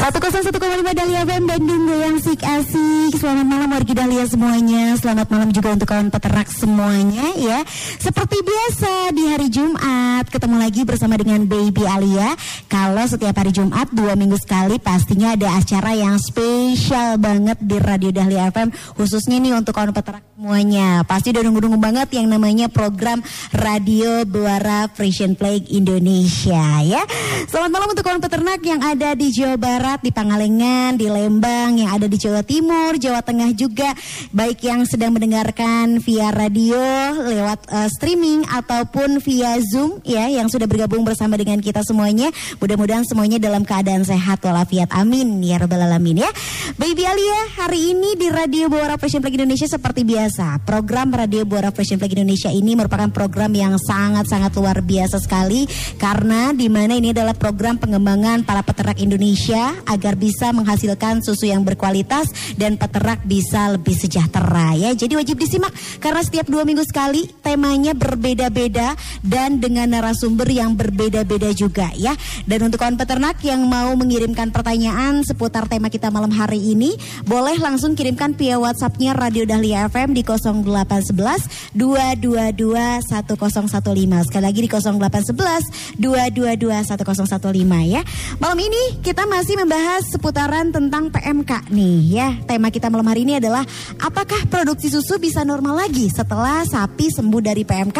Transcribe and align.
101,5 0.00 0.96
Dahlia 0.96 1.28
FM 1.28 1.44
Bandung 1.44 1.84
yang 1.92 2.16
sik 2.24 2.40
asik. 2.40 3.20
Selamat 3.20 3.44
malam 3.44 3.68
warga 3.68 3.92
Dahlia 3.92 4.24
semuanya. 4.24 4.96
Selamat 4.96 5.28
malam 5.28 5.52
juga 5.52 5.76
untuk 5.76 5.92
kawan 5.92 6.08
peternak 6.08 6.48
semuanya 6.48 7.36
ya. 7.36 7.60
Seperti 8.00 8.40
biasa 8.40 9.12
di 9.12 9.28
hari 9.28 9.52
Jumat 9.52 10.24
Ketemu 10.32 10.56
lagi 10.56 10.88
bersama 10.88 11.20
dengan 11.20 11.44
Baby 11.44 11.84
Alia. 11.84 12.32
Kalau 12.72 13.04
setiap 13.04 13.44
hari 13.44 13.52
Jumat 13.52 13.92
dua 13.92 14.16
minggu 14.16 14.40
sekali 14.40 14.80
Pastinya 14.80 15.36
ada 15.36 15.52
acara 15.60 15.92
yang 15.92 16.16
spesial 16.16 17.20
banget 17.20 17.60
di 17.60 17.76
Radio 17.76 18.08
Dahlia 18.08 18.48
FM 18.48 18.72
Khususnya 18.96 19.36
nih 19.36 19.52
untuk 19.52 19.76
kawan 19.76 19.92
peternak 19.92 20.24
semuanya. 20.32 21.04
Pasti 21.04 21.36
udah 21.36 21.44
nunggu-nunggu 21.44 21.76
banget 21.76 22.08
yang 22.16 22.24
namanya 22.24 22.72
program 22.72 23.20
Radio 23.52 24.24
Buara 24.24 24.88
Frisian 24.88 25.36
Plague 25.36 25.68
Indonesia 25.68 26.80
ya. 26.80 27.04
Selamat 27.52 27.68
malam 27.68 27.92
untuk 27.92 28.00
kawan 28.00 28.24
peternak 28.24 28.64
yang 28.64 28.80
ada 28.80 29.12
di 29.12 29.28
Jawa 29.28 29.60
Barat 29.60 29.89
Barat, 29.90 30.06
di 30.06 30.14
Pangalengan, 30.14 30.94
di 30.94 31.10
Lembang, 31.10 31.74
yang 31.74 31.90
ada 31.90 32.06
di 32.06 32.14
Jawa 32.14 32.46
Timur, 32.46 32.94
Jawa 32.94 33.26
Tengah 33.26 33.50
juga, 33.58 33.90
baik 34.30 34.62
yang 34.62 34.86
sedang 34.86 35.10
mendengarkan 35.10 35.98
via 35.98 36.30
radio, 36.30 36.78
lewat 37.26 37.66
uh, 37.66 37.90
streaming 37.90 38.46
ataupun 38.46 39.18
via 39.18 39.58
Zoom 39.58 39.98
ya, 40.06 40.30
yang 40.30 40.46
sudah 40.46 40.70
bergabung 40.70 41.02
bersama 41.02 41.34
dengan 41.34 41.58
kita 41.58 41.82
semuanya. 41.82 42.30
Mudah-mudahan 42.62 43.02
semuanya 43.02 43.42
dalam 43.42 43.66
keadaan 43.66 44.06
sehat 44.06 44.38
walafiat. 44.46 44.94
Amin 44.94 45.42
ya 45.42 45.58
rabbal 45.58 45.82
alamin 45.82 46.22
ya. 46.22 46.30
Baby 46.78 47.10
Alia, 47.10 47.58
hari 47.58 47.90
ini 47.90 48.14
di 48.14 48.30
Radio 48.30 48.70
Buara 48.70 48.94
Fashion 48.94 49.18
Flag 49.18 49.42
Indonesia 49.42 49.66
seperti 49.66 50.06
biasa, 50.06 50.62
program 50.62 51.10
Radio 51.10 51.42
Buara 51.42 51.74
Fashion 51.74 51.98
Flag 51.98 52.14
Indonesia 52.14 52.46
ini 52.54 52.78
merupakan 52.78 53.10
program 53.10 53.50
yang 53.58 53.74
sangat-sangat 53.74 54.54
luar 54.54 54.86
biasa 54.86 55.18
sekali 55.18 55.66
karena 55.98 56.54
di 56.54 56.70
mana 56.70 56.94
ini 56.94 57.10
adalah 57.10 57.34
program 57.34 57.74
pengembangan 57.74 58.46
para 58.46 58.62
peternak 58.62 59.02
Indonesia 59.02 59.79
agar 59.86 60.16
bisa 60.16 60.50
menghasilkan 60.50 61.22
susu 61.24 61.48
yang 61.48 61.62
berkualitas 61.64 62.28
dan 62.56 62.76
peternak 62.76 63.22
bisa 63.24 63.76
lebih 63.76 63.96
sejahtera 63.96 64.74
ya. 64.76 64.90
Jadi 64.92 65.16
wajib 65.16 65.36
disimak 65.40 65.72
karena 66.02 66.20
setiap 66.24 66.46
dua 66.48 66.66
minggu 66.66 66.82
sekali 66.84 67.28
temanya 67.40 67.92
berbeda-beda 67.96 68.96
dan 69.20 69.62
dengan 69.62 69.92
narasumber 69.92 70.48
yang 70.50 70.74
berbeda-beda 70.74 71.52
juga 71.54 71.92
ya. 71.96 72.16
Dan 72.48 72.66
untuk 72.68 72.80
kawan 72.80 72.96
peternak 72.96 73.38
yang 73.44 73.64
mau 73.68 73.92
mengirimkan 73.94 74.50
pertanyaan 74.50 75.22
seputar 75.22 75.68
tema 75.68 75.92
kita 75.92 76.08
malam 76.08 76.32
hari 76.32 76.72
ini, 76.72 76.96
boleh 77.28 77.60
langsung 77.60 77.92
kirimkan 77.92 78.32
via 78.34 78.56
WhatsAppnya 78.56 79.12
Radio 79.12 79.44
Dahlia 79.44 79.86
FM 79.92 80.16
di 80.16 80.24
0811 80.24 81.76
222 81.76 83.04
1015. 83.04 84.28
Sekali 84.28 84.44
lagi 84.44 84.60
di 84.64 84.70
0811 84.70 86.00
222 86.00 86.96
1015 86.96 87.94
ya. 87.94 88.02
Malam 88.40 88.58
ini 88.60 88.82
kita 89.04 89.28
masih 89.28 89.60
membahas 89.70 90.02
seputaran 90.02 90.74
tentang 90.74 91.14
PMK 91.14 91.70
nih 91.70 91.98
ya. 92.10 92.34
Tema 92.42 92.74
kita 92.74 92.90
malam 92.90 93.06
hari 93.06 93.22
ini 93.22 93.38
adalah 93.38 93.62
apakah 94.02 94.42
produksi 94.50 94.90
susu 94.90 95.22
bisa 95.22 95.46
normal 95.46 95.86
lagi 95.86 96.10
setelah 96.10 96.66
sapi 96.66 97.06
sembuh 97.06 97.38
dari 97.38 97.62
PMK? 97.62 97.98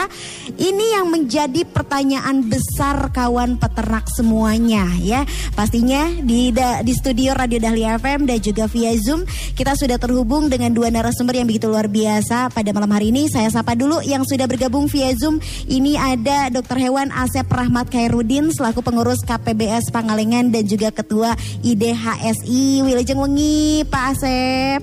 Ini 0.59 0.99
yang 0.99 1.15
menjadi 1.15 1.63
pertanyaan 1.63 2.43
besar 2.51 3.15
kawan 3.15 3.55
peternak 3.63 4.11
semuanya 4.11 4.83
ya. 4.99 5.23
Pastinya 5.55 6.11
di 6.19 6.51
di 6.59 6.91
studio 6.91 7.39
Radio 7.39 7.63
Dahlia 7.63 8.03
FM 8.03 8.27
dan 8.27 8.43
juga 8.43 8.67
via 8.67 8.91
Zoom 8.99 9.23
kita 9.55 9.79
sudah 9.79 10.03
terhubung 10.03 10.51
dengan 10.51 10.75
dua 10.75 10.91
narasumber 10.91 11.39
yang 11.39 11.47
begitu 11.47 11.71
luar 11.71 11.87
biasa 11.87 12.51
pada 12.51 12.75
malam 12.75 12.91
hari 12.91 13.15
ini. 13.15 13.31
Saya 13.31 13.47
sapa 13.47 13.79
dulu 13.79 14.03
yang 14.03 14.27
sudah 14.27 14.51
bergabung 14.51 14.91
via 14.91 15.15
Zoom. 15.15 15.39
Ini 15.71 15.95
ada 15.95 16.51
Dr. 16.51 16.83
Hewan 16.83 17.15
Asep 17.15 17.47
Rahmat 17.47 17.95
Khairudin 17.95 18.51
selaku 18.51 18.83
pengurus 18.83 19.23
KPBS 19.23 19.95
Pangalengan 19.95 20.51
dan 20.51 20.67
juga 20.67 20.91
ketua 20.91 21.39
IDHSI 21.61 22.81
Wilujeng 22.81 23.21
Wengi 23.21 23.85
Pak 23.85 24.17
Asep. 24.17 24.81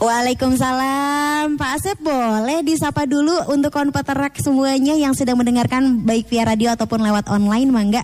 Waalaikumsalam. 0.00 1.54
Pak 1.54 1.70
Asep 1.78 2.02
boleh 2.02 2.66
disapa 2.66 3.06
dulu 3.06 3.46
untuk 3.46 3.70
kawan 3.70 3.94
peternak 3.94 4.34
semuanya 4.42 4.98
yang 4.98 5.14
sedang 5.14 5.38
mendengarkan 5.38 6.02
baik 6.02 6.26
via 6.26 6.42
radio 6.42 6.74
ataupun 6.74 6.98
lewat 6.98 7.30
online 7.30 7.70
mangga? 7.70 8.02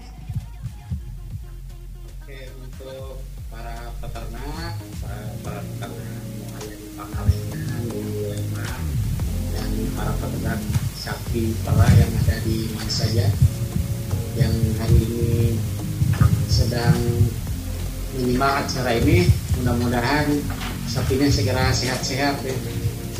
Para 9.97 10.13
peternak 10.13 10.86
sapi 11.37 11.53
perah 11.69 11.93
yang 11.93 12.13
ada 12.25 12.37
di 12.49 12.57
mana 12.73 12.89
saja 12.89 13.27
yang 14.41 14.55
hari 14.81 15.05
ini 15.05 15.53
sedang 16.49 16.97
menyimak 18.17 18.65
acara 18.65 18.97
ini. 18.97 19.29
Mudah-mudahan 19.61 20.33
sapinya 20.89 21.29
segera 21.29 21.69
sehat-sehat 21.77 22.41
deh 22.41 22.57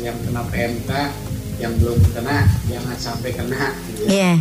yang 0.01 0.17
kena 0.25 0.41
PMK 0.49 0.91
yang 1.61 1.77
belum 1.77 2.01
kena 2.09 2.49
jangan 2.65 2.97
sampai 2.97 3.37
kena. 3.37 3.77
Gitu 3.85 4.01
ya. 4.09 4.09
Iya. 4.09 4.33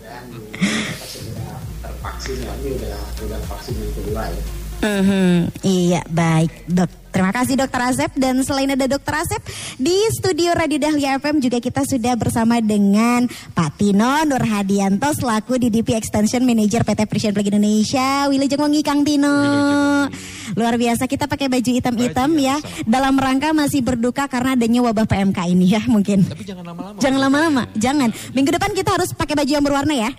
Dan 0.00 0.24
mereka 0.56 1.04
segera 1.04 1.52
tervaksin. 1.84 2.36
Ya 2.40 2.52
ini 2.64 2.68
udah 2.80 2.96
udah 3.28 3.40
vaksin 3.44 3.74
yang 3.76 3.92
kedua 3.92 4.22
ya. 4.24 4.42
Mhm, 4.76 5.52
Iya 5.60 6.00
baik 6.08 6.52
dok 6.64 7.05
Terima 7.16 7.32
kasih 7.32 7.56
dokter 7.56 7.80
Asep 7.80 8.12
dan 8.20 8.44
selain 8.44 8.76
ada 8.76 8.84
dokter 8.84 9.16
Asep 9.16 9.40
di 9.80 9.96
studio 10.12 10.52
Radio 10.52 10.76
Dahlia 10.76 11.16
FM 11.16 11.40
juga 11.40 11.64
kita 11.64 11.80
sudah 11.88 12.12
bersama 12.12 12.60
dengan 12.60 13.24
Pak 13.56 13.80
Tino 13.80 14.20
Nurhadianto 14.28 15.16
selaku 15.16 15.56
DDP 15.56 15.96
Extension 15.96 16.44
Manager 16.44 16.84
PT 16.84 17.08
Frisian 17.08 17.32
Flag 17.32 17.48
Indonesia. 17.48 18.28
Wilujeng 18.28 18.60
Wengi 18.60 18.84
Kang 18.84 19.00
Tino. 19.00 19.32
Luar 20.60 20.76
biasa 20.76 21.08
kita 21.08 21.24
pakai 21.24 21.48
baju 21.48 21.70
hitam-hitam 21.80 22.36
ya 22.36 22.60
dalam 22.84 23.16
rangka 23.16 23.56
masih 23.56 23.80
berduka 23.80 24.28
karena 24.28 24.52
adanya 24.52 24.84
wabah 24.84 25.08
PMK 25.08 25.38
ini 25.56 25.72
ya 25.72 25.80
mungkin. 25.88 26.20
Tapi 26.20 26.44
jangan 26.44 26.68
lama-lama. 26.68 27.00
Jangan 27.00 27.20
lama-lama, 27.24 27.62
jangan. 27.80 28.12
Minggu 28.36 28.52
depan 28.52 28.76
kita 28.76 28.92
harus 28.92 29.16
pakai 29.16 29.32
baju 29.32 29.50
yang 29.56 29.64
berwarna 29.64 29.94
ya. 29.96 30.10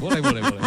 Boleh, 0.00 0.24
boleh, 0.24 0.40
boleh. 0.40 0.62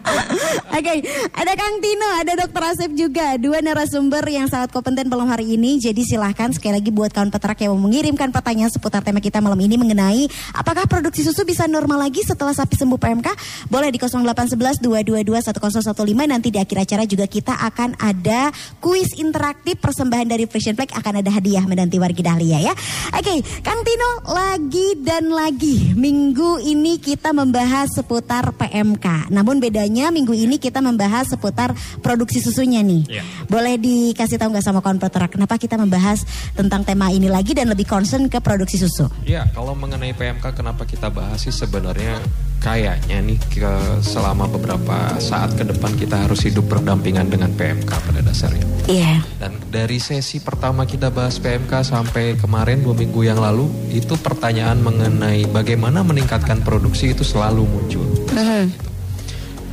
Oke, 0.78 0.94
ada 1.34 1.52
Kang 1.58 1.82
Tino, 1.82 2.08
ada 2.14 2.32
Dokter 2.46 2.62
Asep 2.62 2.90
juga, 2.94 3.34
dua 3.42 3.58
narasumber 3.58 4.22
yang 4.30 4.46
sangat 4.46 4.70
kompeten 4.70 4.99
malam 5.06 5.30
hari 5.30 5.56
ini. 5.56 5.78
Jadi 5.78 6.02
silahkan 6.04 6.50
sekali 6.50 6.76
lagi 6.76 6.90
buat 6.90 7.14
kawan 7.14 7.30
peternak 7.30 7.62
yang 7.62 7.72
mau 7.78 7.88
mengirimkan 7.88 8.34
pertanyaan 8.34 8.68
seputar 8.68 9.00
tema 9.00 9.22
kita 9.22 9.38
malam 9.38 9.56
ini 9.60 9.78
mengenai 9.78 10.26
apakah 10.52 10.84
produksi 10.90 11.22
susu 11.22 11.46
bisa 11.46 11.64
normal 11.70 12.02
lagi 12.04 12.20
setelah 12.26 12.52
sapi 12.52 12.74
sembuh 12.76 12.98
PMK? 12.98 13.28
Boleh 13.70 13.88
di 13.94 13.98
0811 14.02 14.82
222 14.82 15.24
1015 15.24 16.32
nanti 16.32 16.48
di 16.50 16.58
akhir 16.58 16.78
acara 16.84 17.04
juga 17.06 17.24
kita 17.30 17.54
akan 17.54 17.96
ada 18.02 18.50
kuis 18.82 19.14
interaktif 19.16 19.78
persembahan 19.78 20.26
dari 20.26 20.44
Frisian 20.50 20.74
Flag 20.74 20.90
akan 20.92 21.22
ada 21.22 21.30
hadiah 21.30 21.62
menanti 21.64 21.96
warga 21.96 22.34
Dahlia 22.34 22.58
ya. 22.58 22.74
Oke, 23.14 23.40
Kang 23.62 23.80
Tino 23.86 24.10
lagi 24.26 24.98
dan 25.00 25.30
lagi 25.30 25.92
minggu 25.94 26.64
ini 26.64 26.98
kita 26.98 27.30
membahas 27.30 27.92
seputar 27.94 28.50
PMK. 28.56 29.30
Namun 29.30 29.62
bedanya 29.62 30.10
minggu 30.10 30.34
ini 30.34 30.58
kita 30.58 30.82
membahas 30.82 31.30
seputar 31.30 31.72
produksi 32.02 32.42
susunya 32.42 32.80
nih. 32.82 33.06
Iya. 33.06 33.22
Boleh 33.46 33.76
dikasih 33.76 34.40
tahu 34.40 34.50
nggak 34.52 34.64
sama 34.64 34.79
kawan 34.82 34.98
peternak 34.98 35.30
kenapa 35.32 35.54
kita 35.56 35.76
membahas 35.78 36.24
tentang 36.52 36.82
tema 36.84 37.08
ini 37.12 37.28
lagi 37.30 37.56
dan 37.56 37.70
lebih 37.70 37.86
concern 37.86 38.26
ke 38.26 38.42
produksi 38.42 38.80
susu? 38.80 39.08
Ya, 39.24 39.46
kalau 39.52 39.72
mengenai 39.76 40.12
PMK 40.12 40.56
kenapa 40.56 40.84
kita 40.84 41.08
bahas 41.08 41.40
sih 41.40 41.54
sebenarnya 41.54 42.20
kayaknya 42.60 43.24
nih 43.24 43.40
ke 43.48 43.72
selama 44.04 44.44
beberapa 44.44 45.16
saat 45.16 45.56
ke 45.56 45.64
depan 45.64 45.96
kita 45.96 46.28
harus 46.28 46.44
hidup 46.44 46.68
berdampingan 46.68 47.32
dengan 47.32 47.50
PMK 47.56 47.88
pada 47.88 48.20
dasarnya. 48.20 48.64
Iya. 48.84 49.24
Dan 49.40 49.56
dari 49.72 49.96
sesi 49.96 50.44
pertama 50.44 50.84
kita 50.84 51.08
bahas 51.08 51.40
PMK 51.40 51.72
sampai 51.80 52.36
kemarin 52.36 52.84
dua 52.84 52.92
minggu 52.92 53.24
yang 53.24 53.40
lalu 53.40 53.72
itu 53.90 54.12
pertanyaan 54.20 54.84
mengenai 54.84 55.48
bagaimana 55.48 56.04
meningkatkan 56.04 56.60
produksi 56.60 57.16
itu 57.16 57.24
selalu 57.24 57.64
muncul. 57.64 58.06
Mhm. 58.36 58.89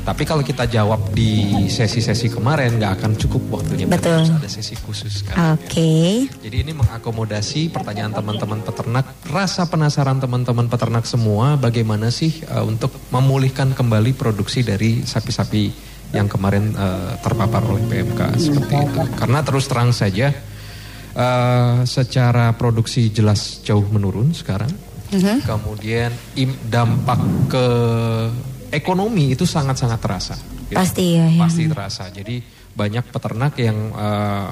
Tapi 0.07 0.23
kalau 0.23 0.39
kita 0.39 0.63
jawab 0.71 1.11
di 1.11 1.67
sesi-sesi 1.67 2.31
kemarin 2.31 2.79
nggak 2.79 2.93
akan 2.95 3.11
cukup 3.19 3.59
waktunya. 3.59 3.83
Betul. 3.83 4.23
Harus 4.23 4.39
ada 4.39 4.47
sesi 4.47 4.79
khusus 4.79 5.27
kan. 5.27 5.59
Oke. 5.59 6.31
Jadi 6.31 6.55
ini 6.63 6.71
mengakomodasi 6.71 7.67
pertanyaan 7.75 8.15
teman-teman 8.15 8.63
peternak, 8.63 9.03
rasa 9.27 9.67
penasaran 9.67 10.23
teman-teman 10.23 10.71
peternak 10.71 11.03
semua 11.03 11.59
bagaimana 11.59 12.07
sih 12.07 12.39
uh, 12.47 12.63
untuk 12.63 12.95
memulihkan 13.11 13.75
kembali 13.75 14.15
produksi 14.15 14.63
dari 14.63 15.03
sapi-sapi 15.03 15.63
yang 16.15 16.31
kemarin 16.31 16.71
uh, 16.71 17.19
terpapar 17.19 17.67
oleh 17.67 17.83
PMK 17.91 18.39
seperti 18.39 18.73
itu. 18.79 19.01
Karena 19.19 19.43
terus 19.43 19.67
terang 19.67 19.91
saja 19.91 20.31
Eh, 21.17 21.77
secara 21.89 22.53
produksi 22.53 23.09
jelas 23.09 23.65
jauh 23.65 23.81
menurun 23.89 24.37
sekarang. 24.37 24.69
Mhm. 25.09 25.49
Kemudian 25.49 26.13
im- 26.37 26.61
dampak 26.69 27.17
ke 27.49 27.65
ekonomi 28.69 29.31
itu 29.31 29.43
sangat-sangat 29.43 29.99
terasa. 29.99 30.35
gitu. 30.67 30.75
Pasti 30.75 31.15
ya, 31.15 31.25
ya. 31.27 31.39
Pasti 31.39 31.63
terasa. 31.65 32.03
Jadi 32.09 32.43
banyak 32.73 33.05
peternak 33.07 33.53
yang 33.57 33.77
eh, 33.91 34.49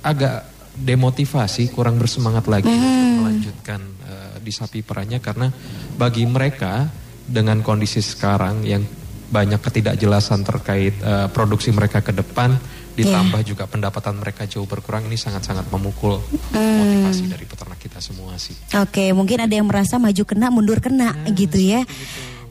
agak 0.00 0.36
demotivasi, 0.78 1.68
kurang 1.68 1.98
bersemangat 1.98 2.46
lagi 2.46 2.70
Hmm. 2.70 2.78
untuk 2.78 3.14
melanjutkan 3.20 3.80
eh, 4.06 4.36
di 4.38 4.52
sapi 4.52 4.80
perahnya 4.80 5.18
karena 5.18 5.50
bagi 5.94 6.22
mereka 6.24 6.86
dengan 7.26 7.60
kondisi 7.60 7.98
sekarang 7.98 8.62
yang 8.62 8.86
banyak 9.28 9.60
ketidakjelasan 9.60 10.40
terkait 10.42 10.94
eh, 10.96 11.26
produksi 11.28 11.68
mereka 11.68 12.00
ke 12.00 12.12
depan 12.12 12.56
ditambah 12.94 13.46
juga 13.46 13.62
pendapatan 13.64 14.18
mereka 14.18 14.42
jauh 14.42 14.66
berkurang 14.66 15.06
ini 15.06 15.14
sangat-sangat 15.14 15.66
memukul 15.68 16.18
Hmm. 16.50 16.78
motivasi 16.78 17.26
dari 17.26 17.44
peternak 17.44 17.78
kita 17.78 17.98
semua 17.98 18.34
sih. 18.36 18.54
Oke, 18.74 19.10
mungkin 19.12 19.38
ada 19.40 19.54
yang 19.54 19.66
merasa 19.66 19.98
maju 19.98 20.22
kena, 20.24 20.50
mundur 20.50 20.78
kena 20.78 21.14
gitu 21.30 21.58
ya. 21.58 21.82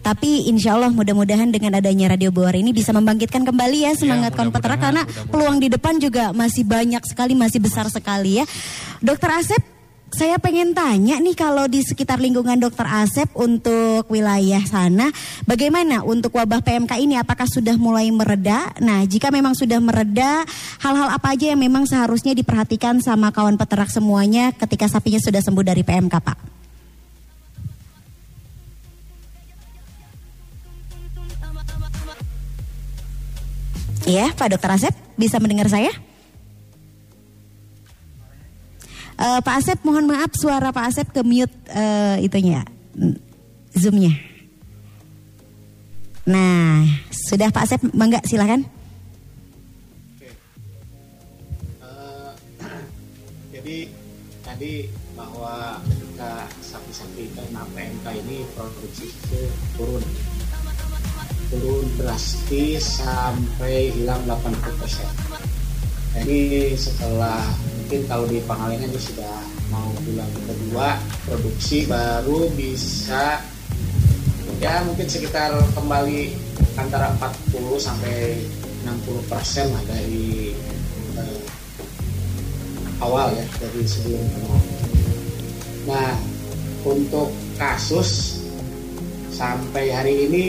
Tapi 0.07 0.47
insya 0.47 0.79
Allah 0.79 0.87
mudah-mudahan 0.87 1.51
dengan 1.51 1.83
adanya 1.83 2.15
Radio 2.15 2.31
Bawar 2.31 2.55
ini 2.55 2.71
bisa 2.71 2.95
membangkitkan 2.95 3.43
kembali 3.43 3.83
ya 3.83 3.91
semangat 3.91 4.39
kaum 4.39 4.55
peternak 4.55 4.79
karena 4.79 5.03
peluang 5.27 5.59
di 5.59 5.67
depan 5.67 5.99
juga 5.99 6.31
masih 6.31 6.63
banyak 6.63 7.03
sekali, 7.03 7.35
masih 7.35 7.59
besar 7.59 7.91
sekali 7.91 8.39
ya. 8.39 8.47
Dokter 9.03 9.35
Asep, 9.35 9.59
saya 10.07 10.39
pengen 10.39 10.71
tanya 10.71 11.19
nih 11.19 11.35
kalau 11.35 11.67
di 11.67 11.83
sekitar 11.83 12.23
lingkungan 12.23 12.55
Dokter 12.55 12.87
Asep 12.87 13.27
untuk 13.35 14.07
wilayah 14.07 14.63
sana, 14.63 15.11
bagaimana 15.43 16.07
untuk 16.07 16.39
wabah 16.39 16.63
PMK 16.63 17.03
ini? 17.03 17.19
Apakah 17.19 17.43
sudah 17.43 17.75
mulai 17.75 18.07
mereda? 18.07 18.71
Nah, 18.79 19.03
jika 19.03 19.27
memang 19.27 19.59
sudah 19.59 19.83
mereda, 19.83 20.47
hal-hal 20.79 21.11
apa 21.11 21.35
aja 21.35 21.51
yang 21.51 21.59
memang 21.59 21.83
seharusnya 21.83 22.31
diperhatikan 22.31 23.03
sama 23.03 23.35
kawan 23.35 23.59
peternak 23.59 23.91
semuanya 23.91 24.55
ketika 24.55 24.87
sapinya 24.87 25.19
sudah 25.19 25.43
sembuh 25.43 25.67
dari 25.67 25.83
PMK, 25.83 26.15
Pak? 26.15 26.56
Iya, 34.07 34.31
Pak 34.31 34.55
Dokter 34.55 34.71
Asep, 34.71 34.95
bisa 35.19 35.35
mendengar 35.35 35.67
saya? 35.67 35.91
Eh, 39.19 39.39
Pak 39.43 39.55
Asep, 39.59 39.83
mohon 39.83 40.07
maaf 40.07 40.31
suara 40.31 40.71
Pak 40.71 40.85
Asep 40.87 41.07
ke 41.11 41.19
mute 41.27 41.51
eh, 41.67 42.23
itunya, 42.23 42.63
mm, 42.95 43.19
zoomnya. 43.75 44.15
Nah, 46.23 46.87
sudah 47.11 47.51
Pak 47.51 47.67
Asep, 47.67 47.83
bangga 47.91 48.23
silakan. 48.23 48.63
Eh, 51.83 52.31
jadi 53.51 53.91
tadi 54.39 54.87
bahwa 55.19 55.83
ketika 55.83 56.47
sapi-sapi 56.63 57.27
kena 57.35 57.67
PMK 57.75 58.05
ini 58.23 58.47
produksi 58.55 59.11
itu 59.11 59.41
turun 59.75 60.05
turun 61.47 61.85
drastis 61.95 62.99
sampai 62.99 63.91
hilang 63.95 64.19
80%. 64.27 65.07
Jadi 66.17 66.73
setelah 66.75 67.45
mungkin 67.77 68.01
kalau 68.09 68.25
di 68.27 68.41
Pangalengan 68.43 68.89
itu 68.89 69.13
sudah 69.13 69.37
mau 69.71 69.91
bulan 70.03 70.29
kedua 70.33 70.87
produksi 71.27 71.87
baru 71.87 72.51
bisa 72.55 73.39
ya 74.57 74.81
mungkin 74.87 75.05
sekitar 75.05 75.53
kembali 75.77 76.33
antara 76.79 77.13
40 77.53 77.77
sampai 77.77 78.41
60 78.87 79.29
persen 79.29 79.69
lah 79.69 79.83
dari 79.85 80.55
eh, 81.19 81.43
awal 83.03 83.29
ya 83.35 83.45
dari 83.61 83.85
sebelum 83.85 84.23
corona. 84.33 84.59
Nah 85.85 86.15
untuk 86.87 87.29
kasus 87.59 88.41
sampai 89.31 89.93
hari 89.93 90.25
ini 90.25 90.45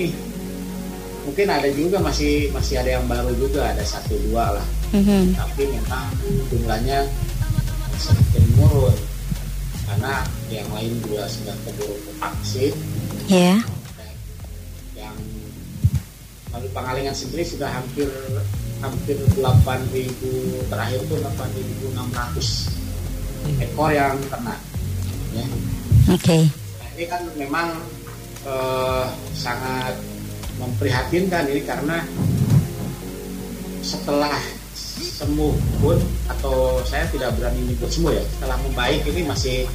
mungkin 1.28 1.44
ada 1.46 1.68
juga 1.68 2.00
masih 2.00 2.48
masih 2.50 2.80
ada 2.80 2.96
yang 2.96 3.04
baru 3.04 3.28
juga 3.36 3.68
ada 3.68 3.84
satu 3.84 4.16
dua 4.24 4.56
lah 4.56 4.66
Mhm. 4.88 5.36
tapi 5.36 5.68
memang 5.68 6.08
jumlahnya 6.48 7.04
sedikit 8.00 8.40
menurun 8.56 8.96
karena 9.84 10.24
yang 10.48 10.64
lain 10.72 10.96
juga 11.04 11.28
sudah 11.28 11.52
keburu 11.62 11.96
vaksin 12.16 12.72
Ya, 13.28 13.60
yang 14.96 15.12
kalau 16.48 16.64
Pangalengan 16.72 17.12
sendiri 17.12 17.44
sudah 17.44 17.68
hampir 17.68 18.08
hampir 18.80 19.20
8.000 19.36 20.16
terakhir 20.64 21.04
itu 21.04 21.14
8.600 21.20 22.72
ekor 23.60 23.92
yang 23.92 24.16
kena 24.32 24.56
ya. 25.36 25.44
oke. 26.08 26.38
Nah, 26.40 26.88
ini 26.96 27.04
kan 27.04 27.20
memang 27.36 27.68
eh, 28.42 29.04
sangat 29.34 29.92
memprihatinkan 30.58 31.46
ini 31.50 31.62
karena 31.62 32.02
setelah 33.80 34.36
sembuh 34.98 35.54
pun 35.82 35.98
atau 36.30 36.82
saya 36.86 37.06
tidak 37.10 37.34
berani 37.38 37.62
menyebut 37.64 37.90
sembuh 37.90 38.12
ya 38.14 38.24
setelah 38.36 38.58
membaik 38.66 39.02
ini 39.06 39.22
masih 39.26 39.66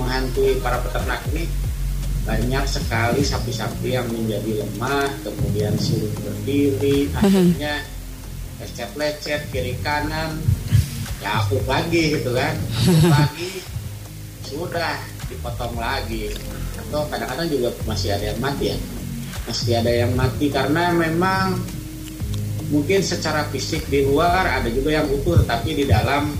menghantui 0.00 0.56
para 0.64 0.80
peternak 0.80 1.20
ini 1.32 1.44
banyak 2.24 2.64
sekali 2.68 3.24
sapi-sapi 3.24 3.96
yang 3.96 4.08
menjadi 4.08 4.64
lemah 4.64 5.08
kemudian 5.24 5.72
suruh 5.80 6.12
berdiri 6.20 7.08
akhirnya 7.20 7.84
lecet-lecet 8.60 9.48
kiri 9.48 9.76
kanan 9.80 10.36
ya 11.20 11.44
aku 11.44 11.60
lagi 11.68 12.16
gitu 12.16 12.32
kan. 12.32 12.56
Apuk 12.56 13.12
lagi 13.16 13.50
sudah 14.44 14.96
dipotong 15.28 15.76
lagi. 15.76 16.32
Atau 16.80 17.06
kadang-kadang 17.12 17.48
juga 17.48 17.68
masih 17.84 18.16
ada 18.16 18.32
yang 18.32 18.40
mati 18.40 18.74
ya 18.74 18.76
masih 19.48 19.80
ada 19.80 19.92
yang 19.92 20.12
mati 20.16 20.52
karena 20.52 20.92
memang 20.92 21.56
mungkin 22.70 23.02
secara 23.02 23.48
fisik 23.50 23.82
di 23.90 24.06
luar 24.06 24.46
ada 24.46 24.68
juga 24.70 25.00
yang 25.02 25.06
utuh 25.10 25.42
tapi 25.42 25.74
di 25.74 25.84
dalam 25.88 26.30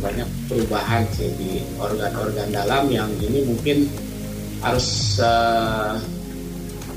banyak 0.00 0.24
perubahan 0.48 1.04
sih 1.12 1.28
di 1.36 1.60
organ-organ 1.76 2.48
dalam 2.48 2.88
yang 2.88 3.12
ini 3.20 3.44
mungkin 3.44 3.84
harus 4.64 5.18
eh, 5.20 5.94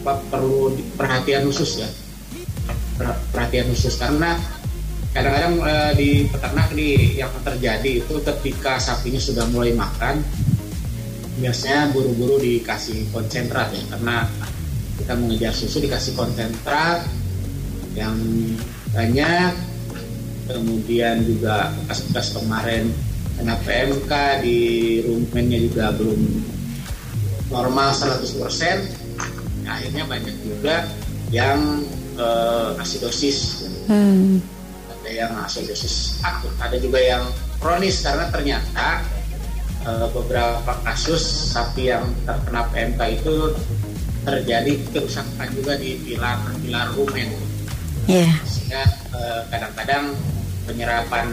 apa 0.02 0.14
perlu 0.32 0.72
di- 0.72 0.86
perhatian 0.96 1.44
khusus 1.50 1.84
ya. 1.84 1.90
Per- 2.96 3.20
perhatian 3.36 3.68
khusus 3.68 4.00
karena 4.00 4.40
kadang-kadang 5.12 5.54
eh, 5.66 5.92
di 6.00 6.10
peternak 6.32 6.72
nih 6.72 7.20
yang 7.20 7.32
terjadi 7.44 7.92
itu 8.00 8.16
ketika 8.24 8.80
sapinya 8.80 9.20
sudah 9.20 9.44
mulai 9.52 9.76
makan 9.76 10.24
biasanya 11.36 11.92
buru-buru 11.92 12.40
dikasih 12.40 13.12
konsentrat 13.12 13.76
ya 13.76 13.84
karena 13.92 14.24
kita 15.00 15.14
mengejar 15.16 15.52
susu 15.52 15.84
dikasih 15.84 16.16
konsentrat 16.16 17.04
yang 17.96 18.16
banyak. 18.96 19.54
Kemudian 20.46 21.26
juga 21.26 21.74
bekas-bekas 21.84 22.38
kemarin 22.38 22.94
kena 23.36 23.58
PMK 23.66 24.12
di 24.46 24.60
rumennya 25.02 25.60
juga 25.66 25.90
belum 25.98 26.22
normal 27.50 27.90
100% 27.98 29.06
Nah, 29.66 29.82
akhirnya 29.82 30.06
banyak 30.06 30.36
juga 30.46 30.86
yang 31.34 31.82
eh, 32.16 32.70
asidosis 32.80 33.66
Hmm. 33.86 34.42
ada 34.90 35.10
yang 35.14 35.34
asidosis 35.46 36.18
akut 36.26 36.50
ada 36.58 36.74
juga 36.82 36.98
yang 36.98 37.22
kronis 37.62 38.02
karena 38.02 38.30
ternyata 38.30 39.02
eh, 39.86 40.08
beberapa 40.14 40.74
kasus 40.86 41.54
sapi 41.54 41.90
yang 41.90 42.06
terkena 42.26 42.66
PMK 42.70 43.02
itu 43.22 43.36
terjadi 44.26 44.74
kerusakan 44.90 45.48
juga 45.54 45.78
di 45.78 46.02
pilar 46.02 46.42
pilar 46.60 46.90
rumen 46.98 47.30
Ya, 48.06 48.30
sehingga 48.46 48.86
eh, 49.18 49.42
kadang-kadang 49.50 50.14
penyerapan 50.70 51.26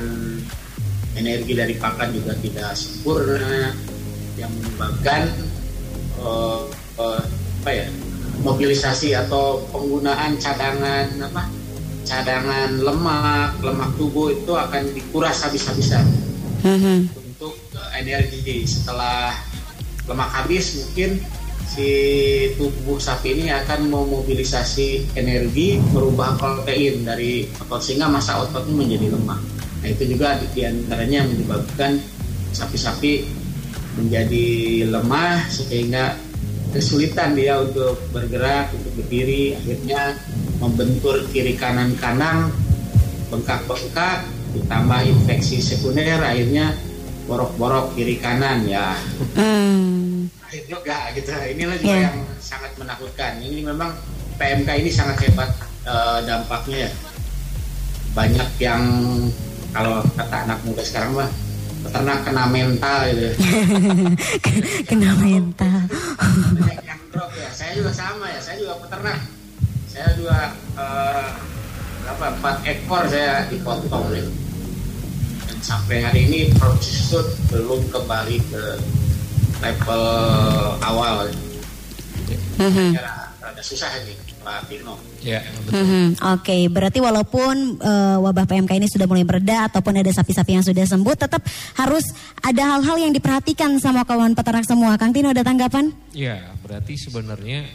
energi 1.13 1.53
dari 1.53 1.77
pakan 1.77 2.09
juga 2.17 2.33
tidak 2.41 2.73
sempurna 2.73 3.77
yang 4.41 4.49
menyebabkan 4.57 5.29
eh, 6.17 6.61
eh, 6.97 7.23
apa 7.63 7.71
ya 7.77 7.87
mobilisasi 8.41 9.13
atau 9.13 9.69
penggunaan 9.69 10.41
cadangan 10.41 11.13
apa 11.21 11.45
cadangan 12.09 12.73
lemak 12.81 13.61
lemak 13.61 13.91
tubuh 14.01 14.33
itu 14.33 14.53
akan 14.57 14.83
dikuras 14.97 15.45
habis-habisan. 15.45 16.09
Mhm. 16.63 17.11
untuk 17.21 17.53
eh, 17.77 17.91
energi. 18.01 18.65
Setelah 18.65 19.37
lemak 20.09 20.31
habis 20.33 20.81
mungkin 20.81 21.21
si 21.73 21.89
tubuh 22.61 23.01
sapi 23.01 23.33
ini 23.33 23.49
akan 23.49 23.89
memobilisasi 23.89 25.17
energi 25.17 25.81
merubah 25.97 26.37
protein 26.37 27.01
dari 27.01 27.49
otot 27.57 27.81
sehingga 27.81 28.13
masa 28.13 28.45
ototnya 28.45 28.77
menjadi 28.77 29.17
lemah. 29.17 29.41
Nah 29.81 29.89
itu 29.89 30.05
juga 30.13 30.37
di 30.53 30.61
antaranya 30.69 31.25
yang 31.25 31.29
menyebabkan 31.33 31.97
sapi-sapi 32.53 33.25
menjadi 33.97 34.47
lemah 34.93 35.49
sehingga 35.49 36.21
kesulitan 36.77 37.33
dia 37.33 37.61
untuk 37.61 37.97
bergerak, 38.13 38.73
untuk 38.77 38.93
berdiri, 39.01 39.57
akhirnya 39.57 40.17
membentur 40.61 41.25
kiri 41.33 41.57
kanan 41.57 41.97
kanan, 41.97 42.53
bengkak-bengkak, 43.33 44.29
ditambah 44.53 45.01
infeksi 45.09 45.61
sekunder, 45.61 46.21
akhirnya 46.21 46.77
borok-borok 47.25 47.97
kiri 47.97 48.19
kanan 48.21 48.67
ya 48.67 48.99
Hmm. 49.39 50.12
Juga 50.73 50.99
gitu. 51.13 51.29
Inilah 51.31 51.77
juga 51.77 51.93
Iya. 51.93 52.05
yang 52.09 52.19
sangat 52.41 52.73
menakutkan. 52.81 53.33
Ini 53.39 53.59
memang 53.63 53.93
PMK 54.41 54.69
ini 54.81 54.89
sangat 54.89 55.21
hebat 55.21 55.51
eh, 55.85 56.19
dampaknya 56.25 56.89
ya. 56.89 56.91
Banyak 58.13 58.49
yang 58.57 58.83
kalau 59.73 60.01
kata 60.15 60.37
anak 60.49 60.59
muda 60.65 60.81
sekarang 60.81 61.13
mah 61.13 61.31
peternak 61.83 62.19
kena 62.23 62.45
mental 62.47 62.99
gitu. 63.11 63.29
Kena 64.89 65.11
mental. 65.19 65.79
Banyak 66.57 66.85
yang 66.87 67.01
drop 67.11 67.33
ya. 67.35 67.49
Saya 67.51 67.77
juga 67.77 67.93
sama 67.93 68.31
ya. 68.31 68.41
Saya 68.41 68.57
juga 68.57 68.75
peternak. 68.81 69.19
Saya 69.91 70.09
juga 70.17 70.39
eh, 70.79 71.27
berapa 72.03 72.27
empat 72.39 72.57
ekor 72.65 73.03
saya 73.07 73.45
dipotong 73.47 74.07
nih. 74.09 74.25
Dan 75.43 75.59
sampai 75.61 76.01
hari 76.01 76.21
ini 76.27 76.41
proses 76.55 77.11
itu 77.11 77.19
belum 77.51 77.83
kembali 77.91 78.37
ke 78.49 78.63
level 79.63 80.03
awal. 80.83 81.31
Mhm. 82.59 82.95
Ya, 82.95 83.03
rada 83.41 83.63
susah 83.63 83.89
ini 84.03 84.15
Pak 84.43 84.67
Tino. 84.69 84.99
Ya, 85.23 85.39
betul. 85.63 85.83
Mhm, 85.83 86.07
Oke, 86.35 86.67
berarti 86.67 86.99
walaupun 86.99 87.79
eh, 87.79 88.17
wabah 88.19 88.45
PMK 88.45 88.75
ini 88.77 88.91
sudah 88.91 89.07
mulai 89.07 89.23
bereda 89.23 89.71
ataupun 89.71 90.03
ada 90.03 90.11
sapi-sapi 90.11 90.59
yang 90.59 90.67
sudah 90.67 90.83
sembuh, 90.83 91.15
tetap 91.15 91.43
harus 91.79 92.03
ada 92.43 92.77
hal-hal 92.77 92.99
yang 93.09 93.13
diperhatikan 93.15 93.79
sama 93.79 94.03
kawan 94.03 94.35
peternak 94.35 94.67
semua. 94.67 94.99
Kang 94.99 95.15
Tino 95.15 95.31
ada 95.31 95.47
tanggapan? 95.47 95.95
Ya, 96.11 96.43
berarti 96.61 96.99
sebenarnya 96.99 97.71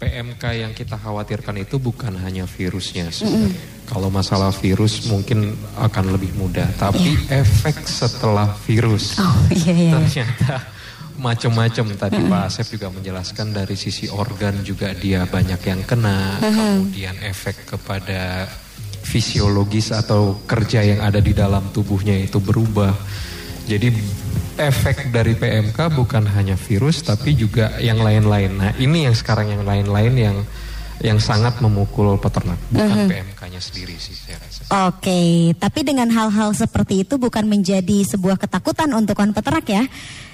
PMK 0.00 0.44
yang 0.56 0.72
kita 0.72 0.96
khawatirkan 0.96 1.60
itu 1.60 1.76
bukan 1.76 2.16
hanya 2.24 2.48
virusnya 2.48 3.12
sebenarnya. 3.12 3.60
Kalau 3.84 4.08
masalah 4.08 4.48
virus 4.48 5.04
mungkin 5.04 5.52
akan 5.76 6.16
lebih 6.16 6.32
mudah, 6.40 6.64
tapi 6.80 7.20
efek 7.28 7.84
setelah 7.84 8.48
virus 8.64 9.20
Oh 9.20 9.36
iya 9.52 9.74
iya. 9.76 9.92
ternyata 10.00 10.56
macam-macam. 11.18 11.86
Tadi 11.96 12.18
Pak 12.28 12.42
Asep 12.46 12.66
juga 12.78 12.92
menjelaskan 12.94 13.50
dari 13.50 13.74
sisi 13.74 14.06
organ 14.06 14.62
juga 14.62 14.94
dia 14.94 15.26
banyak 15.26 15.60
yang 15.64 15.82
kena, 15.82 16.38
kemudian 16.38 17.16
efek 17.24 17.66
kepada 17.66 18.46
fisiologis 19.02 19.90
atau 19.90 20.38
kerja 20.46 20.86
yang 20.86 21.00
ada 21.02 21.18
di 21.18 21.34
dalam 21.34 21.72
tubuhnya 21.74 22.14
itu 22.14 22.38
berubah. 22.38 22.94
Jadi 23.66 23.90
efek 24.60 25.08
dari 25.10 25.34
PMK 25.34 25.78
bukan 25.96 26.28
hanya 26.30 26.54
virus 26.54 27.00
tapi 27.00 27.34
juga 27.34 27.80
yang 27.80 27.98
lain-lain. 27.98 28.52
Nah, 28.54 28.70
ini 28.76 29.08
yang 29.08 29.16
sekarang 29.16 29.50
yang 29.50 29.64
lain-lain 29.64 30.14
yang 30.14 30.36
yang 31.00 31.16
sangat 31.16 31.56
memukul 31.64 32.20
peternak, 32.20 32.60
bukan 32.68 33.08
PMK-nya 33.08 33.56
sendiri 33.56 33.96
sih 33.96 34.12
saya 34.12 34.36
rasa. 34.36 34.68
Oke, 34.92 35.56
tapi 35.56 35.80
dengan 35.80 36.12
hal-hal 36.12 36.52
seperti 36.52 37.08
itu 37.08 37.16
bukan 37.16 37.48
menjadi 37.48 38.04
sebuah 38.04 38.36
ketakutan 38.36 38.92
untuk 38.92 39.16
peternak 39.16 39.64
ya? 39.64 39.84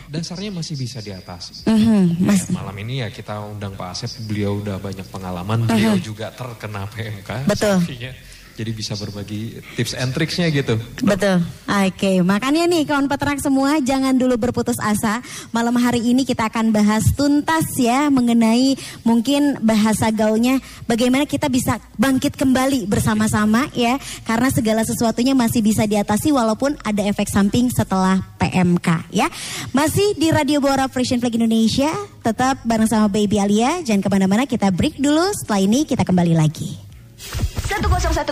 Dasarnya 0.06 0.50
masih 0.54 0.74
bisa 0.78 1.02
diatasi. 1.02 1.66
Mhm, 1.66 2.22
Mas. 2.22 2.46
Ya, 2.46 2.54
malam 2.54 2.76
ini 2.82 3.02
ya 3.02 3.08
kita 3.10 3.42
undang 3.42 3.74
Pak 3.74 3.88
Asep, 3.94 4.10
beliau 4.26 4.62
udah 4.62 4.78
banyak 4.78 5.06
pengalaman, 5.10 5.66
beliau 5.66 5.98
juga 5.98 6.30
terkena 6.30 6.86
PMK. 6.90 7.30
Betul. 7.50 7.76
sapinya. 7.82 8.12
Jadi 8.56 8.72
bisa 8.72 8.96
berbagi 8.96 9.60
tips 9.76 9.92
and 9.92 10.16
tricksnya 10.16 10.48
gitu. 10.48 10.80
Betul. 11.04 11.44
Oke, 11.68 12.24
makanya 12.24 12.64
nih 12.64 12.88
kawan 12.88 13.04
peternak 13.04 13.44
semua 13.44 13.76
jangan 13.84 14.16
dulu 14.16 14.40
berputus 14.40 14.80
asa. 14.80 15.20
Malam 15.52 15.76
hari 15.76 16.00
ini 16.00 16.24
kita 16.24 16.48
akan 16.48 16.72
bahas 16.72 17.04
tuntas 17.12 17.68
ya 17.76 18.08
mengenai 18.08 18.80
mungkin 19.04 19.60
bahasa 19.60 20.08
gaulnya 20.08 20.56
bagaimana 20.88 21.28
kita 21.28 21.52
bisa 21.52 21.76
bangkit 22.00 22.32
kembali 22.40 22.88
bersama-sama 22.88 23.68
ya. 23.76 24.00
Karena 24.24 24.48
segala 24.48 24.82
sesuatunya 24.88 25.36
masih 25.36 25.60
bisa 25.60 25.84
diatasi 25.84 26.32
walaupun 26.32 26.80
ada 26.80 27.04
efek 27.04 27.28
samping 27.28 27.68
setelah 27.68 28.24
PMK 28.40 29.12
ya. 29.12 29.28
Masih 29.76 30.16
di 30.16 30.32
Radio 30.32 30.64
Bora 30.64 30.88
Frisian 30.88 31.20
Flag 31.20 31.36
Indonesia, 31.36 31.92
tetap 32.24 32.64
bareng 32.64 32.88
sama 32.88 33.12
Baby 33.12 33.36
Alia. 33.36 33.84
Jangan 33.84 34.00
ke 34.00 34.08
mana-mana, 34.08 34.48
kita 34.48 34.72
break 34.72 34.96
dulu. 34.96 35.28
Setelah 35.36 35.60
ini 35.60 35.84
kita 35.84 36.08
kembali 36.08 36.32
lagi. 36.32 36.95
101,5 37.16 38.28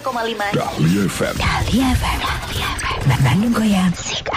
Dahlia 0.52 1.02
FM. 1.08 1.34
Dahlia 1.40 1.86
FM 1.96 2.18
Dahlia 2.20 2.70
FM 2.84 3.00
Bandung 3.24 3.52
Goyang 3.56 3.92
asik 3.96 4.28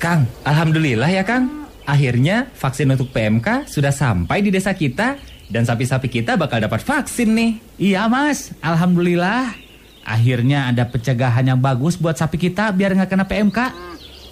Kang, 0.00 0.24
Alhamdulillah 0.48 1.12
ya 1.12 1.20
Kang. 1.28 1.68
Akhirnya 1.84 2.48
vaksin 2.56 2.88
untuk 2.88 3.12
PMK 3.12 3.68
sudah 3.68 3.92
sampai 3.92 4.40
di 4.40 4.48
desa 4.48 4.72
kita 4.72 5.20
dan 5.52 5.68
sapi-sapi 5.68 6.08
kita 6.08 6.40
bakal 6.40 6.56
dapat 6.56 6.80
vaksin 6.80 7.36
nih. 7.36 7.52
Iya 7.76 8.08
mas, 8.08 8.56
Alhamdulillah. 8.64 9.52
Akhirnya 10.08 10.72
ada 10.72 10.88
pencegahan 10.88 11.44
yang 11.44 11.60
bagus 11.60 12.00
buat 12.00 12.16
sapi 12.16 12.40
kita 12.40 12.72
biar 12.72 12.96
nggak 12.96 13.12
kena 13.12 13.28
PMK. 13.28 13.58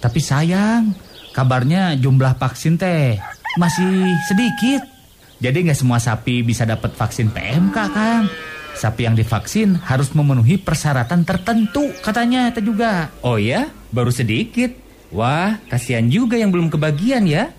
Tapi 0.01 0.17
sayang, 0.17 0.89
kabarnya 1.37 1.93
jumlah 2.01 2.33
vaksin 2.33 2.81
teh 2.81 3.21
masih 3.61 4.09
sedikit. 4.25 4.98
Jadi 5.39 5.71
nggak 5.71 5.79
semua 5.79 6.03
sapi 6.03 6.43
bisa 6.43 6.67
dapat 6.67 6.91
vaksin 6.91 7.31
PMK 7.31 7.77
kan. 7.95 8.27
Sapi 8.75 9.07
yang 9.07 9.15
divaksin 9.15 9.75
harus 9.75 10.11
memenuhi 10.15 10.59
persyaratan 10.59 11.23
tertentu 11.23 11.91
katanya 12.03 12.51
teh 12.51 12.63
juga. 12.63 13.11
Oh 13.23 13.39
ya, 13.39 13.71
baru 13.91 14.11
sedikit. 14.11 14.71
Wah, 15.09 15.57
kasihan 15.71 16.05
juga 16.07 16.37
yang 16.37 16.53
belum 16.53 16.69
kebagian 16.69 17.25
ya. 17.25 17.49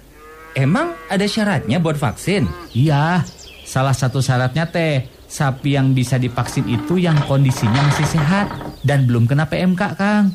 Emang 0.55 0.95
ada 1.11 1.27
syaratnya 1.27 1.83
buat 1.83 1.99
vaksin? 1.99 2.47
Iya, 2.77 3.27
salah 3.67 3.97
satu 3.97 4.23
syaratnya 4.23 4.69
teh 4.71 5.09
sapi 5.31 5.79
yang 5.79 5.95
bisa 5.95 6.19
divaksin 6.19 6.67
itu 6.67 6.99
yang 6.99 7.17
kondisinya 7.27 7.81
masih 7.87 8.07
sehat 8.07 8.47
dan 8.83 9.07
belum 9.07 9.31
kena 9.31 9.47
PMK, 9.47 9.83
Kang. 9.95 10.35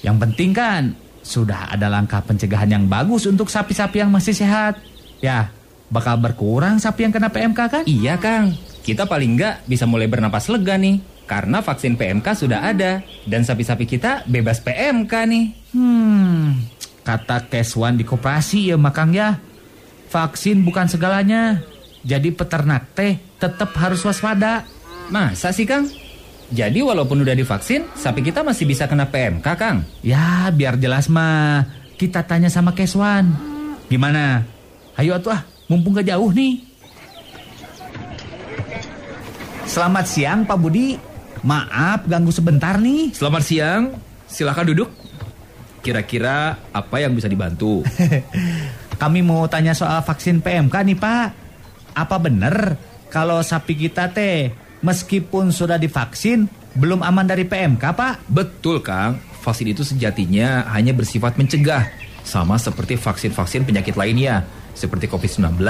Yang 0.00 0.16
penting 0.26 0.50
kan 0.56 0.82
sudah 1.20 1.68
ada 1.68 1.90
langkah 1.92 2.24
pencegahan 2.24 2.70
yang 2.70 2.84
bagus 2.88 3.28
untuk 3.28 3.52
sapi-sapi 3.52 4.00
yang 4.00 4.10
masih 4.10 4.32
sehat. 4.32 4.80
Ya, 5.20 5.52
bakal 5.90 6.16
berkurang 6.22 6.78
sapi 6.78 7.04
yang 7.04 7.12
kena 7.12 7.28
PMK 7.28 7.60
kan? 7.68 7.84
Iya 7.84 8.16
Kang, 8.16 8.54
kita 8.86 9.04
paling 9.04 9.36
nggak 9.36 9.66
bisa 9.66 9.84
mulai 9.84 10.06
bernapas 10.06 10.48
lega 10.48 10.78
nih. 10.78 11.02
Karena 11.26 11.62
vaksin 11.62 11.94
PMK 11.94 12.26
sudah 12.34 12.66
ada 12.66 13.06
dan 13.22 13.46
sapi-sapi 13.46 13.86
kita 13.86 14.26
bebas 14.26 14.58
PMK 14.66 15.12
nih. 15.30 15.46
Hmm, 15.78 16.58
kata 17.06 17.46
Keswan 17.46 17.94
di 17.94 18.02
koperasi 18.02 18.74
ya 18.74 18.76
Makang 18.78 19.14
ya. 19.14 19.38
Vaksin 20.10 20.66
bukan 20.66 20.90
segalanya. 20.90 21.62
Jadi 22.02 22.34
peternak 22.34 22.98
teh 22.98 23.22
tetap 23.38 23.70
harus 23.78 24.02
waspada. 24.02 24.66
Masa 25.06 25.54
sih 25.54 25.70
Kang? 25.70 25.86
Jadi 26.50 26.82
walaupun 26.82 27.22
udah 27.22 27.38
divaksin, 27.38 27.86
sapi 27.94 28.26
kita 28.26 28.42
masih 28.42 28.66
bisa 28.66 28.90
kena 28.90 29.06
PMK 29.06 29.46
Kang? 29.54 29.86
Ya, 30.02 30.50
biar 30.50 30.82
jelas 30.82 31.06
mah. 31.06 31.62
Kita 31.94 32.26
tanya 32.26 32.50
sama 32.50 32.74
Keswan. 32.74 33.30
Gimana? 33.86 34.42
Ayo 34.98 35.14
atuh 35.14 35.30
ah, 35.30 35.46
mumpung 35.70 35.94
gak 35.94 36.10
jauh 36.10 36.34
nih. 36.34 36.66
Selamat 39.70 40.04
siang 40.10 40.42
Pak 40.42 40.58
Budi. 40.58 40.98
Maaf 41.46 42.10
ganggu 42.10 42.34
sebentar 42.34 42.74
nih. 42.82 43.14
Selamat 43.14 43.46
siang, 43.46 43.94
silahkan 44.26 44.66
duduk. 44.66 44.90
Kira-kira 45.80 46.58
apa 46.74 46.96
yang 46.98 47.14
bisa 47.14 47.30
dibantu? 47.30 47.86
Kami 49.00 49.22
mau 49.22 49.46
tanya 49.46 49.72
soal 49.72 50.02
vaksin 50.02 50.42
PMK 50.42 50.74
nih 50.74 50.98
Pak. 50.98 51.28
Apa 51.94 52.18
bener 52.18 52.76
kalau 53.08 53.40
sapi 53.40 53.78
kita 53.78 54.12
teh 54.12 54.52
meskipun 54.84 55.54
sudah 55.54 55.80
divaksin 55.80 56.50
belum 56.76 57.00
aman 57.00 57.24
dari 57.24 57.46
PMK 57.48 57.84
Pak? 57.94 58.14
Betul 58.28 58.84
Kang, 58.84 59.22
vaksin 59.40 59.72
itu 59.72 59.86
sejatinya 59.86 60.68
hanya 60.74 60.92
bersifat 60.92 61.40
mencegah. 61.40 61.88
Sama 62.20 62.60
seperti 62.60 63.00
vaksin-vaksin 63.00 63.64
penyakit 63.64 63.96
lainnya, 63.96 64.44
seperti 64.74 65.10
COVID-19. 65.10 65.60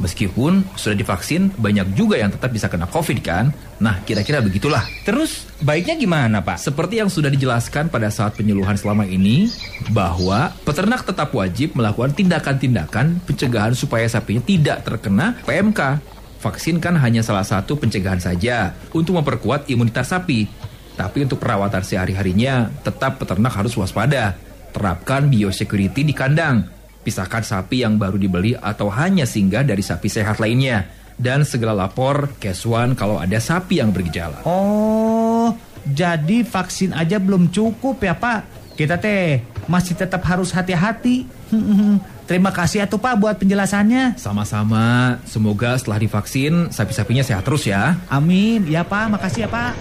Meskipun 0.00 0.64
sudah 0.76 0.96
divaksin, 0.96 1.52
banyak 1.56 1.92
juga 1.96 2.16
yang 2.16 2.32
tetap 2.32 2.50
bisa 2.50 2.66
kena 2.66 2.88
COVID 2.88 3.18
kan? 3.20 3.52
Nah, 3.80 4.00
kira-kira 4.04 4.44
begitulah. 4.44 4.84
Terus 5.04 5.48
baiknya 5.64 5.96
gimana 5.96 6.44
Pak? 6.44 6.60
Seperti 6.60 7.00
yang 7.00 7.08
sudah 7.08 7.32
dijelaskan 7.32 7.88
pada 7.88 8.08
saat 8.12 8.36
penyuluhan 8.36 8.76
selama 8.76 9.08
ini, 9.08 9.48
bahwa 9.92 10.52
peternak 10.64 11.04
tetap 11.04 11.32
wajib 11.32 11.76
melakukan 11.76 12.12
tindakan-tindakan 12.12 13.20
pencegahan 13.24 13.72
supaya 13.72 14.04
sapinya 14.08 14.44
tidak 14.44 14.84
terkena 14.84 15.36
PMK. 15.44 16.00
Vaksin 16.40 16.80
kan 16.80 16.96
hanya 16.96 17.20
salah 17.20 17.44
satu 17.44 17.76
pencegahan 17.76 18.20
saja 18.20 18.72
untuk 18.96 19.20
memperkuat 19.20 19.68
imunitas 19.68 20.08
sapi. 20.08 20.48
Tapi 20.96 21.24
untuk 21.24 21.40
perawatan 21.40 21.84
sehari-harinya, 21.84 22.68
tetap 22.84 23.20
peternak 23.20 23.52
harus 23.56 23.76
waspada. 23.76 24.36
Terapkan 24.72 25.28
biosecurity 25.28 26.04
di 26.04 26.12
kandang. 26.16 26.79
Pisahkan 27.00 27.40
sapi 27.40 27.80
yang 27.80 27.96
baru 27.96 28.20
dibeli 28.20 28.52
atau 28.56 28.92
hanya 28.92 29.24
singgah 29.24 29.64
dari 29.64 29.80
sapi 29.80 30.08
sehat 30.12 30.36
lainnya. 30.36 30.88
Dan 31.20 31.44
segera 31.44 31.76
lapor 31.76 32.32
Keswan 32.40 32.96
kalau 32.96 33.20
ada 33.20 33.36
sapi 33.36 33.80
yang 33.80 33.92
bergejala. 33.92 34.40
Oh, 34.48 35.52
jadi 35.84 36.44
vaksin 36.44 36.96
aja 36.96 37.20
belum 37.20 37.52
cukup 37.52 38.00
ya 38.00 38.16
Pak? 38.16 38.72
Kita 38.76 38.96
teh 38.96 39.44
masih 39.68 39.96
tetap 39.96 40.24
harus 40.24 40.52
hati-hati. 40.52 41.28
Terima 42.30 42.54
kasih 42.54 42.86
atuh 42.86 42.96
Pak 42.96 43.18
buat 43.18 43.36
penjelasannya. 43.42 44.14
Sama-sama, 44.14 45.18
semoga 45.26 45.74
setelah 45.74 45.98
divaksin 45.98 46.70
sapi-sapinya 46.70 47.26
sehat 47.26 47.42
terus 47.42 47.66
ya. 47.66 47.98
Amin. 48.06 48.70
Ya 48.70 48.86
Pak, 48.86 49.10
makasih 49.10 49.44
ya 49.44 49.48
Pak. 49.50 49.74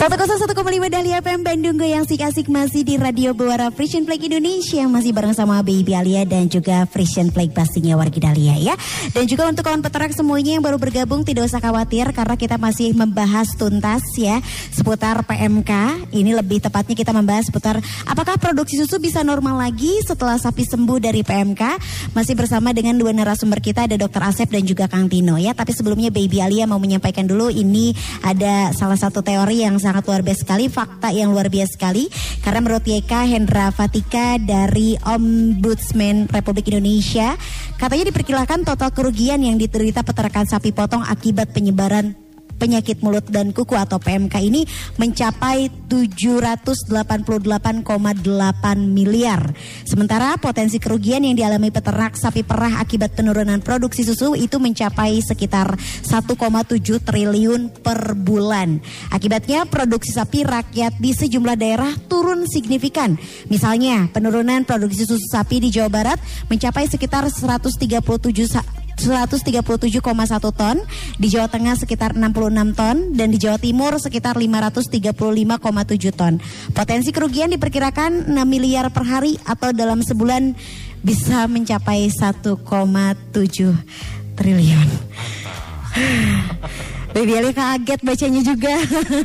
101,5 0.00 0.56
Dahlia 0.88 1.20
FM 1.20 1.44
Bandung 1.44 1.76
Goyang 1.76 2.08
Sik-asik 2.08 2.48
masih 2.48 2.88
di 2.88 2.96
Radio 2.96 3.36
Buara 3.36 3.68
Frisian 3.68 4.08
Flag 4.08 4.24
Indonesia 4.24 4.80
Masih 4.88 5.12
bareng 5.12 5.36
sama 5.36 5.60
Baby 5.60 5.92
Alia 5.92 6.24
dan 6.24 6.48
juga 6.48 6.88
Frisian 6.88 7.28
Flag 7.28 7.52
pastinya 7.52 8.00
wargi 8.00 8.16
Dahlia 8.16 8.56
ya. 8.56 8.72
Dan 9.12 9.28
juga 9.28 9.44
untuk 9.52 9.60
kawan 9.60 9.84
peternak 9.84 10.16
semuanya 10.16 10.56
yang 10.56 10.64
baru 10.64 10.80
bergabung 10.80 11.20
tidak 11.20 11.52
usah 11.52 11.60
khawatir 11.60 12.08
Karena 12.16 12.32
kita 12.32 12.56
masih 12.56 12.96
membahas 12.96 13.52
tuntas 13.60 14.00
ya 14.16 14.40
Seputar 14.72 15.20
PMK 15.20 15.68
Ini 16.16 16.32
lebih 16.32 16.64
tepatnya 16.64 16.96
kita 16.96 17.12
membahas 17.12 17.52
seputar 17.52 17.76
Apakah 18.08 18.40
produksi 18.40 18.80
susu 18.80 18.96
bisa 19.04 19.20
normal 19.20 19.60
lagi 19.60 20.00
setelah 20.00 20.40
sapi 20.40 20.64
sembuh 20.64 20.96
dari 20.96 21.20
PMK 21.20 21.76
Masih 22.16 22.40
bersama 22.40 22.72
dengan 22.72 22.96
dua 22.96 23.12
narasumber 23.12 23.60
kita 23.60 23.84
ada 23.84 24.00
Dr. 24.00 24.32
Asep 24.32 24.48
dan 24.48 24.64
juga 24.64 24.88
Kang 24.88 25.12
Tino 25.12 25.36
ya. 25.36 25.52
Tapi 25.52 25.76
sebelumnya 25.76 26.08
Baby 26.08 26.40
Alia 26.40 26.64
mau 26.64 26.80
menyampaikan 26.80 27.28
dulu 27.28 27.52
Ini 27.52 27.92
ada 28.24 28.72
salah 28.72 28.96
satu 28.96 29.20
teori 29.20 29.60
yang 29.60 29.76
sangat 29.90 30.06
luar 30.06 30.22
biasa 30.22 30.40
sekali, 30.46 30.64
fakta 30.70 31.10
yang 31.10 31.34
luar 31.34 31.50
biasa 31.50 31.74
sekali. 31.74 32.06
Karena 32.38 32.62
menurut 32.62 32.86
YK 32.86 33.12
Hendra 33.26 33.74
Fatika 33.74 34.38
dari 34.38 34.94
Ombudsman 35.02 36.30
Republik 36.30 36.70
Indonesia, 36.70 37.34
katanya 37.74 38.14
diperkirakan 38.14 38.62
total 38.62 38.94
kerugian 38.94 39.42
yang 39.42 39.58
diterita 39.58 40.06
peternakan 40.06 40.46
sapi 40.46 40.70
potong 40.70 41.02
akibat 41.02 41.50
penyebaran 41.50 42.29
penyakit 42.60 43.00
mulut 43.00 43.24
dan 43.32 43.56
kuku 43.56 43.72
atau 43.72 43.96
PMK 43.96 44.36
ini 44.44 44.68
mencapai 45.00 45.72
788,8 45.88 47.88
miliar. 48.84 49.48
Sementara 49.88 50.36
potensi 50.36 50.76
kerugian 50.76 51.24
yang 51.24 51.32
dialami 51.32 51.72
peternak 51.72 52.20
sapi 52.20 52.44
perah 52.44 52.84
akibat 52.84 53.16
penurunan 53.16 53.64
produksi 53.64 54.04
susu 54.04 54.36
itu 54.36 54.60
mencapai 54.60 55.24
sekitar 55.24 55.72
1,7 56.04 56.36
triliun 57.00 57.72
per 57.80 58.12
bulan. 58.12 58.76
Akibatnya 59.08 59.64
produksi 59.64 60.12
sapi 60.12 60.44
rakyat 60.44 61.00
di 61.00 61.16
sejumlah 61.16 61.56
daerah 61.56 61.96
turun 62.12 62.44
signifikan. 62.44 63.16
Misalnya 63.48 64.12
penurunan 64.12 64.68
produksi 64.68 65.08
susu 65.08 65.24
sapi 65.32 65.64
di 65.64 65.72
Jawa 65.72 65.88
Barat 65.88 66.20
mencapai 66.52 66.84
sekitar 66.90 67.30
137 67.30 68.79
137,1 69.00 70.00
ton, 70.52 70.76
di 71.16 71.28
Jawa 71.32 71.48
Tengah 71.48 71.74
sekitar 71.80 72.12
66 72.12 72.76
ton, 72.76 72.96
dan 73.16 73.28
di 73.32 73.38
Jawa 73.40 73.56
Timur 73.56 73.96
sekitar 73.96 74.36
535,7 74.36 76.12
ton. 76.12 76.36
Potensi 76.76 77.10
kerugian 77.10 77.48
diperkirakan 77.50 78.28
6 78.28 78.36
miliar 78.44 78.92
per 78.92 79.08
hari 79.08 79.40
atau 79.48 79.72
dalam 79.72 80.04
sebulan 80.04 80.52
bisa 81.00 81.48
mencapai 81.48 82.12
1,7 82.12 82.60
triliun. 84.36 84.88
Baby 87.10 87.32
Ali 87.34 87.50
kaget 87.50 88.00
bacanya 88.06 88.40
juga. 88.46 88.74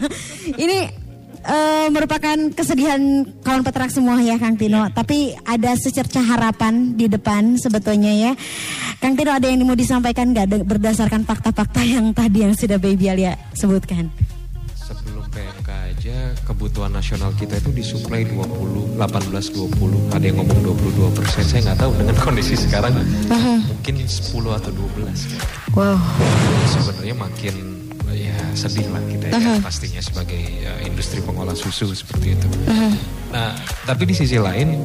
Ini 0.64 1.05
uh, 1.46 1.88
merupakan 1.94 2.38
kesedihan 2.52 3.00
kawan 3.46 3.62
peternak 3.62 3.92
semua 3.94 4.20
ya 4.20 4.36
Kang 4.42 4.58
Tino. 4.58 4.90
Tapi 4.92 5.38
ada 5.46 5.78
secerca 5.78 6.20
harapan 6.20 6.98
di 6.98 7.06
depan 7.06 7.56
sebetulnya 7.56 8.12
ya. 8.12 8.32
Kang 9.00 9.14
Tino 9.14 9.32
ada 9.32 9.46
yang 9.46 9.62
mau 9.64 9.78
disampaikan 9.78 10.34
nggak 10.34 10.66
berdasarkan 10.66 11.24
fakta-fakta 11.24 11.82
yang 11.86 12.12
tadi 12.12 12.44
yang 12.44 12.54
sudah 12.58 12.82
Baby 12.82 13.14
Alia 13.14 13.38
sebutkan? 13.54 14.10
Sebelum 14.76 15.26
PMK 15.34 15.70
aja 15.70 16.18
kebutuhan 16.46 16.94
nasional 16.94 17.34
kita 17.34 17.58
itu 17.58 17.74
disuplai 17.74 18.26
20, 18.26 18.98
18, 18.98 19.34
20. 19.34 20.14
Ada 20.14 20.26
yang 20.26 20.38
ngomong 20.42 20.60
22 20.62 21.18
persen. 21.18 21.42
Saya 21.42 21.62
nggak 21.72 21.80
tahu 21.82 21.92
dengan 21.98 22.16
kondisi 22.22 22.54
sekarang 22.54 22.94
uh-huh. 22.94 23.60
mungkin 23.66 23.96
10 24.06 24.58
atau 24.62 24.72
12. 24.74 25.74
Wow. 25.74 25.98
Sebenarnya 26.70 27.16
makin 27.18 27.75
ya 28.14 28.36
sedih 28.54 28.86
lah 28.94 29.02
kita 29.10 29.34
ya 29.34 29.58
pastinya 29.64 30.02
sebagai 30.04 30.44
uh, 30.68 30.80
industri 30.86 31.24
pengolah 31.24 31.56
susu 31.58 31.90
seperti 31.96 32.38
itu. 32.38 32.48
Uh-huh. 32.70 32.94
Nah, 33.34 33.52
tapi 33.88 34.04
di 34.06 34.16
sisi 34.16 34.38
lain 34.38 34.78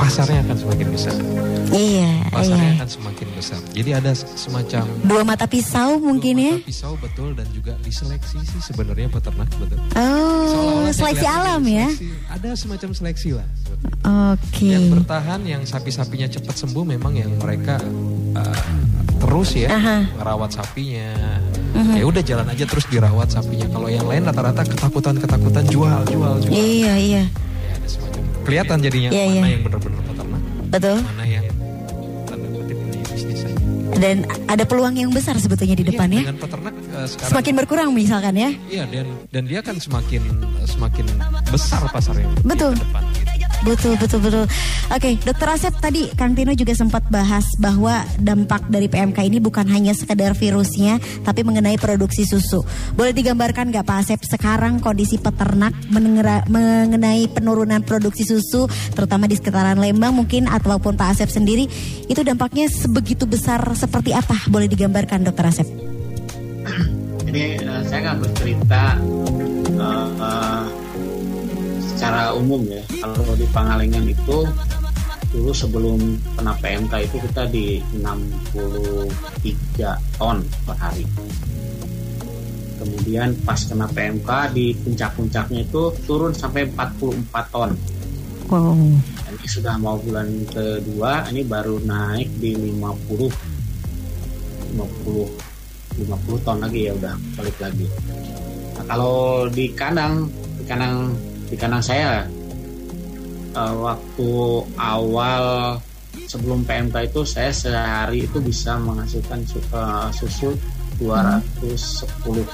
pasarnya 0.00 0.40
akan 0.48 0.56
semakin 0.56 0.88
besar. 0.90 1.16
Iya. 1.70 2.10
Pasarnya 2.34 2.70
iya. 2.74 2.76
akan 2.82 2.88
semakin 2.88 3.28
besar. 3.38 3.60
Jadi 3.70 3.90
ada 3.94 4.10
semacam 4.16 4.84
dua 5.06 5.22
mata 5.22 5.46
pisau 5.46 6.02
mungkin 6.02 6.34
dua 6.34 6.46
ya. 6.48 6.54
Mata 6.58 6.66
pisau 6.66 6.92
betul 6.98 7.28
dan 7.38 7.46
juga 7.54 7.72
diseleksi 7.84 8.38
sih 8.42 8.60
sebenarnya 8.64 9.06
peternak 9.12 9.46
betul. 9.60 9.78
Oh, 9.94 10.88
seleksi 10.90 11.26
alam 11.28 11.62
ya. 11.68 11.86
ada 12.32 12.56
semacam 12.58 12.90
seleksi 12.90 13.38
lah. 13.38 13.46
Oke. 14.02 14.40
Okay. 14.50 14.72
Yang 14.74 14.86
bertahan, 14.98 15.40
yang 15.46 15.62
sapi-sapinya 15.62 16.26
cepat 16.26 16.56
sembuh 16.58 16.84
memang 16.96 17.12
yang 17.14 17.30
mereka 17.38 17.78
uh, 18.34 18.56
terus 19.20 19.54
ya 19.54 19.70
merawat 20.18 20.50
sapinya. 20.56 21.38
Uh-huh. 21.70 21.96
Ya 21.96 22.04
udah 22.04 22.22
jalan 22.26 22.46
aja 22.50 22.64
terus 22.66 22.84
dirawat 22.90 23.30
sapinya. 23.30 23.66
Kalau 23.70 23.86
yang 23.86 24.06
lain 24.10 24.26
rata-rata 24.26 24.66
ketakutan-ketakutan 24.66 25.64
jual, 25.70 26.00
jual, 26.10 26.34
jual. 26.42 26.50
Iya, 26.50 26.94
iya. 26.98 27.24
Ya 27.62 27.72
ada 27.78 27.88
semacam 27.88 28.22
kelihatan 28.42 28.76
jadinya 28.82 29.10
yeah, 29.14 29.26
mana 29.30 29.36
yeah. 29.38 29.50
yang 29.54 29.62
benar-benar 29.62 30.02
peternak. 30.02 30.42
Betul. 30.70 30.98
Mana 31.06 31.24
yang 31.30 31.46
tanda 32.26 32.46
kutip 32.50 32.78
ini 32.78 32.98
bisnis 33.06 33.40
aja. 33.46 33.64
Dan 34.00 34.16
ada 34.46 34.64
peluang 34.64 34.94
yang 34.98 35.10
besar 35.14 35.34
sebetulnya 35.38 35.76
di 35.78 35.84
depan 35.86 36.08
iya, 36.10 36.18
ya. 36.18 36.22
Dengan 36.26 36.38
peternak 36.42 36.74
uh, 36.74 37.06
sekarang 37.06 37.30
semakin 37.30 37.52
berkurang 37.58 37.88
misalkan 37.94 38.34
ya. 38.34 38.50
Iya 38.66 38.84
dan 38.90 39.06
dan 39.30 39.42
dia 39.46 39.60
kan 39.62 39.76
semakin 39.78 40.22
semakin 40.66 41.06
besar 41.50 41.82
pasarnya. 41.90 42.26
Betul. 42.42 42.74
Di 42.74 42.82
depan, 42.82 43.02
gitu. 43.02 43.09
Betul, 43.60 44.00
betul, 44.00 44.20
betul. 44.24 44.44
Oke, 44.88 45.20
Dokter 45.20 45.48
Asep 45.52 45.74
tadi 45.76 46.08
Kang 46.16 46.32
Tino 46.32 46.56
juga 46.56 46.72
sempat 46.72 47.04
bahas 47.12 47.44
bahwa 47.60 48.00
dampak 48.16 48.64
dari 48.72 48.88
PMK 48.88 49.20
ini 49.20 49.36
bukan 49.36 49.68
hanya 49.68 49.92
sekedar 49.92 50.32
virusnya, 50.32 50.96
tapi 51.22 51.44
mengenai 51.44 51.76
produksi 51.76 52.24
susu. 52.24 52.64
Boleh 52.96 53.12
digambarkan 53.12 53.68
nggak 53.68 53.84
Pak 53.84 53.98
Asep 54.00 54.20
sekarang 54.24 54.80
kondisi 54.80 55.20
peternak 55.20 55.76
mengenai 55.92 57.28
penurunan 57.28 57.84
produksi 57.84 58.24
susu, 58.24 58.64
terutama 58.96 59.28
di 59.28 59.36
sekitaran 59.36 59.76
Lembang 59.76 60.16
mungkin 60.16 60.48
ataupun 60.48 60.96
Pak 60.96 61.20
Asep 61.20 61.28
sendiri, 61.28 61.68
itu 62.08 62.20
dampaknya 62.24 62.66
sebegitu 62.72 63.28
besar 63.28 63.60
seperti 63.76 64.16
apa? 64.16 64.48
Boleh 64.48 64.66
digambarkan 64.72 65.28
Dokter 65.28 65.46
Asep? 65.52 65.68
Ini 67.30 67.62
uh, 67.62 67.82
saya 67.86 68.10
nggak 68.10 68.18
bercerita 68.26 68.98
uh, 69.78 70.08
uh, 70.18 70.62
secara 72.00 72.32
umum 72.32 72.64
ya. 72.64 72.80
Kalau 73.04 73.36
di 73.36 73.44
Pangalengan 73.52 74.08
itu 74.08 74.48
dulu 75.36 75.52
sebelum 75.52 76.00
kena 76.32 76.56
PMK 76.56 76.96
itu 77.04 77.20
kita 77.28 77.44
di 77.52 77.76
63 78.00 79.04
ton 80.16 80.40
per 80.64 80.80
hari. 80.80 81.04
Kemudian 82.80 83.36
pas 83.44 83.60
kena 83.68 83.84
PMK 83.92 84.48
di 84.56 84.72
puncak-puncaknya 84.80 85.68
itu 85.68 85.92
turun 86.08 86.32
sampai 86.32 86.72
44 86.72 87.52
ton. 87.52 87.76
Wow. 88.48 88.80
Ini 89.36 89.44
sudah 89.44 89.76
mau 89.76 90.00
bulan 90.00 90.48
kedua 90.48 91.28
ini 91.28 91.44
baru 91.44 91.84
naik 91.84 92.32
di 92.40 92.56
50 92.56 93.28
50 94.72 96.00
50 96.00 96.48
ton 96.48 96.64
lagi 96.64 96.88
ya 96.88 96.96
udah 96.96 97.12
balik 97.36 97.60
lagi. 97.60 97.84
Nah, 98.80 98.88
kalau 98.88 99.44
di 99.52 99.68
kandang 99.76 100.32
di 100.56 100.64
kandang 100.64 101.12
di 101.50 101.58
kanan 101.58 101.82
saya 101.82 102.30
uh, 103.58 103.74
waktu 103.74 104.30
awal 104.78 105.76
sebelum 106.30 106.62
PMK 106.62 107.10
itu 107.10 107.20
saya 107.26 107.50
sehari 107.50 108.30
itu 108.30 108.38
bisa 108.38 108.78
menghasilkan 108.78 109.42
uh, 109.74 110.06
susu 110.14 110.54
210 111.02 112.46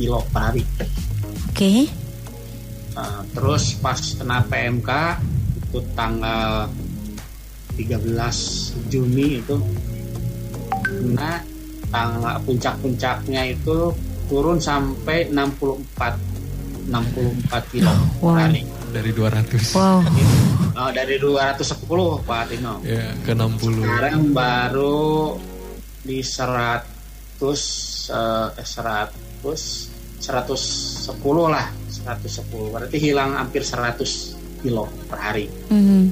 kilo 0.00 0.24
per 0.32 0.40
hari. 0.48 0.64
Oke. 0.64 0.88
Okay. 1.52 1.80
Uh, 2.92 3.24
terus 3.36 3.76
pas 3.80 3.96
kena 3.96 4.44
PMK 4.48 4.90
itu 5.68 5.78
tanggal 5.96 6.68
13 7.76 8.92
Juni 8.92 9.40
itu 9.40 9.56
kena 10.84 11.40
tanggal 11.88 12.36
puncak-puncaknya 12.44 13.52
itu 13.52 13.92
turun 14.28 14.56
sampai 14.60 15.28
64 15.28 16.31
64 16.88 17.72
kilo 17.72 17.92
wow. 18.18 18.34
hari 18.34 18.66
dari 18.90 19.10
200 19.14 19.78
wow. 19.78 20.02
oh, 20.76 20.90
dari 20.90 21.16
210 21.16 22.28
Pak 22.28 22.42
Tino. 22.50 22.82
Ya 22.84 23.14
ke 23.22 23.32
60 23.32 23.82
sekarang 23.86 24.34
baru 24.34 25.38
di 26.02 26.18
100 26.20 26.82
uh, 28.10 28.50
100 28.58 29.42
110 30.22 31.50
lah 31.50 31.66
110 31.90 32.74
berarti 32.74 32.96
hilang 32.98 33.34
hampir 33.38 33.62
100 33.62 34.62
kilo 34.62 34.86
per 35.06 35.18
hari. 35.18 35.46
Mm 35.70 35.82
-hmm. 35.82 36.02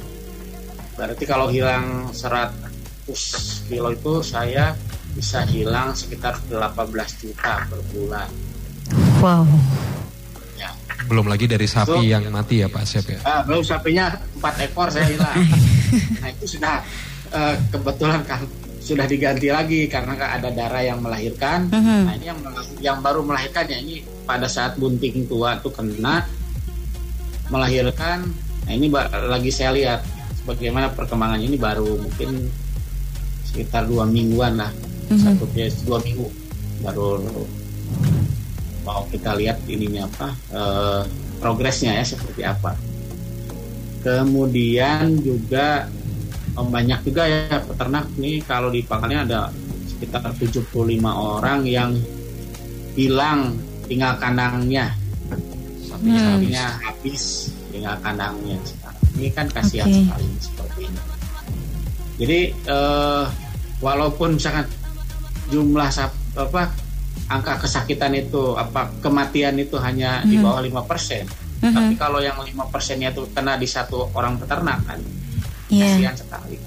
berarti 0.99 1.25
kalau 1.27 1.47
hilang 1.51 2.11
100 2.11 3.11
kilo 3.71 3.89
itu 3.95 4.23
saya 4.23 4.75
bisa 5.11 5.43
hilang 5.47 5.95
sekitar 5.99 6.39
18 6.47 6.71
juta 7.23 7.67
per 7.67 7.81
bulan. 7.91 8.31
Wow 9.21 9.47
belum 11.11 11.27
lagi 11.27 11.51
dari 11.51 11.67
sapi 11.67 11.99
so, 11.99 12.07
yang 12.07 12.31
mati 12.31 12.63
ya 12.63 12.71
Pak 12.71 12.85
Sep 12.87 13.07
ya? 13.11 13.19
Uh, 13.27 13.43
belum 13.51 13.63
sapinya 13.67 14.15
empat 14.39 14.55
ekor 14.71 14.89
saya 14.95 15.11
hilang. 15.11 15.37
nah 16.23 16.29
itu 16.31 16.47
sudah 16.47 16.79
uh, 17.35 17.55
kebetulan 17.75 18.23
kan 18.23 18.47
sudah 18.79 19.07
diganti 19.11 19.51
lagi 19.51 19.91
karena 19.91 20.15
ada 20.15 20.55
darah 20.55 20.83
yang 20.87 21.03
melahirkan. 21.03 21.67
Mhm. 21.67 22.01
Nah 22.07 22.15
ini 22.15 22.27
yang 22.31 22.39
yang 22.79 22.99
baru 23.03 23.27
melahirkan 23.27 23.67
ya 23.67 23.83
ini 23.83 24.07
pada 24.23 24.47
saat 24.47 24.79
bunting 24.79 25.27
tua 25.27 25.59
tuh 25.59 25.75
kena 25.75 26.23
melahirkan. 27.51 28.31
Nah 28.71 28.73
ini 28.73 28.87
lagi 29.27 29.51
saya 29.51 29.75
lihat 29.75 30.01
bagaimana 30.47 30.95
perkembangannya 30.95 31.51
ini 31.51 31.59
baru 31.59 31.99
mungkin 31.99 32.47
sekitar 33.51 33.91
dua 33.91 34.07
mingguan 34.07 34.55
lah 34.55 34.71
satu 35.11 35.43
ya, 35.59 35.67
dua 35.83 35.99
minggu 36.07 36.27
baru 36.87 37.19
mau 38.85 39.05
kita 39.09 39.37
lihat 39.37 39.61
ininya 39.69 40.09
apa 40.09 40.29
eh, 40.53 41.03
progresnya 41.41 41.97
ya 42.01 42.05
seperti 42.05 42.43
apa. 42.45 42.77
Kemudian 44.01 45.21
juga 45.21 45.89
eh, 46.57 46.67
banyak 46.67 47.01
juga 47.05 47.23
ya 47.29 47.59
peternak 47.65 48.07
nih 48.17 48.41
kalau 48.45 48.69
di 48.73 48.81
pangkalnya 48.85 49.21
ada 49.29 49.41
sekitar 49.89 50.33
75 50.33 50.73
orang 51.09 51.61
yang 51.69 51.93
hilang 52.97 53.57
tinggal 53.85 54.17
kandangnya. 54.17 54.97
Sapinya 55.91 56.81
habis 56.81 57.53
tinggal 57.69 57.97
kandangnya 58.01 58.57
sekarang. 58.65 59.05
Ini 59.21 59.29
kan 59.37 59.47
kasihan 59.53 59.87
Oke. 59.91 60.01
sekali 60.01 60.27
seperti 60.41 60.81
ini. 60.89 61.01
Jadi 62.21 62.41
eh, 62.53 63.25
walaupun 63.81 64.37
misalkan 64.37 64.69
jumlah 65.51 65.91
sap, 65.91 66.13
apa 66.37 66.71
angka 67.31 67.63
kesakitan 67.63 68.11
itu 68.13 68.59
apa 68.59 68.91
kematian 68.99 69.55
itu 69.57 69.79
hanya 69.79 70.21
di 70.27 70.35
bawah 70.37 70.59
5%. 70.59 71.25
Tapi 71.61 71.95
kalau 71.95 72.19
yang 72.19 72.37
5 72.37 72.51
persennya 72.67 73.15
itu 73.15 73.23
kena 73.31 73.55
di 73.55 73.69
satu 73.69 74.11
orang 74.13 74.35
peternak 74.37 74.83
kan 74.83 74.99
Iya. 75.71 75.87
kasihan 75.87 76.17
sekali. 76.19 76.59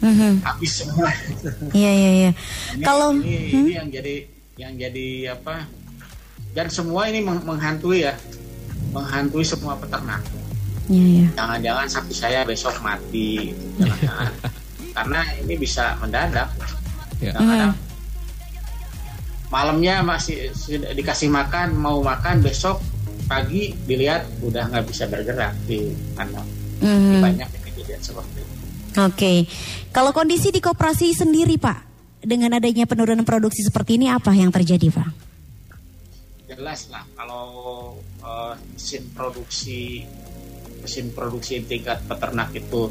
Mhm. 0.00 0.40
Habis 0.40 0.80
semua. 0.80 1.12
Iya 1.70 1.92
iya 1.92 2.10
iya. 2.10 2.30
Ini, 2.74 2.82
Kalau 2.82 3.12
ini, 3.12 3.36
hmm? 3.36 3.58
ini 3.60 3.72
yang 3.76 3.88
jadi 3.92 4.14
yang 4.56 4.72
jadi 4.74 5.08
apa? 5.36 5.68
Dan 6.50 6.66
semua 6.66 7.04
ini 7.06 7.20
meng- 7.20 7.44
menghantui 7.44 8.02
ya, 8.02 8.16
menghantui 8.90 9.44
semua 9.44 9.76
peternak. 9.76 10.24
Iya 10.88 11.04
iya. 11.04 11.26
Jangan-jangan 11.36 11.86
sapi 11.86 12.14
saya 12.16 12.42
besok 12.42 12.80
mati, 12.80 13.52
gitu. 13.52 13.84
jangan-jangan. 13.84 14.32
Karena 14.96 15.20
ini 15.36 15.54
bisa 15.54 15.84
mendadak. 16.00 16.48
Ya. 17.20 17.36
Kadang-kadang 17.36 17.72
malamnya 19.50 20.00
masih 20.00 20.54
sudah 20.54 20.94
dikasih 20.94 21.28
makan, 21.28 21.74
mau 21.74 22.00
makan 22.00 22.40
besok 22.40 22.78
pagi 23.26 23.74
dilihat 23.86 24.26
udah 24.42 24.70
nggak 24.70 24.86
bisa 24.86 25.06
bergerak 25.06 25.54
di 25.66 25.90
kandang. 26.14 26.46
Mhm. 26.80 27.20
Banyak 27.22 27.48
kejadian 27.70 28.00
seperti 28.00 28.38
itu. 28.42 28.54
Oke, 28.98 29.32
kalau 29.94 30.10
kondisi 30.10 30.50
di 30.50 30.58
koperasi 30.58 31.14
sendiri 31.14 31.54
Pak, 31.58 31.78
dengan 32.22 32.58
adanya 32.58 32.86
penurunan 32.90 33.22
produksi 33.22 33.62
seperti 33.62 33.98
ini 34.00 34.10
apa 34.10 34.34
yang 34.34 34.50
terjadi 34.50 34.90
Pak? 34.90 35.10
jelas 36.50 36.90
lah 36.90 37.06
kalau 37.14 37.46
eh, 38.20 38.54
mesin 38.74 39.06
produksi 39.14 40.02
mesin 40.82 41.08
produksi 41.14 41.62
tingkat 41.64 42.02
peternak 42.04 42.50
itu 42.52 42.90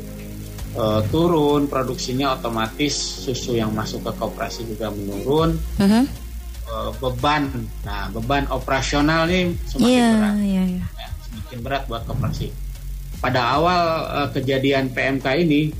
eh, 0.74 1.02
turun 1.12 1.68
produksinya 1.68 2.34
otomatis 2.34 2.96
susu 2.96 3.60
yang 3.60 3.70
masuk 3.76 4.02
ke 4.08 4.12
koperasi 4.16 4.64
juga 4.64 4.90
menurun 4.90 5.60
Mhm. 5.76 6.04
Eh, 6.70 6.92
beban. 7.02 7.50
Nah 7.82 8.14
beban 8.14 8.46
operasional 8.54 9.26
nih 9.26 9.58
semakin 9.66 9.90
Iya 9.90 10.08
berat. 10.14 10.34
iya 10.38 10.64
iya. 10.70 10.86
ya, 10.86 11.08
semakin 11.26 11.58
berat 11.66 11.84
buat 11.90 12.04
koperasi 12.06 12.48
pada 13.18 13.58
awal 13.58 13.82
eh, 14.06 14.30
kejadian 14.38 14.94
PMK 14.94 15.26
ini 15.50 15.74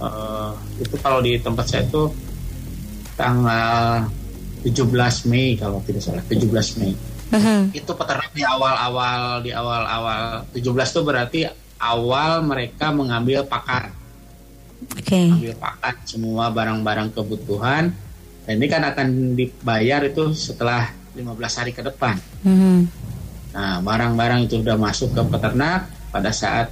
eh, 0.00 0.50
itu 0.80 0.96
kalau 1.04 1.20
di 1.20 1.36
tempat 1.36 1.68
saya 1.68 1.84
itu 1.84 2.08
tanggal 3.20 4.08
17 4.64 5.28
Mei 5.28 5.60
kalau 5.60 5.84
tidak 5.84 6.00
salah 6.00 6.24
17 6.24 6.80
Mei. 6.80 6.96
Mhm. 7.30 7.70
itu 7.70 7.92
peternak 7.94 8.32
di 8.34 8.42
awal-awal 8.42 9.44
di 9.44 9.54
awal-awal. 9.54 10.50
17 10.50 10.66
itu 10.66 11.00
berarti 11.04 11.40
awal 11.78 12.42
mereka 12.42 12.90
mengambil 12.90 13.44
pakan. 13.44 13.92
Oke. 14.96 15.28
ambil 15.36 15.52
pakan 15.60 15.94
semua 16.08 16.48
barang-barang 16.48 17.12
kebutuhan 17.12 17.92
dan 18.50 18.58
ini 18.58 18.66
kan 18.66 18.82
akan 18.82 19.38
dibayar 19.38 20.02
itu 20.02 20.34
setelah 20.34 20.90
15 21.14 21.38
hari 21.54 21.70
ke 21.70 21.86
depan 21.86 22.18
Mhm. 22.42 22.78
nah 23.54 23.78
barang-barang 23.78 24.50
itu 24.50 24.58
sudah 24.58 24.74
masuk 24.74 25.14
ke 25.14 25.22
peternak 25.30 25.86
pada 26.10 26.34
saat 26.34 26.66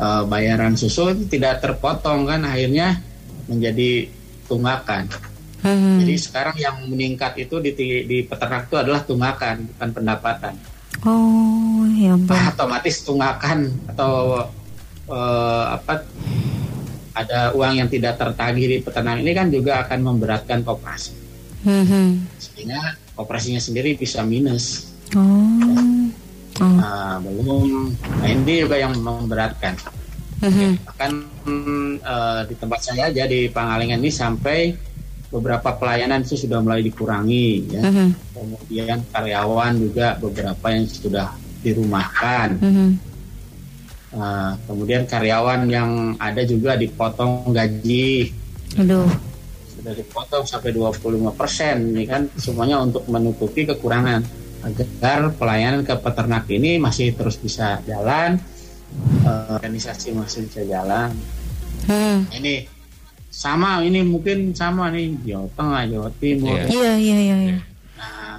eh, 0.00 0.22
bayaran 0.24 0.80
susu 0.80 1.12
itu 1.12 1.28
tidak 1.28 1.60
terpotong 1.60 2.24
kan 2.24 2.48
akhirnya 2.48 2.96
menjadi 3.44 4.08
tunggakan 4.48 5.04
Mhm. 5.60 6.00
jadi 6.00 6.14
sekarang 6.16 6.56
yang 6.56 6.76
meningkat 6.88 7.36
itu 7.36 7.60
di, 7.60 7.76
di 8.08 8.24
peternak 8.24 8.72
itu 8.72 8.80
adalah 8.80 9.04
tunggakan 9.04 9.68
bukan 9.76 9.90
pendapatan 9.92 10.56
Oh 11.04 11.84
ya. 11.96 12.12
Nah, 12.12 12.52
otomatis 12.52 13.04
tunggakan 13.04 13.68
atau 13.88 14.44
eh, 15.08 15.64
apa 15.76 16.08
ada 17.20 17.52
uang 17.52 17.72
yang 17.76 17.88
tidak 17.88 18.16
tertagih 18.16 18.66
di 18.66 18.76
peternak 18.80 19.20
ini 19.20 19.32
kan 19.32 19.46
juga 19.48 19.84
akan 19.84 19.98
memberatkan 20.00 20.60
koperasi 20.62 21.12
Mhm. 21.60 22.40
sehingga 22.40 22.80
koperasinya 23.12 23.60
sendiri 23.60 23.94
bisa 23.94 24.24
minus 24.24 24.88
Oh. 25.10 26.06
Oh. 26.60 26.76
Nah, 26.76 27.18
belum 27.18 27.90
nah 28.20 28.28
ini 28.28 28.62
juga 28.62 28.76
yang 28.78 28.94
memberatkan 28.94 29.74
Mhm. 30.40 30.86
bahkan 30.86 31.10
eh, 32.00 32.40
di 32.46 32.54
tempat 32.56 32.80
saya 32.80 33.10
aja 33.10 33.24
di 33.26 33.48
Pangalengan 33.48 33.98
ini 33.98 34.08
sampai 34.08 34.72
beberapa 35.30 35.74
pelayanan 35.74 36.22
itu 36.22 36.34
sudah 36.36 36.58
mulai 36.58 36.80
dikurangi 36.80 37.48
ya 37.70 37.82
Mhm. 37.82 38.08
kemudian 38.34 38.98
karyawan 39.10 39.72
juga 39.78 40.14
beberapa 40.16 40.66
yang 40.70 40.86
sudah 40.86 41.32
dirumahkan 41.60 42.48
Mhm. 42.60 42.88
Nah, 44.10 44.58
kemudian 44.66 45.06
karyawan 45.06 45.70
yang 45.70 45.90
ada 46.18 46.42
juga 46.42 46.74
dipotong 46.74 47.54
gaji 47.54 48.34
Aduh. 48.74 49.06
sudah 49.70 49.94
dipotong 49.94 50.42
sampai 50.42 50.74
25 50.74 51.30
persen 51.30 51.94
ini 51.94 52.04
kan 52.04 52.26
semuanya 52.34 52.82
untuk 52.82 53.06
menutupi 53.06 53.62
kekurangan 53.64 54.26
agar 54.60 55.30
pelayanan 55.32 55.86
ke 55.86 55.94
peternak 55.94 56.44
ini 56.50 56.76
masih 56.76 57.14
terus 57.14 57.38
bisa 57.38 57.78
jalan 57.86 58.42
eh, 59.22 59.54
organisasi 59.54 60.10
masih 60.12 60.50
bisa 60.50 60.62
jalan 60.66 61.14
Hmm. 61.80 62.28
ini 62.36 62.68
sama 63.30 63.80
ini 63.80 64.04
mungkin 64.04 64.52
sama 64.52 64.92
nih 64.92 65.16
Jawa 65.24 65.48
Tengah 65.54 65.82
Jawa 65.88 66.08
Timur 66.18 66.58
Iya. 66.60 66.68
Iya 66.68 66.92
iya 66.98 67.16
iya. 67.16 67.36
iya. 67.40 67.58
Nah, 67.96 68.36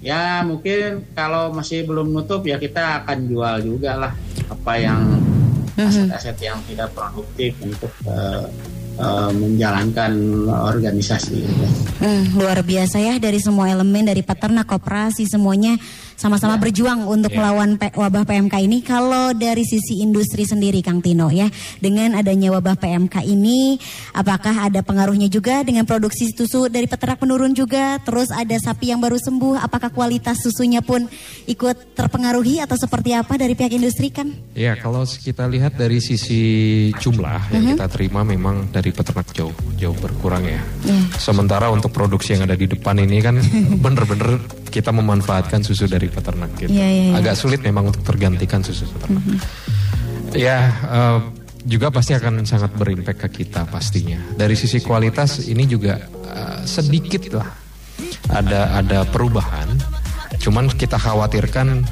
ya 0.00 0.22
mungkin 0.40 1.04
kalau 1.12 1.52
masih 1.52 1.84
belum 1.84 2.08
nutup 2.08 2.40
ya 2.46 2.56
kita 2.56 3.04
akan 3.04 3.28
jual 3.28 3.56
juga 3.60 3.92
lah 3.98 4.12
apa 4.60 4.74
yang 4.76 5.00
aset-aset 5.80 6.36
yang 6.44 6.60
tidak 6.68 6.92
produktif 6.92 7.56
untuk 7.64 7.92
eh, 8.04 8.44
menjalankan 9.32 10.12
organisasi. 10.44 11.40
Hmm, 12.04 12.36
luar 12.36 12.60
biasa 12.60 13.00
ya 13.00 13.16
dari 13.16 13.40
semua 13.40 13.72
elemen 13.72 14.04
dari 14.04 14.20
peternak 14.20 14.68
koperasi 14.68 15.24
semuanya 15.24 15.80
sama-sama 16.20 16.60
berjuang 16.60 17.08
untuk 17.08 17.32
melawan 17.32 17.80
P- 17.80 17.96
wabah 17.96 18.28
PMK 18.28 18.60
ini. 18.60 18.84
Kalau 18.84 19.32
dari 19.32 19.64
sisi 19.64 20.04
industri 20.04 20.44
sendiri 20.44 20.84
Kang 20.84 21.00
Tino 21.00 21.32
ya, 21.32 21.48
dengan 21.80 22.12
adanya 22.12 22.52
wabah 22.52 22.76
PMK 22.76 23.24
ini 23.24 23.80
apakah 24.12 24.68
ada 24.68 24.84
pengaruhnya 24.84 25.32
juga 25.32 25.64
dengan 25.64 25.88
produksi 25.88 26.28
susu 26.28 26.68
dari 26.68 26.84
peternak 26.84 27.24
menurun 27.24 27.56
juga? 27.56 27.96
Terus 28.04 28.28
ada 28.28 28.52
sapi 28.60 28.92
yang 28.92 29.00
baru 29.00 29.16
sembuh, 29.16 29.64
apakah 29.64 29.88
kualitas 29.88 30.44
susunya 30.44 30.84
pun 30.84 31.08
ikut 31.48 31.96
terpengaruhi 31.96 32.60
atau 32.60 32.76
seperti 32.76 33.16
apa 33.16 33.40
dari 33.40 33.56
pihak 33.56 33.72
industri 33.80 34.12
kan? 34.12 34.28
Ya, 34.52 34.76
kalau 34.76 35.08
kita 35.08 35.48
lihat 35.48 35.80
dari 35.80 36.04
sisi 36.04 36.42
jumlah 37.00 37.48
yang 37.56 37.64
kita 37.72 37.88
terima 37.88 38.20
memang 38.28 38.68
dari 38.68 38.92
peternak 38.92 39.32
jauh 39.32 39.56
jauh 39.80 39.96
berkurang 39.96 40.44
ya. 40.44 40.60
Sementara 41.16 41.72
untuk 41.72 41.96
produksi 41.96 42.36
yang 42.36 42.44
ada 42.44 42.60
di 42.60 42.68
depan 42.68 43.00
ini 43.00 43.24
kan 43.24 43.40
bener-bener 43.84 44.59
kita 44.70 44.94
memanfaatkan 44.94 45.66
susu 45.66 45.90
dari 45.90 46.06
peternak 46.06 46.54
gitu. 46.56 46.70
Iya, 46.70 46.86
iya, 46.86 47.04
iya. 47.10 47.14
Agak 47.18 47.34
sulit 47.34 47.60
memang 47.60 47.90
untuk 47.90 48.06
tergantikan 48.06 48.62
susu 48.62 48.86
peternak. 48.86 49.22
Ya, 50.32 50.70
eh, 50.70 51.18
juga 51.66 51.92
pasti 51.92 52.16
akan 52.16 52.46
sangat 52.48 52.72
berimpact 52.78 53.26
ke 53.26 53.44
kita 53.44 53.68
pastinya. 53.68 54.16
Dari 54.32 54.54
sisi 54.56 54.80
kualitas 54.80 55.44
ini 55.44 55.66
juga 55.66 55.98
eh, 56.30 56.60
sedikit 56.64 57.34
lah 57.34 57.50
ada 58.30 58.78
ada 58.80 59.04
perubahan. 59.04 59.68
Cuman 60.40 60.72
kita 60.72 60.96
khawatirkan 60.96 61.84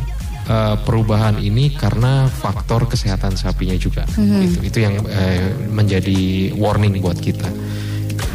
eh, 0.49 0.77
perubahan 0.87 1.37
ini 1.43 1.75
karena 1.77 2.31
faktor 2.31 2.89
kesehatan 2.89 3.37
sapinya 3.37 3.77
juga. 3.77 4.07
Itu 4.17 4.63
itu 4.65 4.79
yang 4.81 5.03
eh, 5.11 5.53
menjadi 5.69 6.55
warning 6.57 7.03
buat 7.03 7.19
kita. 7.21 7.51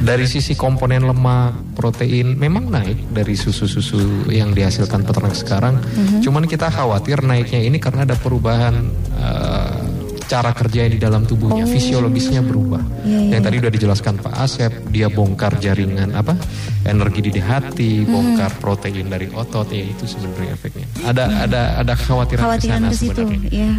Dari 0.04 0.28
sisi 0.28 0.52
komponen 0.52 1.08
lemak, 1.08 1.80
protein 1.80 2.36
memang 2.36 2.68
naik 2.68 3.16
dari 3.16 3.40
susu-susu 3.40 4.28
yang 4.28 4.52
dihasilkan 4.52 5.08
peternak 5.08 5.32
sekarang. 5.32 5.80
Cuman 6.20 6.44
kita 6.44 6.68
khawatir 6.68 7.24
naiknya 7.24 7.64
ini 7.64 7.80
karena 7.80 8.04
ada 8.04 8.20
perubahan 8.20 8.84
eh, 9.16 9.93
cara 10.26 10.52
kerja 10.56 10.88
di 10.88 10.98
dalam 10.98 11.28
tubuhnya, 11.28 11.68
fisiologisnya 11.68 12.42
berubah. 12.42 12.82
Yang 13.06 13.42
tadi 13.44 13.56
udah 13.60 13.72
dijelaskan 13.72 14.14
Pak 14.24 14.34
Asep, 14.40 14.72
dia 14.90 15.08
bongkar 15.12 15.60
jaringan 15.60 16.16
apa 16.16 16.36
energi 16.84 17.32
di 17.32 17.40
hati, 17.40 18.04
bongkar 18.04 18.52
protein 18.60 19.08
dari 19.08 19.32
otot, 19.32 19.68
ya 19.72 19.84
itu 19.84 20.04
sebenarnya 20.04 20.52
efeknya. 20.56 20.88
Ada 21.04 21.24
ada 21.48 21.62
ada 21.80 21.94
kekhawatiran, 21.96 22.44
Khawatiran 22.44 22.80
ke 22.80 22.84
sana 22.84 22.90
ke 22.92 22.98
situ 22.98 23.22
ya. 23.52 23.70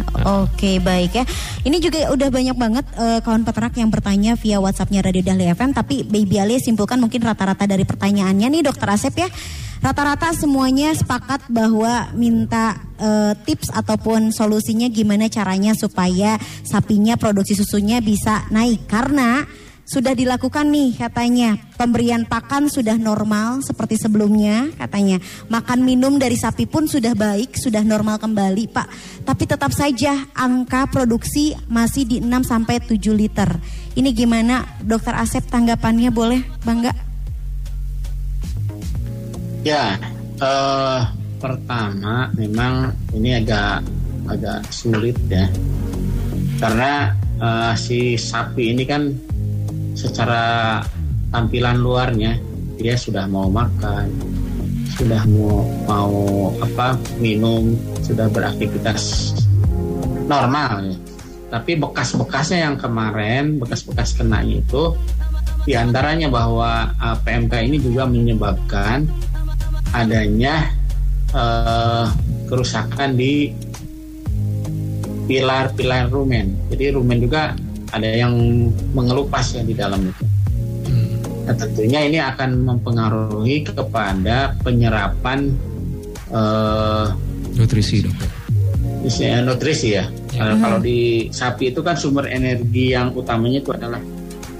Oke, 0.45 0.71
baik 0.81 1.11
ya. 1.13 1.25
Ini 1.65 1.77
juga 1.81 2.09
udah 2.09 2.29
banyak 2.33 2.57
banget 2.57 2.85
eh, 2.97 3.19
kawan 3.21 3.45
peternak 3.45 3.73
yang 3.77 3.89
bertanya 3.93 4.33
via 4.37 4.57
WhatsAppnya 4.57 5.05
Radio 5.05 5.21
Dahlia 5.21 5.53
FM 5.53 5.73
tapi 5.73 6.01
Baby 6.05 6.41
Ali 6.41 6.57
simpulkan 6.57 6.97
mungkin 6.97 7.21
rata-rata 7.21 7.69
dari 7.69 7.85
pertanyaannya 7.85 8.47
nih 8.49 8.61
Dokter 8.65 8.89
Asep 8.89 9.13
ya. 9.17 9.29
Rata-rata 9.85 10.33
semuanya 10.33 10.97
sepakat 10.97 11.45
bahwa 11.45 12.09
minta 12.17 12.73
eh, 12.97 13.37
tips 13.45 13.69
ataupun 13.69 14.33
solusinya 14.33 14.89
gimana 14.89 15.29
caranya 15.29 15.77
supaya 15.77 16.41
sapinya 16.65 17.13
produksi 17.21 17.53
susunya 17.53 18.01
bisa 18.01 18.49
naik. 18.49 18.89
Karena 18.89 19.45
sudah 19.85 20.17
dilakukan 20.17 20.73
nih 20.73 20.97
katanya. 20.97 21.61
Pemberian 21.77 22.25
pakan 22.25 22.65
sudah 22.65 22.97
normal 22.97 23.61
seperti 23.61 24.01
sebelumnya 24.01 24.73
katanya. 24.73 25.21
Makan 25.53 25.85
minum 25.85 26.17
dari 26.17 26.33
sapi 26.33 26.65
pun 26.65 26.89
sudah 26.89 27.13
baik 27.13 27.53
sudah 27.53 27.85
normal 27.85 28.17
kembali 28.17 28.65
Pak. 28.73 28.87
Tapi 29.21 29.43
tetap 29.45 29.69
saja 29.69 30.17
angka 30.33 30.89
produksi 30.89 31.53
masih 31.69 32.09
di 32.09 32.17
6 32.25 32.41
sampai 32.41 32.81
7 32.81 33.13
liter. 33.13 33.53
Ini 33.93 34.09
gimana 34.17 34.65
Dokter 34.81 35.13
Asep 35.13 35.45
tanggapannya 35.45 36.09
boleh 36.09 36.41
Bangga 36.65 37.04
Ya, 39.65 39.97
eh, 40.45 41.01
pertama 41.41 42.29
memang 42.37 42.93
ini 43.17 43.41
agak 43.41 43.81
agak 44.29 44.61
sulit 44.69 45.17
ya, 45.25 45.49
karena 46.61 47.17
eh, 47.41 47.73
si 47.73 48.13
sapi 48.13 48.77
ini 48.77 48.85
kan 48.85 49.09
secara 49.97 50.85
tampilan 51.33 51.81
luarnya 51.81 52.37
dia 52.77 52.93
sudah 52.93 53.25
mau 53.25 53.49
makan, 53.49 54.05
sudah 55.01 55.25
mau 55.33 55.65
mau 55.89 56.13
apa 56.61 57.01
minum, 57.17 57.73
sudah 58.05 58.29
beraktivitas 58.29 59.33
normal 60.29 60.93
ya. 60.93 60.97
Tapi 61.49 61.73
bekas-bekasnya 61.81 62.69
yang 62.69 62.77
kemarin, 62.77 63.57
bekas-bekas 63.57 64.13
kenanya 64.13 64.61
itu 64.61 64.93
di 65.65 65.73
antaranya 65.73 66.29
bahwa 66.29 66.93
eh, 67.01 67.17
PMK 67.25 67.53
ini 67.65 67.81
juga 67.81 68.05
menyebabkan 68.05 69.09
adanya 69.95 70.69
eh, 71.31 72.05
kerusakan 72.45 73.15
di 73.15 73.49
pilar-pilar 75.25 76.11
rumen. 76.11 76.53
Jadi 76.69 76.93
rumen 76.93 77.17
juga 77.17 77.55
ada 77.89 78.05
yang 78.05 78.33
mengelupas 78.93 79.55
ya 79.55 79.63
di 79.63 79.73
dalam 79.73 80.03
itu. 80.05 80.25
Nah, 81.45 81.53
tentunya 81.53 82.01
ini 82.01 82.17
akan 82.17 82.65
mempengaruhi 82.65 83.65
kepada 83.65 84.53
penyerapan 84.61 85.53
eh, 86.29 87.05
Nutrisi 87.55 88.03
dok. 88.03 88.15
Misalnya 89.05 89.45
nutrisi 89.45 89.93
ya. 89.95 90.09
Kalau- 90.33 90.57
Kalau 90.59 90.79
di 90.81 91.29
sapi 91.29 91.71
itu 91.71 91.79
kan 91.79 91.93
sumber 91.95 92.25
energi 92.27 92.91
yang 92.91 93.13
utamanya 93.13 93.61
itu 93.61 93.71
adalah 93.71 94.01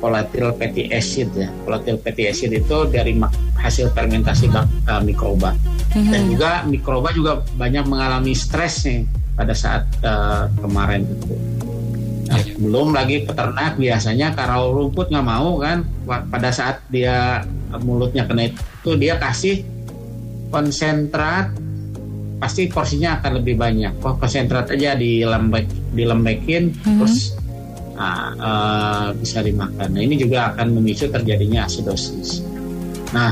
volatile 0.06 0.54
fatty 0.54 0.94
acid 0.94 1.34
ya. 1.34 1.50
Volatile 1.66 1.98
fatty 1.98 2.30
acid 2.30 2.54
itu 2.54 2.78
dari 2.94 3.18
hasil 3.58 3.90
fermentasi 3.90 4.54
bak- 4.54 4.70
eh, 4.86 5.02
mikroba. 5.02 5.58
Dan 5.90 6.30
juga 6.30 6.62
mikroba 6.64 7.10
juga 7.10 7.42
banyak 7.58 7.90
mengalami 7.90 8.38
stres 8.38 8.86
nih 8.86 9.02
pada 9.34 9.58
saat 9.58 9.90
eh, 10.06 10.46
kemarin 10.62 11.02
itu. 11.10 11.34
Nah, 12.26 12.42
belum 12.58 12.90
lagi 12.94 13.22
peternak 13.22 13.78
biasanya 13.78 14.34
kalau 14.34 14.74
rumput 14.74 15.14
nggak 15.14 15.26
mau 15.26 15.58
kan 15.58 15.86
pada 16.06 16.54
saat 16.54 16.86
dia 16.94 17.42
eh, 17.74 17.80
mulutnya 17.82 18.30
kena 18.30 18.54
itu 18.54 18.94
dia 18.94 19.18
kasih 19.18 19.66
konsentrat 20.50 21.50
pasti 22.36 22.70
porsinya 22.70 23.18
akan 23.18 23.42
lebih 23.42 23.58
banyak. 23.58 23.98
Kok 23.98 24.22
konsentrat 24.22 24.70
aja 24.70 24.94
dilembek 24.94 25.66
dilembekin 25.98 26.76
terus 26.84 27.34
nah, 27.96 28.36
eh, 28.36 29.08
bisa 29.18 29.40
dimakan. 29.42 29.88
Nah 29.96 30.02
ini 30.04 30.16
juga 30.20 30.52
akan 30.54 30.76
memicu 30.80 31.08
terjadinya 31.08 31.66
asidosis. 31.66 32.44
Nah 33.16 33.32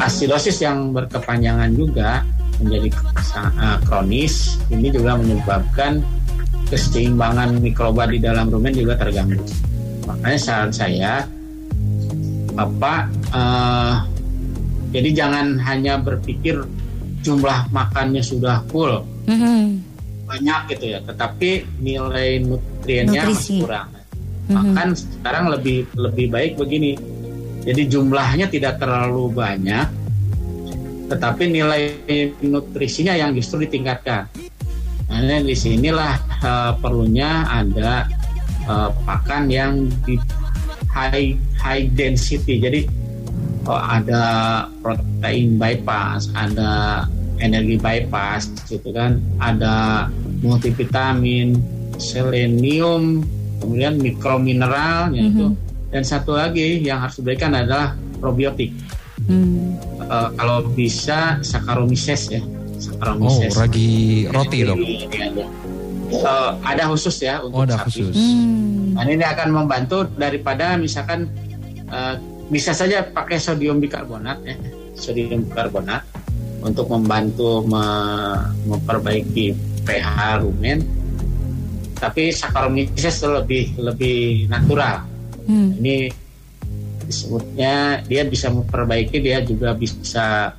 asidosis 0.00 0.58
yang 0.64 0.90
berkepanjangan 0.96 1.70
juga 1.76 2.24
menjadi 2.58 2.88
eh, 2.90 3.78
kronis 3.86 4.56
ini 4.72 4.88
juga 4.90 5.14
menyebabkan 5.20 6.02
keseimbangan 6.72 7.60
mikroba 7.60 8.08
di 8.08 8.16
dalam 8.16 8.48
rumen 8.48 8.72
juga 8.72 8.96
terganggu. 8.96 9.44
Makanya 10.08 10.38
saran 10.40 10.72
saya, 10.72 11.28
Bapak, 12.52 13.12
eh, 13.32 13.94
jadi 14.92 15.08
jangan 15.24 15.56
hanya 15.64 16.00
berpikir 16.00 16.64
jumlah 17.22 17.70
makannya 17.70 18.20
sudah 18.20 18.60
full 18.68 19.06
Mhm. 19.30 19.78
banyak 20.26 20.60
gitu 20.74 20.96
ya, 20.96 20.98
tetapi 21.06 21.64
nilai 21.78 22.42
nutriennya 22.82 23.22
Nutrisi. 23.22 23.62
masih 23.62 23.62
kurang. 23.62 23.88
Makan 24.50 24.88
sekarang 24.98 25.44
lebih 25.54 25.86
lebih 25.94 26.26
baik 26.34 26.52
begini. 26.58 26.98
Jadi 27.62 27.86
jumlahnya 27.86 28.50
tidak 28.50 28.82
terlalu 28.82 29.30
banyak, 29.30 29.86
tetapi 31.06 31.46
nilai 31.46 31.94
nutrisinya 32.42 33.14
yang 33.14 33.38
justru 33.38 33.62
ditingkatkan. 33.62 34.26
Nah, 35.06 35.38
di 35.46 35.54
sinilah 35.54 36.18
eh, 36.42 36.72
perlunya 36.82 37.46
ada 37.46 38.10
eh, 38.66 38.90
pakan 39.06 39.46
yang 39.46 39.86
di 40.02 40.18
high 40.90 41.38
high 41.54 41.86
density. 41.94 42.58
Jadi 42.58 42.80
oh, 43.70 43.78
ada 43.78 44.24
protein 44.82 45.54
bypass, 45.54 46.34
ada 46.34 47.06
energi 47.38 47.78
bypass 47.78 48.50
gitu 48.66 48.90
kan, 48.90 49.22
ada 49.38 50.10
multivitamin, 50.42 51.62
selenium, 52.02 53.22
kemudian 53.62 53.94
mikromineral 53.96 55.14
itu. 55.14 55.54
Dan 55.92 56.02
satu 56.02 56.34
lagi 56.34 56.80
yang 56.80 56.98
harus 56.98 57.20
diberikan 57.20 57.52
adalah 57.52 57.94
probiotik. 58.18 58.72
Hmm. 59.22 59.78
Eh, 60.02 60.28
kalau 60.34 60.66
bisa 60.68 61.38
Saccharomyces 61.40 62.22
ya, 62.28 62.42
Oh, 62.42 62.80
Saccharomyces. 62.82 63.54
ragi 63.54 64.26
roti 64.26 64.66
iya. 64.66 64.74
Eh, 66.12 66.50
ada 66.66 66.90
khusus 66.90 67.14
ya 67.22 67.38
untuk 67.40 67.62
Oh, 67.62 67.64
ada 67.64 67.78
sapi. 67.78 67.86
khusus. 68.02 68.16
Hmm. 68.18 68.98
Nah, 68.98 69.06
ini 69.06 69.22
akan 69.22 69.48
membantu 69.54 70.04
daripada 70.18 70.74
misalkan 70.74 71.30
eh, 71.86 72.14
bisa 72.48 72.72
saja 72.72 73.04
pakai 73.04 73.36
sodium 73.36 73.78
bikarbonat 73.78 74.42
ya, 74.42 74.56
sodium 74.92 75.44
bikarbonat 75.46 76.02
untuk 76.60 76.88
membantu 76.88 77.62
me- 77.62 78.48
memperbaiki 78.66 79.52
pH 79.84 80.40
rumen. 80.40 80.82
Tapi 82.02 82.34
Saccharomyces 82.34 83.22
itu 83.22 83.28
lebih 83.30 83.64
lebih 83.78 84.18
natural. 84.50 85.06
Hmm. 85.46 85.70
Ini 85.78 86.10
disebutnya 87.06 88.02
dia 88.02 88.26
bisa 88.26 88.50
memperbaiki, 88.50 89.22
dia 89.22 89.38
juga 89.46 89.70
bisa 89.70 90.50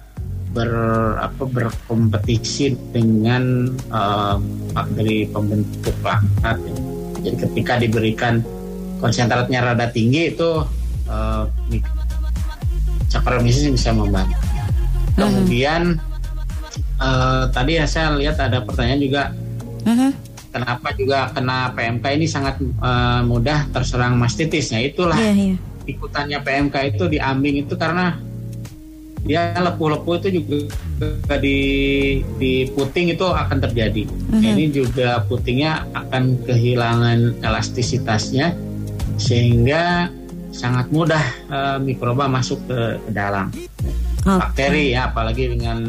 ber 0.55 0.71
apa 1.19 1.43
berkompetisi 1.43 2.77
dengan 2.95 3.73
bakteri 4.71 5.27
pembentuk 5.27 5.97
laktat. 5.99 6.63
Jadi 7.19 7.35
ketika 7.35 7.73
diberikan 7.75 8.39
konsentratnya 9.03 9.59
rada 9.59 9.91
tinggi 9.91 10.31
itu 10.31 10.63
mik- 11.67 11.91
Saccharomyces 13.11 13.67
bisa 13.67 13.91
membantu. 13.91 14.39
Kemudian 15.13 15.99
eh, 16.97 17.43
tadi 17.51 17.77
ya 17.77 17.85
saya 17.85 18.15
lihat 18.15 18.39
ada 18.39 18.63
pertanyaan 18.63 19.01
juga 19.03 19.23
Mhm. 19.83 20.09
Kenapa 20.53 20.93
juga 20.93 21.33
kena 21.33 21.73
PMK 21.73 22.05
ini 22.13 22.27
sangat 22.29 22.61
eh, 22.61 23.21
mudah 23.25 23.67
terserang 23.73 24.13
mastitis. 24.15 24.69
Nah 24.69 24.81
itulah 24.85 25.17
Iya, 25.17 25.33
iya. 25.33 25.55
ikutannya 25.89 26.39
PMK 26.45 26.75
itu 26.95 27.09
di 27.09 27.17
ambing 27.17 27.65
itu 27.65 27.73
karena 27.73 28.15
dia 29.23 29.55
lepuh-lepuh 29.55 30.19
itu 30.19 30.43
juga 30.43 31.35
di 31.39 31.59
di 32.37 32.67
puting 32.75 33.15
itu 33.15 33.25
akan 33.25 33.57
terjadi. 33.65 34.03
Ini 34.35 34.65
juga 34.69 35.23
putingnya 35.25 35.89
akan 35.95 36.43
kehilangan 36.45 37.39
elastisitasnya 37.41 38.51
sehingga 39.17 40.11
sangat 40.53 40.85
mudah 40.93 41.23
eh, 41.49 41.77
mikroba 41.81 42.29
masuk 42.29 42.61
ke, 42.69 43.01
ke 43.09 43.11
dalam 43.11 43.49
Oke. 44.21 44.37
bakteri 44.37 44.93
ya 44.93 45.09
apalagi 45.09 45.57
dengan 45.57 45.79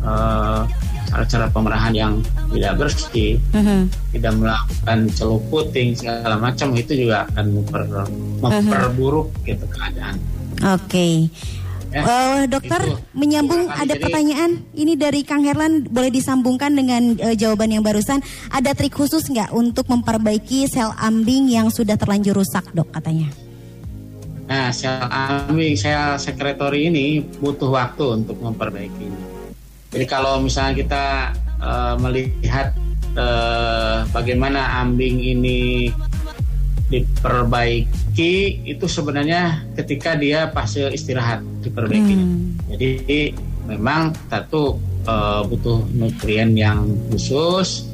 eh, 0.00 0.60
cara-cara 1.08 1.48
pemerahan 1.48 1.92
yang 1.92 2.12
tidak 2.52 2.74
bersih 2.78 3.40
Mhm. 3.50 3.88
tidak 4.12 4.32
melakukan 4.36 4.98
celup 5.10 5.42
puting 5.48 5.96
segala 5.96 6.36
macam 6.36 6.72
itu 6.72 6.92
juga 6.98 7.24
akan 7.26 7.44
memper- 7.50 8.10
memperburuk 8.38 9.28
gitu 9.42 9.64
keadaan. 9.68 10.20
Oke. 10.68 11.32
Ya, 11.88 12.04
Eh, 12.04 12.40
dokter 12.44 12.84
itu. 12.84 13.00
menyambung 13.16 13.64
Silakan. 13.64 13.80
ada 13.80 13.94
Jadi- 13.96 14.02
pertanyaan 14.04 14.50
ini 14.76 14.92
dari 14.92 15.24
Kang 15.24 15.40
Herlan 15.40 15.88
boleh 15.88 16.12
disambungkan 16.12 16.68
dengan 16.70 17.16
eh, 17.16 17.32
jawaban 17.32 17.72
yang 17.72 17.80
barusan 17.80 18.20
ada 18.52 18.76
trik 18.76 18.92
khusus 18.92 19.24
nggak 19.24 19.48
untuk 19.50 19.88
memperbaiki 19.88 20.68
sel 20.68 20.92
ambing 20.94 21.48
yang 21.48 21.72
sudah 21.72 21.96
terlanjur 21.96 22.36
rusak 22.36 22.68
dok 22.76 22.92
katanya 22.92 23.32
Nah, 24.44 24.68
sel 24.68 25.00
ambing, 25.04 25.76
sel 25.76 26.16
sekretori 26.16 26.88
ini 26.88 27.20
butuh 27.20 27.68
waktu 27.68 28.16
untuk 28.16 28.36
memperbaikinya. 28.38 29.27
Jadi 29.88 30.04
kalau 30.04 30.44
misalnya 30.44 30.74
kita 30.76 31.04
eh, 31.60 31.94
melihat 32.00 32.76
eh, 33.16 33.98
bagaimana 34.12 34.84
ambing 34.84 35.16
ini 35.16 35.88
diperbaiki, 36.88 38.64
itu 38.64 38.86
sebenarnya 38.88 39.64
ketika 39.76 40.16
dia 40.16 40.48
fase 40.52 40.88
istirahat 40.92 41.44
diperbaikinya. 41.60 42.24
Hmm. 42.24 42.56
Jadi 42.72 43.32
memang 43.68 44.12
satu 44.28 44.76
eh, 45.08 45.40
butuh 45.48 45.84
nutrien 45.96 46.52
yang 46.52 46.84
khusus, 47.08 47.88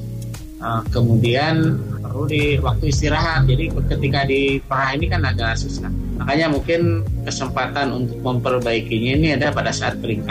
eh, 0.59 0.83
kemudian 0.91 1.79
perlu 2.03 2.27
di 2.27 2.59
waktu 2.59 2.91
istirahat. 2.91 3.47
Jadi 3.47 3.71
ketika 3.71 4.27
di 4.27 4.59
perah 4.63 4.95
ini 4.95 5.07
kan 5.11 5.23
agak 5.27 5.59
susah. 5.59 5.91
Makanya 6.15 6.47
mungkin 6.55 7.03
kesempatan 7.27 7.91
untuk 7.91 8.19
memperbaikinya 8.23 9.13
ini 9.19 9.29
ada 9.35 9.51
pada 9.51 9.75
saat 9.75 9.99
kering. 9.99 10.23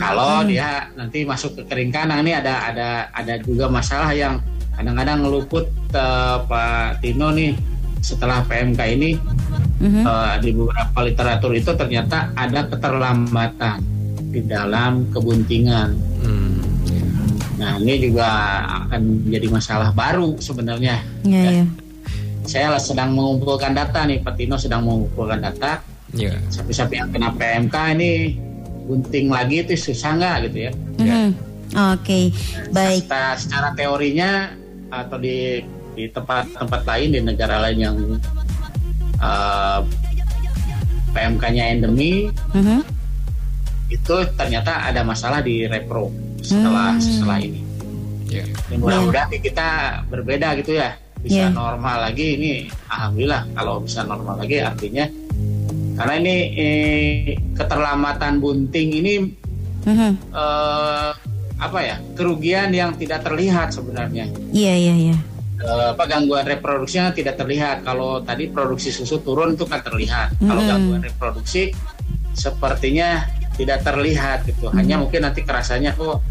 Kalau 0.00 0.42
dia 0.42 0.68
nanti 0.94 1.22
masuk 1.22 1.60
ke 1.60 1.62
kering 1.66 1.92
kanan 1.92 2.24
ini 2.24 2.32
ada 2.32 2.72
ada 2.72 2.88
ada 3.12 3.34
juga 3.38 3.68
masalah 3.68 4.10
yang 4.10 4.40
kadang-kadang 4.72 5.20
ngeluput 5.20 5.68
eh, 5.92 6.36
Pak 6.42 7.04
Tino 7.04 7.28
nih 7.30 7.52
setelah 8.00 8.40
PMK 8.42 8.80
ini 8.90 9.10
Mhm. 9.80 10.02
eh, 10.02 10.34
di 10.40 10.50
beberapa 10.52 10.98
literatur 11.00 11.52
itu 11.52 11.70
ternyata 11.72 12.32
ada 12.32 12.64
keterlambatan 12.64 13.80
di 14.30 14.40
dalam 14.42 15.08
kebuntingan. 15.10 15.90
Hmm. 16.20 16.60
Nah 17.56 17.76
ini 17.76 18.00
juga 18.00 18.28
akan 18.84 19.24
menjadi 19.24 19.48
masalah 19.50 19.90
baru 19.90 20.36
sebenarnya. 20.38 21.00
Iya, 21.24 21.40
Ya. 21.40 21.50
iya. 21.52 21.64
Saya 22.40 22.68
sedang 22.78 23.12
mengumpulkan 23.12 23.72
data 23.72 24.04
nih, 24.04 24.20
Pak 24.20 24.34
Tino 24.34 24.56
sedang 24.56 24.80
mengumpulkan 24.82 25.38
data. 25.38 25.84
Ya. 26.10 26.34
Sapi-sapi 26.48 26.96
yang 26.96 27.08
kena 27.08 27.30
PMK 27.30 27.74
ini 27.94 28.10
bunting 28.90 29.30
lagi 29.30 29.62
itu 29.62 29.78
susah 29.78 30.18
nggak 30.18 30.36
gitu 30.50 30.58
ya? 30.66 30.72
Mhm. 30.98 31.30
Oke 31.94 32.34
baik 32.74 33.06
Secara, 33.06 33.38
secara 33.38 33.68
teorinya 33.72 34.50
atau 34.90 35.14
di 35.16 35.62
di 35.94 36.10
tempat-tempat 36.10 36.82
lain 36.82 37.08
di 37.14 37.20
negara 37.22 37.62
lain 37.62 37.78
yang 37.78 37.96
eh, 39.16 39.80
PMK-nya 41.10 41.64
endemi 41.70 42.26
Mhm. 42.50 42.82
itu 43.86 44.14
ternyata 44.34 44.82
ada 44.82 45.02
masalah 45.02 45.38
di 45.38 45.66
repro 45.66 46.10
setelah 46.40 46.94
Hmm. 46.94 47.02
setelah 47.02 47.38
ini. 47.38 47.62
Ya. 48.26 48.46
Ya, 48.70 48.74
mudah-mudahan 48.74 49.28
nih 49.28 49.42
kita 49.44 49.68
berbeda 50.06 50.54
gitu 50.56 50.74
ya 50.74 50.94
bisa 51.20 51.46
Iya. 51.46 51.52
normal 51.52 52.00
lagi 52.00 52.26
ini 52.34 52.50
alhamdulillah 52.86 53.42
kalau 53.52 53.82
bisa 53.82 54.00
normal 54.02 54.38
lagi 54.38 54.56
artinya 54.58 55.04
karena 56.00 56.14
ini 56.16 56.34
eh, 56.56 57.36
keterlambatan 57.52 58.40
bunting 58.40 58.88
ini 59.04 59.14
Mhm. 59.84 60.32
eh, 60.32 61.12
apa 61.60 61.78
ya 61.84 62.00
kerugian 62.16 62.72
yang 62.72 62.96
tidak 62.96 63.20
terlihat 63.20 63.68
sebenarnya. 63.68 64.32
Iya 64.48 64.74
iya 64.80 64.94
iya. 64.96 65.16
Eh, 65.60 65.88
apa 65.92 66.08
gangguan 66.08 66.48
reproduksinya 66.48 67.12
tidak 67.12 67.36
terlihat. 67.36 67.84
Kalau 67.84 68.24
tadi 68.24 68.48
produksi 68.48 68.88
susu 68.88 69.20
turun 69.20 69.52
itu 69.52 69.68
kan 69.68 69.84
terlihat. 69.84 70.40
Kalau 70.40 70.56
Mm-mm. 70.64 70.72
gangguan 70.72 71.02
reproduksi 71.04 71.76
sepertinya 72.32 73.28
tidak 73.60 73.84
terlihat 73.84 74.48
gitu. 74.48 74.72
Hanya 74.72 74.96
mungkin 74.96 75.20
nanti 75.20 75.44
kerasanya 75.44 75.92
kok 75.92 76.24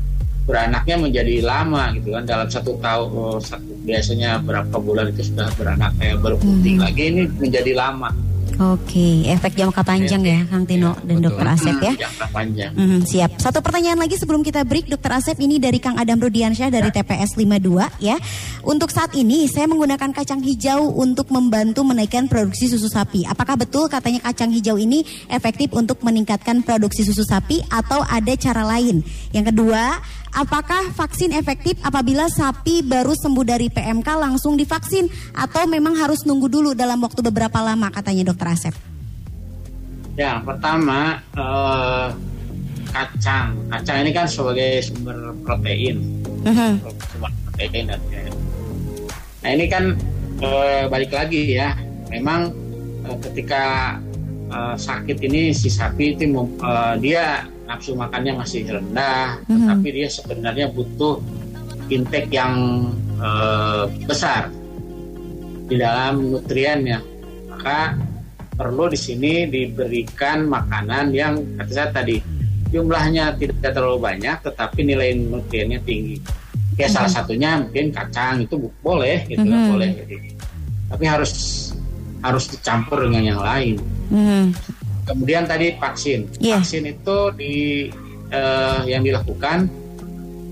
beranaknya 0.49 0.97
menjadi 0.97 1.45
lama 1.45 1.93
gitu 1.93 2.17
kan. 2.17 2.25
Dalam 2.25 2.49
satu 2.49 2.81
tahun 2.81 3.07
oh, 3.13 3.37
satu 3.37 3.69
biasanya 3.85 4.41
berapa 4.41 4.77
bulan 4.81 5.13
itu 5.13 5.29
sudah 5.29 5.45
beranak 5.53 5.93
kayak 6.01 6.17
berputing 6.25 6.81
lagi 6.81 7.03
ini 7.13 7.29
menjadi 7.37 7.77
lama 7.77 8.09
Oke 8.59 9.23
efek 9.23 9.55
jangka 9.55 9.87
panjang 9.87 10.19
ya 10.19 10.43
Kang 10.51 10.67
Tino 10.67 10.91
Iya, 10.91 11.07
dan 11.07 11.15
betul. 11.15 11.25
Dokter 11.31 11.45
Asep 11.47 11.75
ya 11.79 11.93
jangka 11.95 12.25
panjang 12.27 12.71
Mhm, 12.75 12.99
siap. 13.07 13.31
Satu 13.39 13.63
pertanyaan 13.63 13.95
lagi 13.95 14.19
sebelum 14.19 14.43
kita 14.43 14.67
break, 14.67 14.91
Dokter 14.91 15.15
Asep 15.15 15.39
ini 15.39 15.63
dari 15.63 15.79
Kang 15.79 15.95
Adam 15.95 16.19
Rudiansyah 16.19 16.67
dari 16.67 16.91
TPS 16.91 17.39
52 17.39 17.87
ya. 18.03 18.19
Untuk 18.67 18.91
saat 18.91 19.15
ini 19.15 19.47
saya 19.47 19.63
menggunakan 19.71 20.11
kacang 20.11 20.43
hijau 20.43 20.91
untuk 20.91 21.31
membantu 21.31 21.87
menaikkan 21.87 22.27
produksi 22.27 22.67
susu 22.67 22.91
sapi. 22.91 23.23
Apakah 23.23 23.55
betul 23.55 23.87
katanya 23.87 24.19
kacang 24.27 24.51
hijau 24.51 24.75
ini 24.75 25.07
efektif 25.31 25.71
untuk 25.71 26.03
meningkatkan 26.03 26.59
produksi 26.59 27.07
susu 27.07 27.23
sapi 27.23 27.63
atau 27.71 28.03
ada 28.03 28.35
cara 28.35 28.67
lain? 28.67 29.07
Yang 29.31 29.55
kedua, 29.55 30.03
apakah 30.33 30.93
vaksin 30.93 31.33
efektif 31.33 31.77
apabila 31.81 32.29
sapi 32.29 32.85
baru 32.85 33.13
sembuh 33.15 33.45
dari 33.45 33.67
PMK 33.71 34.07
langsung 34.17 34.55
divaksin 34.59 35.09
atau 35.33 35.65
memang 35.65 35.97
harus 35.97 36.25
nunggu 36.25 36.47
dulu 36.49 36.71
dalam 36.77 37.01
waktu 37.01 37.21
beberapa 37.25 37.59
lama 37.61 37.89
katanya 37.89 38.29
Dokter 38.33 38.47
Asep? 38.53 38.75
Ya, 40.19 40.43
pertama 40.43 41.23
eh, 41.31 42.07
kacang. 42.91 43.55
Kacang 43.71 43.97
ini 44.03 44.11
kan 44.11 44.27
sebagai 44.27 44.83
sumber 44.83 45.31
protein, 45.47 46.03
sumber 46.43 47.31
protein 47.47 47.87
dan. 47.87 48.01
Nah 49.39 49.49
ini 49.55 49.65
kan 49.71 49.95
eh, 50.43 50.83
balik 50.91 51.15
lagi 51.15 51.55
ya, 51.55 51.71
memang 52.11 52.51
eh, 53.07 53.17
ketika 53.23 53.95
eh, 54.51 54.75
sakit 54.75 55.17
ini 55.23 55.55
si 55.55 55.71
sapi 55.71 56.19
itu 56.19 56.27
eh, 56.35 56.93
dia 56.99 57.47
nafsu 57.69 57.93
makannya 57.93 58.33
masih 58.33 58.65
rendah, 58.65 59.37
Mhm. 59.45 59.53
tetapi 59.53 59.87
dia 59.93 60.07
sebenarnya 60.09 60.67
butuh 60.73 61.21
intake 61.87 62.33
yang 62.33 62.55
eh, 63.19 63.83
besar 64.07 64.47
di 65.67 65.75
dalam 65.75 66.31
nutriennya. 66.31 67.03
Maka 67.51 67.99
perlu 68.55 68.87
di 68.87 68.95
sini 68.95 69.43
diberikan 69.43 70.47
makanan 70.47 71.11
yang 71.11 71.35
kata 71.59 71.71
saya 71.71 71.89
tadi 71.91 72.15
jumlahnya 72.71 73.35
tidak 73.35 73.75
terlalu 73.75 73.99
banyak 73.99 74.39
tetapi 74.39 74.79
nilai 74.87 75.19
nutriennya 75.19 75.83
tinggi. 75.83 76.15
Ya 76.79 76.87
salah 76.87 77.11
satunya 77.11 77.59
mungkin 77.59 77.91
kacang 77.91 78.39
itu 78.39 78.55
boleh 78.79 79.27
gitu 79.27 79.43
Mhm. 79.43 79.67
boleh 79.67 79.89
jadi. 79.99 80.15
Tapi 80.95 81.03
harus 81.05 81.31
harus 82.23 82.45
dicampur 82.47 83.03
dengan 83.03 83.35
yang 83.35 83.41
lain. 83.43 83.75
mhm. 84.09 84.45
Kemudian 85.09 85.49
tadi 85.49 85.73
vaksin. 85.81 86.29
Iya. 86.37 86.61
Vaksin 86.61 86.85
itu 86.85 87.17
di 87.33 87.55
eh, 88.29 88.81
yang 88.85 89.01
dilakukan 89.01 89.65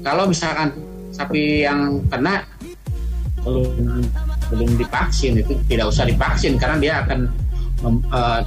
kalau 0.02 0.26
misalkan 0.26 0.74
sapi 1.14 1.62
yang 1.62 2.02
kena 2.10 2.42
belum 3.46 4.02
belum 4.50 4.70
divaksin 4.82 5.40
itu 5.40 5.54
tidak 5.70 5.94
usah 5.94 6.10
divaksin 6.10 6.58
karena 6.58 6.78
dia 6.82 6.94
akan 7.06 7.20
eh, 8.10 8.42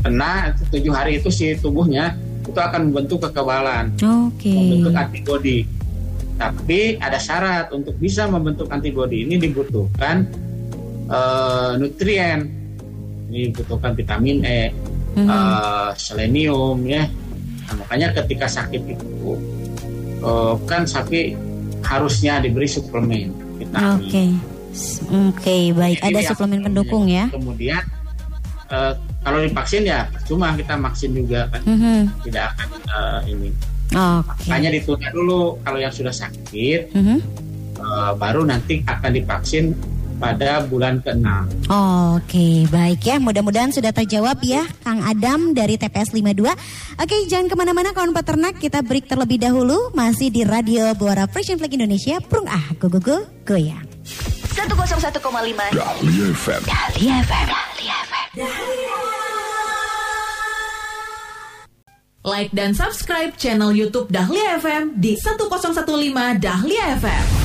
kena 0.00 0.54
tujuh 0.70 0.92
hari 0.94 1.18
itu 1.18 1.28
si 1.28 1.58
tubuhnya 1.58 2.16
itu 2.40 2.56
akan 2.56 2.90
membentuk 2.90 3.22
kekebalan, 3.30 3.94
Oke. 4.00 4.50
membentuk 4.50 4.94
antibodi. 4.96 5.58
Tapi 6.40 6.96
ada 6.96 7.20
syarat 7.20 7.68
untuk 7.70 7.94
bisa 8.00 8.24
membentuk 8.26 8.66
antibodi 8.72 9.28
ini 9.28 9.36
dibutuhkan 9.36 10.24
eh, 11.06 11.72
nutrien, 11.76 12.48
ini 13.30 13.52
dibutuhkan 13.52 13.92
vitamin 13.94 14.42
E, 14.42 14.72
Mhm. 15.20 15.28
eh, 15.28 15.90
selenium 15.94 16.78
ya. 16.84 17.04
Nah, 17.66 17.74
makanya 17.78 18.08
ketika 18.16 18.46
sakit 18.46 18.82
itu 18.84 19.30
eh, 20.20 20.54
kan 20.64 20.84
sapi 20.84 21.36
harusnya 21.80 22.38
diberi 22.38 22.66
suplemen 22.66 23.30
vitamin. 23.56 24.00
Oke. 24.00 24.24
S- 24.70 25.02
Oke, 25.02 25.72
baik. 25.72 25.98
Ini 25.98 26.06
Ada 26.14 26.20
suplemen 26.30 26.60
pendukung 26.62 27.04
ya. 27.04 27.26
Kemudian 27.28 27.82
eh, 28.68 28.92
kalau 29.20 29.38
divaksin 29.40 29.82
ya 29.82 30.06
cuma 30.24 30.54
kita 30.54 30.78
vaksin 30.78 31.10
juga 31.12 31.48
kan 31.48 31.60
Mhm. 31.64 32.00
tidak 32.22 32.54
akan 32.54 32.68
eh, 32.86 33.20
ini. 33.28 33.50
Oke. 33.90 34.46
Hanya 34.46 34.70
ditunda 34.70 35.10
dulu 35.10 35.58
kalau 35.60 35.76
yang 35.76 35.90
sudah 35.90 36.12
sakit 36.12 36.94
Mhm. 36.94 37.18
eh, 37.76 38.12
baru 38.14 38.44
nanti 38.44 38.78
akan 38.84 39.10
divaksin 39.10 39.74
pada 40.20 40.60
bulan 40.68 41.00
ke-6. 41.00 41.26
Oke, 42.20 42.68
baik 42.68 43.00
ya. 43.00 43.16
Mudah-mudahan 43.16 43.72
sudah 43.72 43.90
terjawab 43.90 44.36
ya, 44.44 44.68
Kang 44.84 45.00
Adam 45.00 45.56
dari 45.56 45.80
TPS 45.80 46.12
52. 46.12 46.52
Oke, 47.00 47.16
jangan 47.24 47.48
ke 47.48 47.56
mana-mana 47.56 47.96
kawan 47.96 48.12
peternak. 48.12 48.60
Kita 48.60 48.84
break 48.84 49.08
terlebih 49.08 49.40
dahulu. 49.40 49.90
Masih 49.96 50.28
di 50.28 50.44
Radio 50.44 50.92
Buara 50.94 51.24
Fresh 51.24 51.56
Flag 51.56 51.72
Indonesia. 51.72 52.20
Prung 52.20 52.44
ah, 52.44 52.68
go 52.76 52.92
go 52.92 53.00
go, 53.00 53.24
goyang. 53.48 53.88
101,5 54.52 55.16
Dahlia 55.72 56.26
FM. 56.36 56.60
Dahlia 56.68 57.14
FM. 57.24 57.46
Dahlia 57.48 57.96
FM. 58.04 58.28
Like 62.20 62.52
dan 62.52 62.76
subscribe 62.76 63.32
channel 63.40 63.72
YouTube 63.72 64.12
Dahlia 64.12 64.60
FM 64.60 65.00
di 65.00 65.16
1015 65.16 66.36
Dahlia 66.36 67.00
FM. 67.00 67.39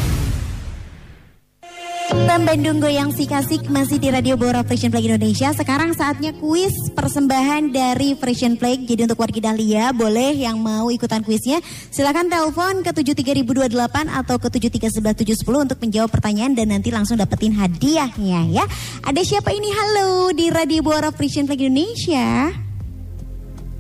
Bandung 2.56 2.78
Goyang 2.78 3.10
Sikasik 3.10 3.66
masih 3.74 3.98
di 3.98 4.14
Radio 4.14 4.38
Bora 4.38 4.62
Fashion 4.62 4.94
Flag 4.94 5.02
Indonesia. 5.02 5.50
Sekarang 5.52 5.98
saatnya 5.98 6.30
kuis 6.38 6.72
persembahan 6.94 7.74
dari 7.74 8.14
Fashion 8.14 8.54
Flag. 8.54 8.86
Jadi 8.86 9.10
untuk 9.10 9.18
warga 9.18 9.50
Dahlia 9.50 9.90
boleh 9.90 10.38
yang 10.38 10.62
mau 10.62 10.94
ikutan 10.94 11.26
kuisnya 11.26 11.58
silakan 11.90 12.30
telepon 12.30 12.86
ke 12.86 12.94
73028 12.94 13.74
atau 14.08 14.36
ke 14.38 14.48
7311710 14.54 15.66
untuk 15.66 15.82
menjawab 15.82 16.14
pertanyaan 16.14 16.54
dan 16.54 16.70
nanti 16.70 16.94
langsung 16.94 17.18
dapetin 17.18 17.58
hadiahnya 17.58 18.54
ya. 18.54 18.66
Ada 19.02 19.26
siapa 19.26 19.50
ini? 19.50 19.74
Halo 19.74 20.30
di 20.30 20.54
Radio 20.54 20.86
Bora 20.86 21.10
Fashion 21.10 21.50
Flag 21.50 21.58
Indonesia. 21.58 22.54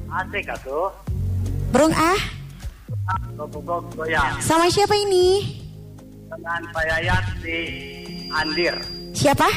Asik 0.09 0.49
atuh. 0.49 0.89
Burung 1.69 1.93
ah, 1.93 2.19
sama 4.41 4.65
siapa 4.73 4.97
ini? 4.97 5.61
Dengan 6.25 6.61
Pak 6.73 6.83
Yayat 6.89 7.25
di 7.45 7.59
Andir. 8.35 8.75
Siapa? 9.15 9.47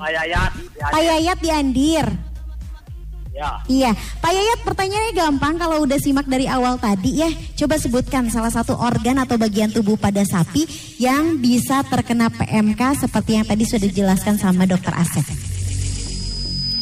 Pak 0.00 0.08
Yayat 0.10 0.50
di 0.56 0.64
Pak 0.74 0.88
Andir. 0.90 1.06
Yayat 1.06 1.38
di 1.38 1.50
Andir. 1.52 2.06
Ya. 3.30 3.50
Iya, 3.70 3.90
Pak 3.94 4.32
Yayat 4.34 4.60
pertanyaannya 4.66 5.12
gampang 5.14 5.54
kalau 5.54 5.86
udah 5.86 5.96
simak 6.02 6.26
dari 6.26 6.50
awal 6.50 6.76
tadi 6.76 7.22
ya. 7.22 7.30
Coba 7.56 7.78
sebutkan 7.78 8.26
salah 8.28 8.50
satu 8.50 8.74
organ 8.74 9.22
atau 9.22 9.38
bagian 9.38 9.70
tubuh 9.70 9.94
pada 9.94 10.20
sapi 10.26 10.66
yang 10.98 11.38
bisa 11.38 11.86
terkena 11.86 12.26
PMK 12.28 13.06
seperti 13.06 13.38
yang 13.38 13.46
tadi 13.46 13.64
sudah 13.64 13.86
dijelaskan 13.86 14.34
sama 14.36 14.66
Dokter 14.66 14.92
Asep. 14.92 15.24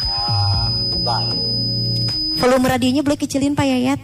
Ah. 0.02 0.72
Volume 2.38 2.66
radionya 2.70 3.02
boleh 3.02 3.18
kecilin 3.18 3.58
Pak 3.58 3.66
Yayat? 3.66 4.00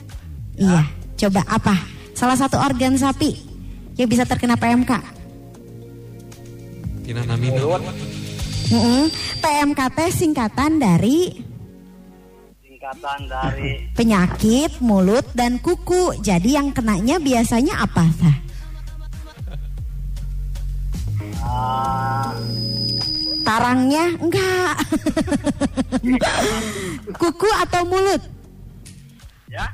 Iya, 0.58 0.82
coba 1.26 1.42
apa? 1.46 1.74
Salah 2.14 2.38
satu 2.38 2.58
organ 2.58 2.94
sapi 2.94 3.34
yang 3.94 4.10
bisa 4.10 4.26
terkena 4.26 4.58
PMK. 4.58 5.13
Tina 7.04 7.20
Namino. 7.28 7.76
Mm-mm. 8.72 9.12
PMK 9.44 9.80
teh 9.92 10.08
singkatan 10.08 10.80
dari 10.80 11.36
Singkatan 12.64 13.28
dari 13.28 13.92
penyakit 13.92 14.80
mulut 14.80 15.28
dan 15.36 15.60
kuku. 15.60 16.16
Jadi 16.24 16.56
yang 16.56 16.72
kenanya 16.72 17.20
biasanya 17.20 17.84
apa 17.84 18.04
tah? 18.16 18.36
ah, 21.44 22.32
Tarangnya 23.44 24.04
enggak. 24.16 24.76
kuku 27.20 27.50
atau 27.68 27.82
mulut? 27.84 28.24
ya 29.52 29.68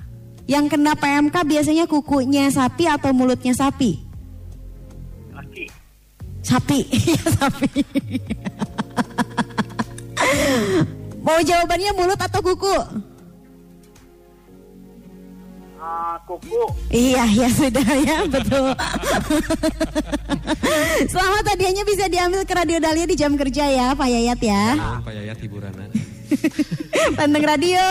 Yang 0.50 0.74
kena 0.74 0.98
PMK 0.98 1.36
biasanya 1.46 1.86
kukunya 1.86 2.50
sapi 2.50 2.90
atau 2.90 3.14
mulutnya 3.14 3.54
sapi? 3.54 4.09
Sapi, 6.40 6.88
Iya, 6.96 7.24
sapi. 7.36 7.84
Mau 11.20 11.38
jawabannya 11.44 11.90
mulut 11.94 12.20
atau 12.20 12.40
kuku? 12.40 12.76
Ah, 15.80 16.20
kuku. 16.28 16.60
Iya, 16.92 17.24
ya 17.24 17.48
sudah 17.48 17.88
ya, 18.04 18.18
betul. 18.28 18.68
Selamat 21.12 21.44
hadiahnya 21.56 21.88
bisa 21.88 22.04
diambil 22.12 22.44
ke 22.44 22.52
Radio 22.52 22.76
Dahlia 22.84 23.08
di 23.08 23.16
jam 23.16 23.32
kerja 23.32 23.64
ya, 23.64 23.86
Pak 23.96 24.08
Yayat 24.08 24.40
ya. 24.44 24.64
Mohon 24.76 25.00
Pak 25.08 25.12
Yayat 25.16 25.38
hiburannya. 25.40 25.88
Panteng 27.18 27.44
radio. 27.48 27.84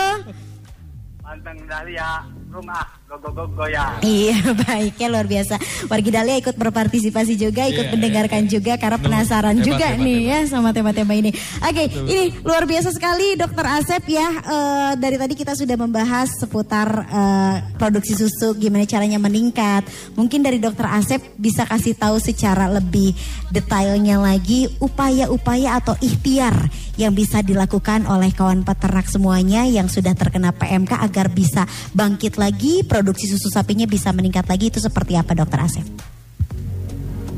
Panteng 1.18 1.58
Dahlia. 1.66 2.10
Rumah. 2.50 2.99
Gogok 3.10 3.58
goyang. 3.58 3.98
Iya 4.06 4.38
baiknya 4.62 5.10
luar 5.10 5.26
biasa. 5.26 5.58
Wargi 5.90 6.10
Dahlia 6.14 6.38
ikut 6.38 6.54
berpartisipasi 6.54 7.34
juga 7.34 7.66
Ikut 7.66 7.90
Iya, 7.90 7.92
mendengarkan 7.98 8.46
juga 8.46 8.78
Karena 8.78 9.02
penasaran 9.02 9.58
Hebat, 9.58 9.66
juga 9.66 9.86
hebat, 9.90 10.06
nih 10.06 10.20
hebat. 10.22 10.30
ya 10.30 10.38
Sama 10.46 10.70
tema-tema 10.70 11.18
ini. 11.18 11.34
Oke 11.58 11.90
ini 12.06 12.30
luar 12.46 12.70
biasa 12.70 12.94
sekali 12.94 13.34
Dokter 13.34 13.66
Asep 13.66 14.06
ya. 14.06 14.30
Eh, 14.30 14.92
Dari 14.94 15.18
tadi 15.18 15.34
kita 15.34 15.58
sudah 15.58 15.74
membahas 15.74 16.30
Seputar 16.38 16.86
eh, 17.10 17.54
produksi 17.74 18.14
susu 18.14 18.54
Gimana 18.54 18.86
caranya 18.86 19.18
meningkat. 19.18 19.90
Mungkin 20.14 20.46
dari 20.46 20.62
Dokter 20.62 20.86
Asep 20.86 21.18
bisa 21.34 21.66
kasih 21.66 21.98
tahu 21.98 22.22
Secara 22.22 22.70
lebih 22.70 23.10
detailnya 23.50 24.22
lagi 24.22 24.70
Upaya-upaya 24.78 25.82
atau 25.82 25.98
ikhtiar 25.98 26.70
Yang 26.94 27.26
bisa 27.26 27.42
dilakukan 27.42 28.06
oleh 28.06 28.30
kawan 28.30 28.62
peternak 28.62 29.10
semuanya 29.10 29.66
Yang 29.66 29.98
sudah 29.98 30.14
terkena 30.14 30.54
PMK 30.54 30.94
Agar 30.94 31.26
bisa 31.34 31.66
bangkit 31.90 32.38
lagi 32.38 32.86
Produksi 32.86 32.98
susu 33.04 33.48
sapinya 33.48 33.88
bisa 33.88 34.12
meningkat 34.12 34.46
lagi 34.48 34.68
Itu 34.68 34.78
seperti 34.78 35.16
apa 35.16 35.32
Dokter 35.32 35.60
Asep? 35.60 35.86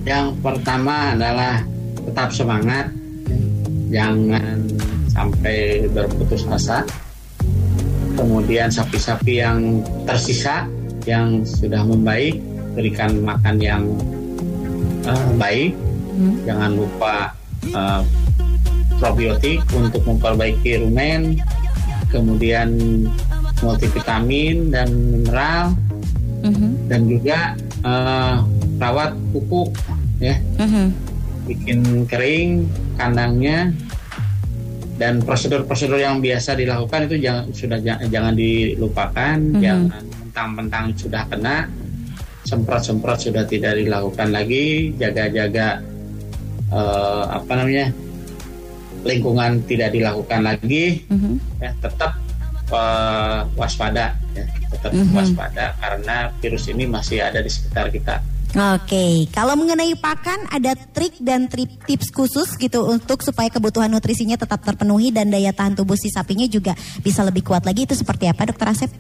Yang 0.03 0.35
pertama 0.43 1.15
adalah 1.15 1.63
tetap 2.03 2.35
semangat, 2.35 2.91
jangan 3.95 4.59
sampai 5.15 5.87
berputus 5.95 6.43
asa. 6.51 6.83
Kemudian 8.19 8.69
sapi-sapi 8.69 9.39
yang 9.39 9.81
tersisa, 10.03 10.67
yang 11.07 11.47
sudah 11.47 11.87
membaik, 11.87 12.43
berikan 12.75 13.23
makan 13.23 13.57
yang 13.63 13.83
eh, 15.07 15.27
baik. 15.39 15.73
Jangan 16.45 16.71
lupa 16.75 17.31
eh, 17.71 18.03
probiotik 18.99 19.63
untuk 19.71 20.03
memperbaiki 20.03 20.83
rumen, 20.83 21.39
kemudian 22.11 22.75
multivitamin 23.63 24.69
dan 24.69 24.89
mineral, 24.91 25.65
dan 26.87 27.01
juga 27.07 27.39
eh, 27.81 28.37
rawat 28.77 29.11
kuku 29.33 29.63
ya. 30.21 30.35
Bikin 31.43 31.79
kering 32.05 32.67
kandangnya 32.95 33.71
dan 34.95 35.19
prosedur-prosedur 35.19 35.99
yang 35.99 36.19
biasa 36.19 36.55
dilakukan 36.55 37.07
itu 37.07 37.19
jangan 37.21 37.45
sudah 37.51 37.79
ja- 37.81 38.03
jangan 38.05 38.35
dilupakan 38.35 39.37
jangan 39.61 39.91
mentang-mentang 40.21 40.85
sudah 40.95 41.23
kena 41.27 41.67
semprot-semprot 42.43 43.19
sudah 43.21 43.43
tidak 43.45 43.75
dilakukan 43.77 44.31
lagi 44.31 44.65
jaga-jaga 44.95 45.83
eh, 46.69 47.25
apa 47.29 47.53
namanya 47.53 47.87
lingkungan 49.03 49.63
tidak 49.65 49.91
dilakukan 49.91 50.41
lagi 50.45 51.03
ya 51.59 51.75
tetap 51.77 52.15
eh, 52.69 53.41
waspada 53.57 54.15
ya 54.33 54.45
tetap 54.71 54.91
Mhm. 54.95 55.13
waspada 55.13 55.75
karena 55.77 56.17
virus 56.39 56.69
ini 56.69 56.85
masih 56.87 57.19
ada 57.25 57.43
di 57.43 57.51
sekitar 57.51 57.91
kita 57.91 58.21
Oke, 58.53 59.33
kalau 59.33 59.57
mengenai 59.57 59.97
pakan 59.97 60.45
ada 60.53 60.77
trik 60.77 61.17
dan 61.25 61.49
trip 61.49 61.73
tips 61.89 62.13
khusus 62.13 62.53
gitu 62.61 62.85
untuk 62.85 63.25
supaya 63.25 63.49
kebutuhan 63.49 63.89
nutrisinya 63.89 64.37
tetap 64.37 64.61
terpenuhi 64.61 65.09
dan 65.09 65.33
daya 65.33 65.57
tahan 65.57 65.73
tubuh 65.73 65.97
si 65.97 66.13
sapinya 66.13 66.45
juga 66.45 66.77
bisa 67.01 67.25
lebih 67.25 67.49
kuat 67.49 67.65
lagi 67.65 67.89
itu 67.89 67.97
seperti 67.97 68.29
apa 68.29 68.45
Dokter 68.45 68.69
Asep? 68.69 68.93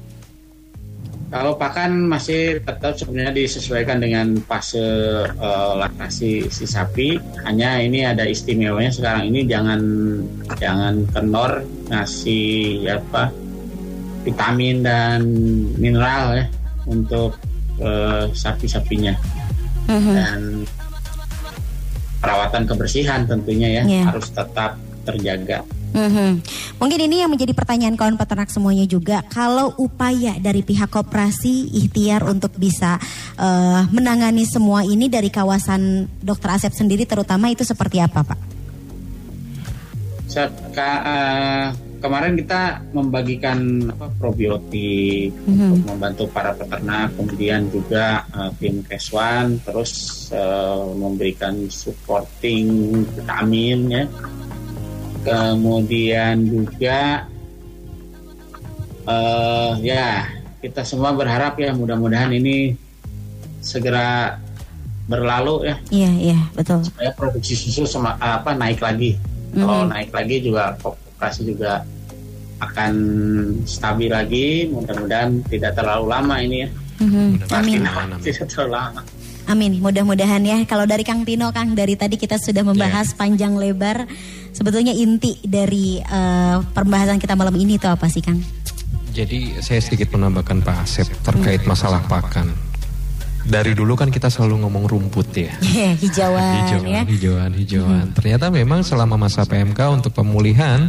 Kalau 1.28 1.56
pakan 1.56 2.12
masih 2.12 2.60
tetap 2.60 2.96
sebenarnya 2.96 3.32
disesuaikan 3.32 4.00
dengan 4.00 4.40
fase 4.40 4.80
eh, 5.28 5.72
laktasi 5.76 6.48
si 6.48 6.64
sapi. 6.64 7.20
Hanya 7.44 7.80
ini 7.80 8.08
ada 8.08 8.24
istimewanya 8.24 8.88
sekarang 8.88 9.32
ini 9.32 9.44
jangan 9.44 9.80
jangan 10.56 11.04
kendor 11.12 11.60
ngasih 11.88 12.84
apa 12.88 13.28
vitamin 14.22 14.80
dan 14.80 15.20
mineral 15.76 16.34
ya 16.34 16.46
untuk 16.84 17.34
eh, 17.76 18.26
sapi-sapinya 18.30 19.14
dan 19.88 20.62
perawatan 22.16 22.64
kebersihan 22.64 23.26
tentunya 23.26 23.82
ya 23.82 23.84
Iya. 23.84 24.04
harus 24.08 24.30
tetap 24.30 24.78
terjaga. 25.02 25.66
Mhm. 25.92 26.40
Mungkin 26.80 27.00
ini 27.04 27.20
yang 27.20 27.28
menjadi 27.28 27.52
pertanyaan 27.52 27.98
kawan 27.98 28.16
peternak 28.16 28.48
semuanya 28.48 28.88
juga. 28.88 29.20
Kalau 29.28 29.76
upaya 29.76 30.40
dari 30.40 30.64
pihak 30.64 30.88
koperasi 30.88 31.68
ikhtiar 31.74 32.24
untuk 32.24 32.54
bisa 32.56 32.96
eh, 33.36 33.82
menangani 33.90 34.46
semua 34.46 34.86
ini 34.86 35.10
dari 35.10 35.28
kawasan 35.28 36.08
Dokter 36.22 36.56
Asep 36.56 36.72
sendiri 36.72 37.04
terutama 37.04 37.50
itu 37.50 37.60
seperti 37.60 38.00
apa 38.00 38.24
Pak? 38.24 38.38
Seka- 40.24 41.02
eh, 41.04 41.66
kemarin 42.02 42.34
kita 42.34 42.82
membagikan 42.90 43.58
apa, 43.88 44.10
probiotik 44.18 45.30
Mhm. 45.46 45.70
untuk 45.70 45.86
membantu 45.88 46.24
para 46.28 46.50
peternak, 46.52 47.14
kemudian 47.14 47.70
juga 47.70 48.26
eh, 48.28 48.50
tim 48.58 48.82
Keswan 48.82 49.62
terus 49.62 49.92
eh, 50.34 50.86
memberikan 50.98 51.70
supporting 51.70 52.66
vitamin 53.14 53.78
ya. 53.88 54.04
Kemudian 55.22 56.42
juga 56.44 57.22
eh, 59.02 59.72
ya 59.80 60.26
kita 60.58 60.82
semua 60.82 61.14
berharap 61.14 61.58
ya 61.58 61.70
mudah-mudahan 61.70 62.30
ini 62.34 62.74
segera 63.62 64.38
berlalu 65.06 65.66
ya 65.66 65.76
Iya 65.90 66.10
iya 66.18 66.38
betul. 66.54 66.82
supaya 66.86 67.10
produksi 67.14 67.54
susu 67.54 67.86
sama 67.86 68.14
apa 68.18 68.54
naik 68.54 68.78
lagi. 68.78 69.18
Kalau 69.52 69.84
Mhm. 69.84 69.90
naik 69.90 70.10
lagi 70.10 70.36
juga 70.40 70.74
koperasi 71.22 71.46
juga 71.46 71.86
akan 72.58 72.92
stabil 73.62 74.10
lagi. 74.10 74.66
Mudah-mudahan 74.66 75.46
tidak 75.46 75.78
terlalu 75.78 76.10
lama 76.10 76.34
ini 76.42 76.66
ya. 76.66 76.68
Mhm. 76.98 77.46
Makin 77.46 77.86
Amin. 77.86 78.18
tidak 78.18 78.50
terlalu 78.50 78.74
lama. 78.74 79.00
Amin. 79.46 79.78
Mudah-mudahan 79.78 80.42
ya. 80.42 80.58
Kalau 80.66 80.82
dari 80.82 81.06
Kang 81.06 81.22
Tino, 81.22 81.54
Kang 81.54 81.78
dari 81.78 81.94
tadi 81.94 82.18
kita 82.18 82.42
sudah 82.42 82.66
membahas 82.66 83.14
panjang 83.14 83.54
lebar. 83.54 84.10
Sebetulnya 84.50 84.90
inti 84.90 85.38
dari 85.46 86.02
eh, 86.02 86.56
pembahasan 86.74 87.22
kita 87.22 87.38
malam 87.38 87.54
ini 87.54 87.78
itu 87.78 87.86
apa 87.86 88.10
sih, 88.10 88.22
Kang? 88.22 88.42
Jadi 89.14 89.62
saya 89.62 89.78
sedikit 89.78 90.10
menambahkan 90.18 90.58
Pak 90.66 90.76
Asep 90.82 91.06
terkait 91.22 91.62
masalah 91.70 92.02
pakan. 92.10 92.50
Dari 93.42 93.74
dulu 93.74 93.98
kan 93.98 94.08
kita 94.08 94.30
selalu 94.30 94.62
ngomong 94.66 94.84
rumput 94.86 95.28
ya. 95.34 95.50
hijauan, 96.02 96.54
hijauan, 96.62 96.86
ya. 96.86 97.02
hijauan, 97.06 97.50
hijauan. 97.58 98.06
Ternyata 98.14 98.54
memang 98.54 98.86
selama 98.86 99.18
masa 99.18 99.42
PMK 99.42 99.78
untuk 99.90 100.14
pemulihan 100.14 100.88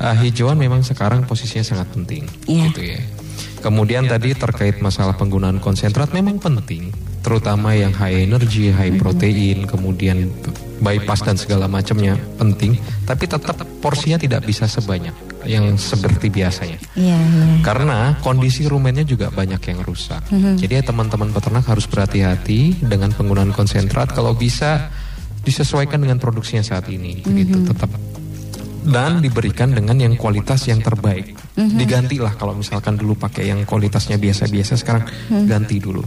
uh, 0.00 0.16
hijauan 0.16 0.56
memang 0.56 0.80
sekarang 0.80 1.28
posisinya 1.28 1.64
sangat 1.64 1.92
penting, 1.92 2.24
Iya. 2.48 2.72
gitu 2.72 2.82
ya. 2.82 3.00
Kemudian 3.60 4.06
tadi 4.06 4.32
terkait 4.36 4.78
masalah 4.80 5.16
penggunaan 5.18 5.58
konsentrat 5.60 6.12
memang 6.14 6.38
penting, 6.38 6.92
terutama 7.26 7.74
yang 7.74 7.90
high 7.90 8.22
energy, 8.22 8.70
high 8.70 8.94
protein, 8.94 9.66
kemudian 9.66 10.30
bypass 10.78 11.26
dan 11.26 11.34
segala 11.34 11.66
macamnya 11.66 12.14
penting. 12.38 12.78
Tapi 13.02 13.26
tetap 13.26 13.58
porsinya 13.82 14.14
tidak 14.14 14.46
bisa 14.46 14.70
sebanyak 14.70 15.10
yang 15.42 15.74
seperti 15.74 16.30
biasanya. 16.30 16.78
Iya, 16.94 17.18
iya. 17.18 17.46
Karena 17.66 18.14
kondisi 18.22 18.70
rumennya 18.70 19.02
juga 19.02 19.34
banyak 19.34 19.58
yang 19.58 19.82
rusak. 19.82 20.22
Mhm. 20.30 20.62
Jadi 20.62 20.72
ya 20.78 20.82
teman-teman 20.86 21.34
peternak 21.34 21.66
harus 21.66 21.90
berhati-hati 21.90 22.86
dengan 22.86 23.10
penggunaan 23.10 23.50
konsentrat. 23.50 24.14
Kalau 24.14 24.38
bisa 24.38 24.90
disesuaikan 25.42 25.98
dengan 25.98 26.22
produksinya 26.22 26.62
saat 26.62 26.86
ini, 26.90 27.26
begitu 27.26 27.58
Mhm. 27.58 27.66
tetap 27.74 27.90
dan 28.86 29.18
diberikan 29.18 29.74
dengan 29.74 29.98
yang 29.98 30.14
kualitas 30.14 30.70
yang 30.70 30.78
terbaik. 30.78 31.34
Mhm. 31.56 31.76
Digantilah 31.80 32.36
kalau 32.36 32.52
misalkan 32.52 33.00
dulu 33.00 33.16
pakai 33.16 33.48
yang 33.48 33.64
kualitasnya 33.64 34.20
biasa-biasa, 34.20 34.76
sekarang 34.76 35.08
Mhm. 35.32 35.48
ganti 35.48 35.80
dulu 35.80 36.04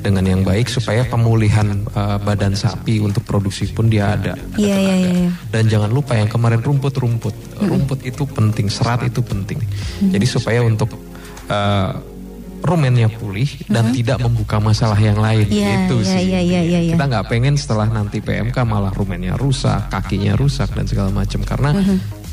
dengan 0.00 0.24
yang 0.24 0.40
baik 0.44 0.68
supaya 0.68 1.08
pemulihan 1.08 1.84
uh, 1.92 2.20
badan 2.20 2.52
sapi 2.52 3.00
untuk 3.00 3.24
produksi 3.24 3.68
pun 3.72 3.88
dia 3.88 4.12
ada. 4.16 4.36
Iya, 4.60 4.76
iya, 4.76 4.94
iya. 4.96 5.10
iya. 5.24 5.30
Dan 5.48 5.72
jangan 5.72 5.88
lupa 5.92 6.16
yang 6.16 6.28
kemarin 6.28 6.60
rumput-rumput. 6.60 7.60
Rumput 7.64 8.04
itu 8.04 8.28
penting, 8.28 8.68
serat 8.68 9.04
itu 9.04 9.20
penting. 9.24 9.60
Jadi 10.04 10.26
supaya 10.28 10.60
untuk 10.60 10.92
uh, 11.48 11.92
rumennya 12.60 13.08
pulih 13.08 13.48
dan 13.72 13.88
tidak 13.96 14.20
membuka 14.20 14.60
masalah 14.60 14.96
yang 15.00 15.16
lain. 15.16 15.48
Iya, 15.48 15.88
itu 15.88 15.96
iya, 16.04 16.12
sih. 16.12 16.24
iya, 16.28 16.40
iya, 16.44 16.60
iya, 16.60 16.80
iya. 16.84 16.92
Kita 16.92 17.04
nggak 17.08 17.26
pengen 17.32 17.56
setelah 17.56 17.88
nanti 17.88 18.20
PMK 18.20 18.56
malah 18.68 18.92
rumennya 18.92 19.32
rusak, 19.40 19.88
kakinya 19.88 20.36
rusak 20.36 20.68
dan 20.76 20.84
segala 20.84 21.08
macam 21.08 21.40
karena 21.40 21.72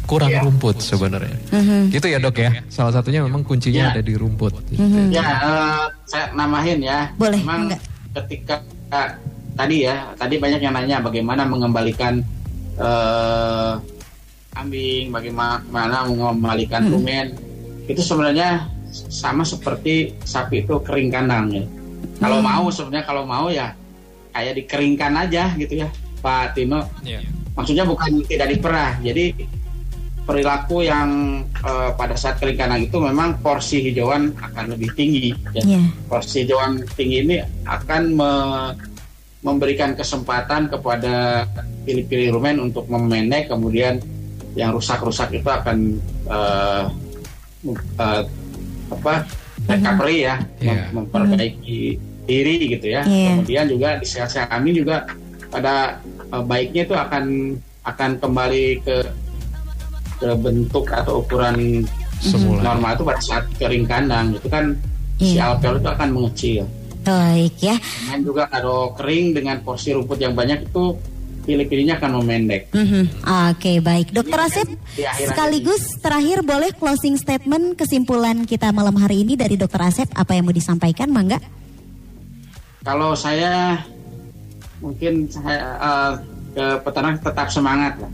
kurang 0.08 0.32
rumput 0.42 0.80
sebenarnya. 0.80 1.36
Mhm. 1.52 1.92
Gitu 1.92 2.08
ya 2.08 2.18
dok 2.18 2.40
ya. 2.40 2.52
Salah 2.72 2.96
satunya 2.96 3.20
memang 3.22 3.44
kuncinya 3.44 3.92
Ya. 3.92 3.94
ada 3.94 4.02
di 4.02 4.16
rumput. 4.16 4.56
Ya, 5.12 5.26
eh, 5.44 5.84
saya 6.08 6.32
namahin 6.32 6.80
ya. 6.82 7.12
Boleh, 7.14 7.44
Memang 7.44 7.76
ketika 8.16 8.64
eh, 8.88 9.10
tadi 9.54 9.84
ya, 9.84 10.08
tadi 10.16 10.40
banyak 10.40 10.64
yang 10.64 10.74
nanya 10.74 10.98
bagaimana 11.04 11.44
mengembalikan 11.44 12.24
eh, 12.78 13.74
kambing, 14.54 15.10
bagaimana 15.10 16.06
mengembalikan 16.08 16.88
Hmm. 16.88 16.94
rumen. 16.94 17.28
Itu 17.86 18.02
sebenarnya 18.02 18.70
sama 18.94 19.42
seperti 19.42 20.14
sapi 20.24 20.62
itu 20.62 20.78
kering 20.82 21.10
kandang 21.10 21.52
ya. 21.52 21.64
Kalau 22.18 22.40
Hmm. 22.42 22.48
mau 22.48 22.66
sebenarnya 22.70 23.06
kalau 23.06 23.24
mau 23.26 23.50
ya 23.50 23.74
kayak 24.32 24.62
dikeringkan 24.62 25.14
aja 25.20 25.54
gitu 25.58 25.82
ya, 25.82 25.90
Pak 26.22 26.54
Tino. 26.54 26.86
Maksudnya 27.54 27.84
bukan 27.84 28.22
tidak 28.24 28.54
diperah. 28.54 28.94
Jadi 29.02 29.34
perilaku 30.28 30.84
yang 30.84 31.42
eh, 31.64 31.90
pada 31.96 32.14
saat 32.14 32.36
kering 32.38 32.60
kandang 32.60 32.84
itu 32.84 33.00
memang 33.00 33.40
porsi 33.40 33.80
hijauan 33.80 34.36
akan 34.36 34.76
lebih 34.76 34.92
tinggi. 34.92 35.32
ya. 35.56 35.64
Iya. 35.64 35.80
Porsi 36.06 36.44
hijauan 36.44 36.84
tinggi 36.94 37.24
ini 37.24 37.36
akan 37.64 38.02
me- 38.12 38.74
memberikan 39.40 39.96
kesempatan 39.96 40.68
kepada 40.68 41.48
pilih-pilih 41.88 42.36
rumen 42.36 42.60
untuk 42.60 42.92
memendek, 42.92 43.48
kemudian 43.48 44.04
yang 44.60 44.76
rusak-rusak 44.76 45.32
itu 45.32 45.48
akan 45.48 45.96
mem- 47.64 47.88
eh, 47.96 48.24
apa 48.88 49.14
recovery 49.66 50.18
ya, 50.24 50.36
mem- 50.60 50.60
Iya. 50.60 50.84
memperbaiki 50.92 51.80
diri 52.28 52.54
gitu 52.68 52.88
ya. 52.92 53.02
Iya. 53.08 53.40
Kemudian 53.40 53.66
juga 53.72 53.90
di 53.96 54.06
sehat-sehat 54.06 54.52
kami 54.52 54.76
juga 54.76 55.08
pada 55.48 56.04
eh, 56.04 56.44
baiknya 56.44 56.84
itu 56.84 56.96
akan 56.98 57.24
akan 57.88 58.10
kembali 58.20 58.84
ke 58.84 58.96
ke 60.18 60.30
bentuk 60.38 60.86
atau 60.90 61.22
ukuran 61.22 61.86
Semula. 62.18 62.74
normal 62.74 62.98
itu 62.98 63.04
pada 63.06 63.22
saat 63.22 63.46
kering 63.56 63.86
kandang 63.86 64.34
itu 64.34 64.48
kan 64.50 64.74
si 65.18 65.38
Iya. 65.38 65.54
alveol 65.54 65.78
itu 65.78 65.90
akan 65.90 66.10
mengecil. 66.14 66.64
Baik 67.02 67.56
ya. 67.62 67.76
Dan 68.10 68.20
juga 68.22 68.50
kalau 68.50 68.92
kering 68.94 69.32
dengan 69.32 69.62
porsi 69.62 69.96
rumput 69.96 70.18
yang 70.18 70.34
banyak 70.34 70.66
itu 70.66 70.98
pilih-pilihnya 71.48 71.96
akan 71.96 72.20
memendek. 72.20 72.68
Mhm. 72.76 73.24
Oke, 73.56 73.80
baik. 73.80 74.12
Dokter 74.12 74.36
Asep, 74.36 74.68
sekaligus 75.16 75.96
terakhir 76.04 76.44
boleh 76.44 76.76
closing 76.76 77.16
statement 77.16 77.80
kesimpulan 77.80 78.44
kita 78.44 78.76
malam 78.76 79.00
hari 79.00 79.24
ini 79.24 79.40
dari 79.40 79.56
Dokter 79.56 79.80
Asep 79.80 80.12
apa 80.12 80.36
yang 80.36 80.44
mau 80.44 80.52
disampaikan, 80.52 81.08
Mangga? 81.08 81.40
Kalau 82.84 83.16
saya 83.16 83.80
mungkin 84.84 85.32
saya 85.32 85.64
eh, 85.80 86.14
ke 86.52 86.66
peternak 86.84 87.24
tetap 87.24 87.48
semangat 87.48 87.96
lah. 87.98 88.12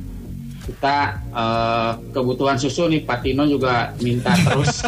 Kita 0.63 0.95
eh, 1.27 1.91
kebutuhan 2.09 2.55
susu 2.55 2.87
nih 2.87 3.03
Pak 3.03 3.19
Tino 3.21 3.43
juga 3.43 3.91
minta 3.99 4.31
terus 4.33 4.79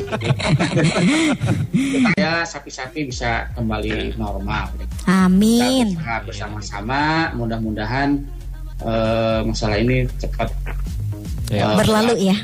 supaya 1.91 2.31
sapi-sapi 2.43 2.99
bisa 3.05 3.49
kembali 3.53 4.15
normal. 4.15 4.71
Amin. 5.05 5.95
Kita 5.95 6.23
bersama-sama 6.23 7.29
mudah-mudahan 7.33 8.19
eh, 8.81 9.39
masalah 9.43 9.77
ini 9.77 10.07
cepat 10.15 10.49
Ya. 11.45 11.69
eh, 11.69 11.77
Berlalu 11.77 12.13
ya. 12.25 12.37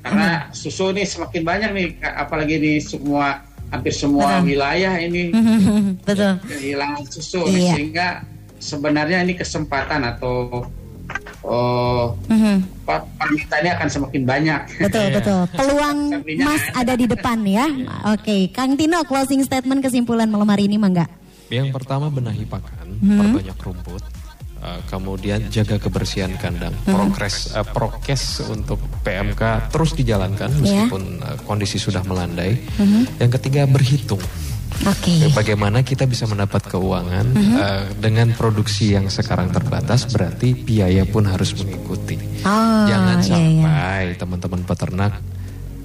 karena 0.00 0.48
susu 0.48 0.88
ini 0.92 1.04
semakin 1.04 1.42
banyak 1.42 1.70
nih 1.72 1.86
apalagi 2.00 2.56
di 2.56 2.72
semua 2.76 3.40
hampir 3.68 3.92
semua 3.92 4.40
Betul. 4.40 4.48
wilayah 4.48 4.94
ini 4.96 5.28
Betul. 6.08 6.40
kehilangan 6.44 7.04
susu 7.08 7.44
Iya. 7.44 7.72
sehingga 7.72 8.08
sebenarnya 8.56 9.24
ini 9.24 9.36
kesempatan 9.36 10.04
atau 10.04 10.64
oh, 11.44 12.16
Mhm. 12.26 12.56
apa, 12.84 13.04
permintaannya 13.16 13.72
akan 13.76 13.88
semakin 13.88 14.22
banyak. 14.24 14.60
Betul, 14.80 15.06
betul. 15.12 15.40
Peluang 15.52 15.98
emas 16.24 16.62
ada 16.72 16.92
di 16.92 17.04
depan 17.04 17.38
ya. 17.44 17.68
Oke, 18.10 18.48
Kang 18.50 18.74
Tino 18.74 19.04
closing 19.04 19.40
statement 19.40 19.80
kesimpulan 19.80 20.26
malam 20.26 20.48
hari 20.48 20.66
ini 20.66 20.76
Mangga. 20.76 21.04
Yang 21.48 21.76
pertama 21.76 22.08
benahi 22.08 22.44
pakan, 22.44 22.88
Mhm. 22.98 23.18
perbanyak 23.20 23.58
rumput. 23.60 24.04
Uh, 24.64 24.80
kemudian 24.88 25.44
jaga 25.52 25.76
kebersihan 25.76 26.32
kandang, 26.40 26.72
Mhm. 26.72 26.88
progres 26.88 27.52
uh, 27.52 27.60
prokes 27.60 28.40
untuk 28.48 28.80
PMK 29.04 29.68
terus 29.68 29.92
dijalankan 29.92 30.48
Iya. 30.48 30.88
meskipun 30.88 31.20
uh, 31.20 31.36
kondisi 31.44 31.76
sudah 31.76 32.00
melandai. 32.00 32.56
Mhm. 32.80 33.20
Yang 33.20 33.30
ketiga 33.36 33.68
berhitung. 33.68 34.24
Oke. 34.82 35.30
Bagaimana 35.30 35.80
kita 35.80 36.04
bisa 36.04 36.26
mendapat 36.26 36.66
keuangan 36.66 37.26
Mhm. 37.30 37.54
uh, 37.54 37.84
dengan 37.96 38.34
produksi 38.34 38.92
yang 38.92 39.06
sekarang 39.06 39.48
terbatas, 39.48 40.04
berarti 40.04 40.52
biaya 40.52 41.06
pun 41.06 41.24
harus 41.24 41.54
mengikuti. 41.54 42.18
Oh, 42.42 42.84
Jangan 42.84 43.22
iya, 43.22 43.38
iya. 43.38 43.62
sampai 43.64 44.02
teman-teman 44.18 44.60
peternak 44.66 45.12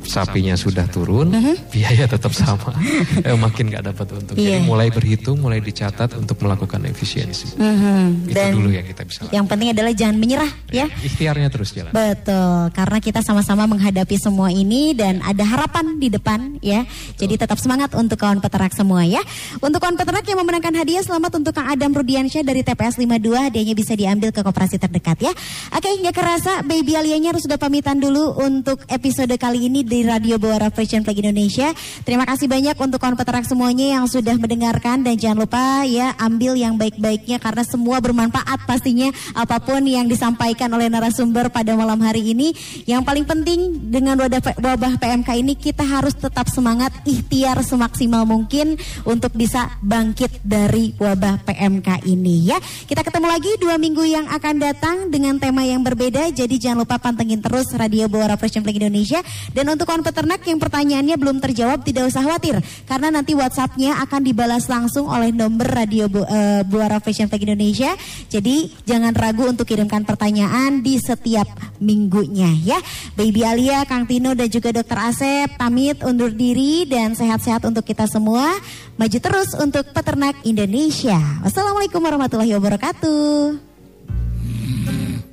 sapinya 0.09 0.57
sudah 0.57 0.89
turun, 0.89 1.29
biaya 1.73 2.09
tetap 2.09 2.33
sama, 2.41 2.73
eh, 3.21 3.37
makin 3.37 3.69
nggak 3.69 3.93
dapat 3.93 4.07
untung. 4.17 4.35
Iya. 4.35 4.57
Jadi 4.57 4.65
mulai 4.65 4.89
berhitung, 4.89 5.37
mulai 5.37 5.61
dicatat 5.61 6.17
untuk 6.17 6.41
melakukan 6.41 6.81
efisiensi. 6.89 7.53
Mhm. 7.55 8.25
Itu 8.25 8.33
Dan 8.33 8.51
dulu 8.57 8.69
yang 8.73 8.85
kita 8.85 9.05
bisa 9.05 9.19
lakukan. 9.23 9.35
yang 9.37 9.45
penting 9.45 9.69
adalah 9.69 9.93
jangan 9.93 10.17
menyerah 10.17 10.51
ya. 10.73 10.89
Ikhtiarnya 10.89 11.47
terus 11.53 11.77
jalan. 11.77 11.93
Betul, 11.93 12.73
karena 12.73 12.97
kita 12.97 13.19
sama-sama 13.21 13.69
menghadapi 13.69 14.17
semua 14.17 14.49
ini 14.49 14.97
dan 14.97 15.21
ada 15.21 15.45
harapan 15.45 16.01
di 16.01 16.09
depan 16.09 16.57
ya. 16.59 16.83
Jadi 17.15 17.37
tetap 17.37 17.61
semangat 17.61 17.93
untuk 17.93 18.17
kawan 18.17 18.41
peternak 18.41 18.73
semua 18.73 19.05
ya. 19.05 19.21
Untuk 19.61 19.77
kawan 19.77 19.93
peternak 19.93 20.25
yang 20.25 20.41
memenangkan 20.41 20.73
hadiah 20.73 21.03
selamat 21.03 21.37
untuk 21.37 21.53
Kang 21.53 21.69
Adam 21.69 21.93
Rudiansyah 21.93 22.41
dari 22.41 22.65
TPS 22.65 22.97
52, 22.97 23.51
hadiahnya 23.51 23.75
bisa 23.75 23.93
diambil 23.93 24.31
ke 24.31 24.41
koperasi 24.41 24.79
terdekat 24.79 25.19
ya. 25.21 25.33
Oke, 25.75 25.89
nggak 25.99 26.15
kerasa 26.15 26.63
Baby 26.63 26.95
Alianya 26.95 27.35
harus 27.35 27.43
sudah 27.43 27.59
pamitan 27.59 27.99
dulu 27.99 28.39
untuk 28.39 28.81
episode 28.87 29.35
kali 29.35 29.67
ini 29.67 29.83
di 29.83 29.98
Radio 30.05 30.39
Bawara 30.39 30.71
Fashion 30.71 31.03
Flag 31.03 31.19
Indonesia. 31.19 31.75
Terima 32.07 32.23
kasih 32.23 32.47
banyak 32.47 32.77
untuk 32.79 33.01
kawan 33.01 33.19
peternak 33.19 33.43
semuanya 33.43 33.99
yang 33.99 34.05
sudah 34.07 34.37
mendengarkan 34.39 35.03
dan 35.03 35.17
jangan 35.19 35.43
lupa 35.43 35.83
ya 35.83 36.15
ambil 36.21 36.55
yang 36.55 36.79
baik-baiknya 36.79 37.41
karena 37.41 37.63
semua 37.67 37.99
bermanfaat 37.99 38.63
pastinya 38.63 39.11
apa 39.35 39.59
pun 39.59 39.83
yang 39.83 40.07
disampaikan 40.07 40.71
oleh 40.71 40.87
narasumber 40.87 41.51
pada 41.51 41.75
malam 41.75 41.99
hari 41.99 42.31
ini. 42.31 42.55
Yang 42.87 43.01
paling 43.03 43.25
penting 43.27 43.59
dengan 43.91 44.15
wadah 44.21 44.39
wabah 44.39 45.01
PMK 45.01 45.29
ini 45.41 45.53
kita 45.57 45.83
harus 45.83 46.15
tetap 46.15 46.47
semangat 46.47 46.95
ikhtiar 47.03 47.59
semaksimal 47.65 48.23
mungkin 48.23 48.79
untuk 49.03 49.35
bisa 49.35 49.73
bangkit 49.83 50.39
dari 50.45 50.95
wabah 50.95 51.43
PMK 51.43 52.07
ini 52.07 52.53
ya. 52.53 52.57
Kita 52.61 53.03
ketemu 53.03 53.27
lagi 53.27 53.51
dua 53.59 53.75
minggu 53.75 54.03
yang 54.05 54.25
akan 54.29 54.55
datang 54.61 54.97
dengan 55.11 55.41
tema 55.41 55.65
yang 55.65 55.81
berbeda. 55.81 56.29
Jadi 56.31 56.55
jangan 56.61 56.85
lupa 56.85 57.01
pantengin 57.01 57.41
terus 57.41 57.73
Radio 57.73 58.05
Bawara 58.05 58.37
Fashion 58.37 58.61
Flag 58.61 58.77
Indonesia 58.77 59.19
dan 59.51 59.65
untuk 59.73 59.88
kawan 59.89 60.05
peternak 60.05 60.45
yang 60.45 60.61
pertanyaannya 60.61 61.17
belum 61.17 61.41
terjawab 61.41 61.81
tidak 61.81 62.05
usah 62.13 62.21
khawatir 62.21 62.61
karena 62.85 63.09
nanti 63.09 63.33
WhatsAppnya 63.33 63.97
akan 64.05 64.21
dibalas 64.21 64.69
langsung 64.69 65.09
oleh 65.09 65.33
nomor 65.33 65.65
radio 65.65 66.05
Bu- 66.05 66.29
eh, 66.29 66.61
Buara 66.61 67.01
Fashion 67.01 67.25
Flag 67.25 67.41
Indonesia. 67.41 67.97
Jadi 68.29 68.69
jangan 68.85 69.17
ragu 69.17 69.49
untuk 69.49 69.65
kirimkan 69.65 70.05
pertanyaan 70.05 70.85
di 70.85 71.01
setiap 71.01 71.49
minggunya 71.81 72.53
ya. 72.61 72.77
Baby 73.17 73.41
Alia, 73.41 73.81
Kang 73.89 74.05
Tino 74.05 74.37
dan 74.37 74.45
juga 74.45 74.69
Dokter 74.69 75.01
Asep 75.01 75.57
pamit 75.57 76.05
undur 76.05 76.29
diri 76.29 76.85
dan 76.85 77.17
sehat-sehat 77.17 77.65
untuk 77.65 77.81
kita 77.81 78.05
semua. 78.05 78.45
Maju 78.93 79.17
terus 79.17 79.57
untuk 79.57 79.89
peternak 79.89 80.37
Indonesia. 80.45 81.17
Wassalamualaikum 81.41 81.97
warahmatullahi 81.97 82.53
wabarakatuh. 82.53 83.69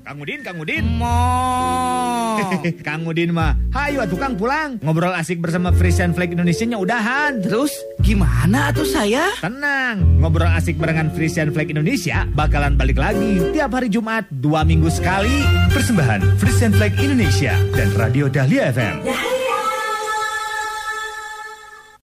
Kang 0.06 0.22
Udin, 0.22 0.38
Kang 0.46 0.62
Udin. 0.62 0.86
Kang 2.86 3.02
Udin 3.10 3.34
mah, 3.34 3.58
hayu 3.74 3.98
atuh 3.98 4.14
Kang 4.14 4.38
pulang. 4.38 4.78
Ngobrol 4.78 5.10
asik 5.10 5.42
bersama 5.42 5.74
Frisian 5.74 6.14
Flag 6.14 6.30
Indonesia 6.30 6.62
nya 6.62 6.78
udahan. 6.78 7.42
Terus 7.42 7.74
gimana 8.06 8.70
tuh 8.70 8.86
saya? 8.86 9.34
Tenang, 9.42 10.22
ngobrol 10.22 10.46
asik 10.46 10.78
barengan 10.78 11.10
Frisian 11.10 11.50
Flag 11.50 11.74
Indonesia 11.74 12.22
bakalan 12.38 12.78
balik 12.78 13.02
lagi 13.02 13.50
tiap 13.50 13.74
hari 13.74 13.90
Jumat 13.90 14.30
dua 14.30 14.62
minggu 14.62 14.86
sekali. 14.94 15.42
Persembahan 15.74 16.38
Frisian 16.38 16.70
Flag 16.70 16.94
Indonesia 17.02 17.58
dan 17.74 17.90
Radio 17.98 18.30
Dahlia 18.30 18.70
FM. 18.70 19.02
Dahlia 19.02 19.45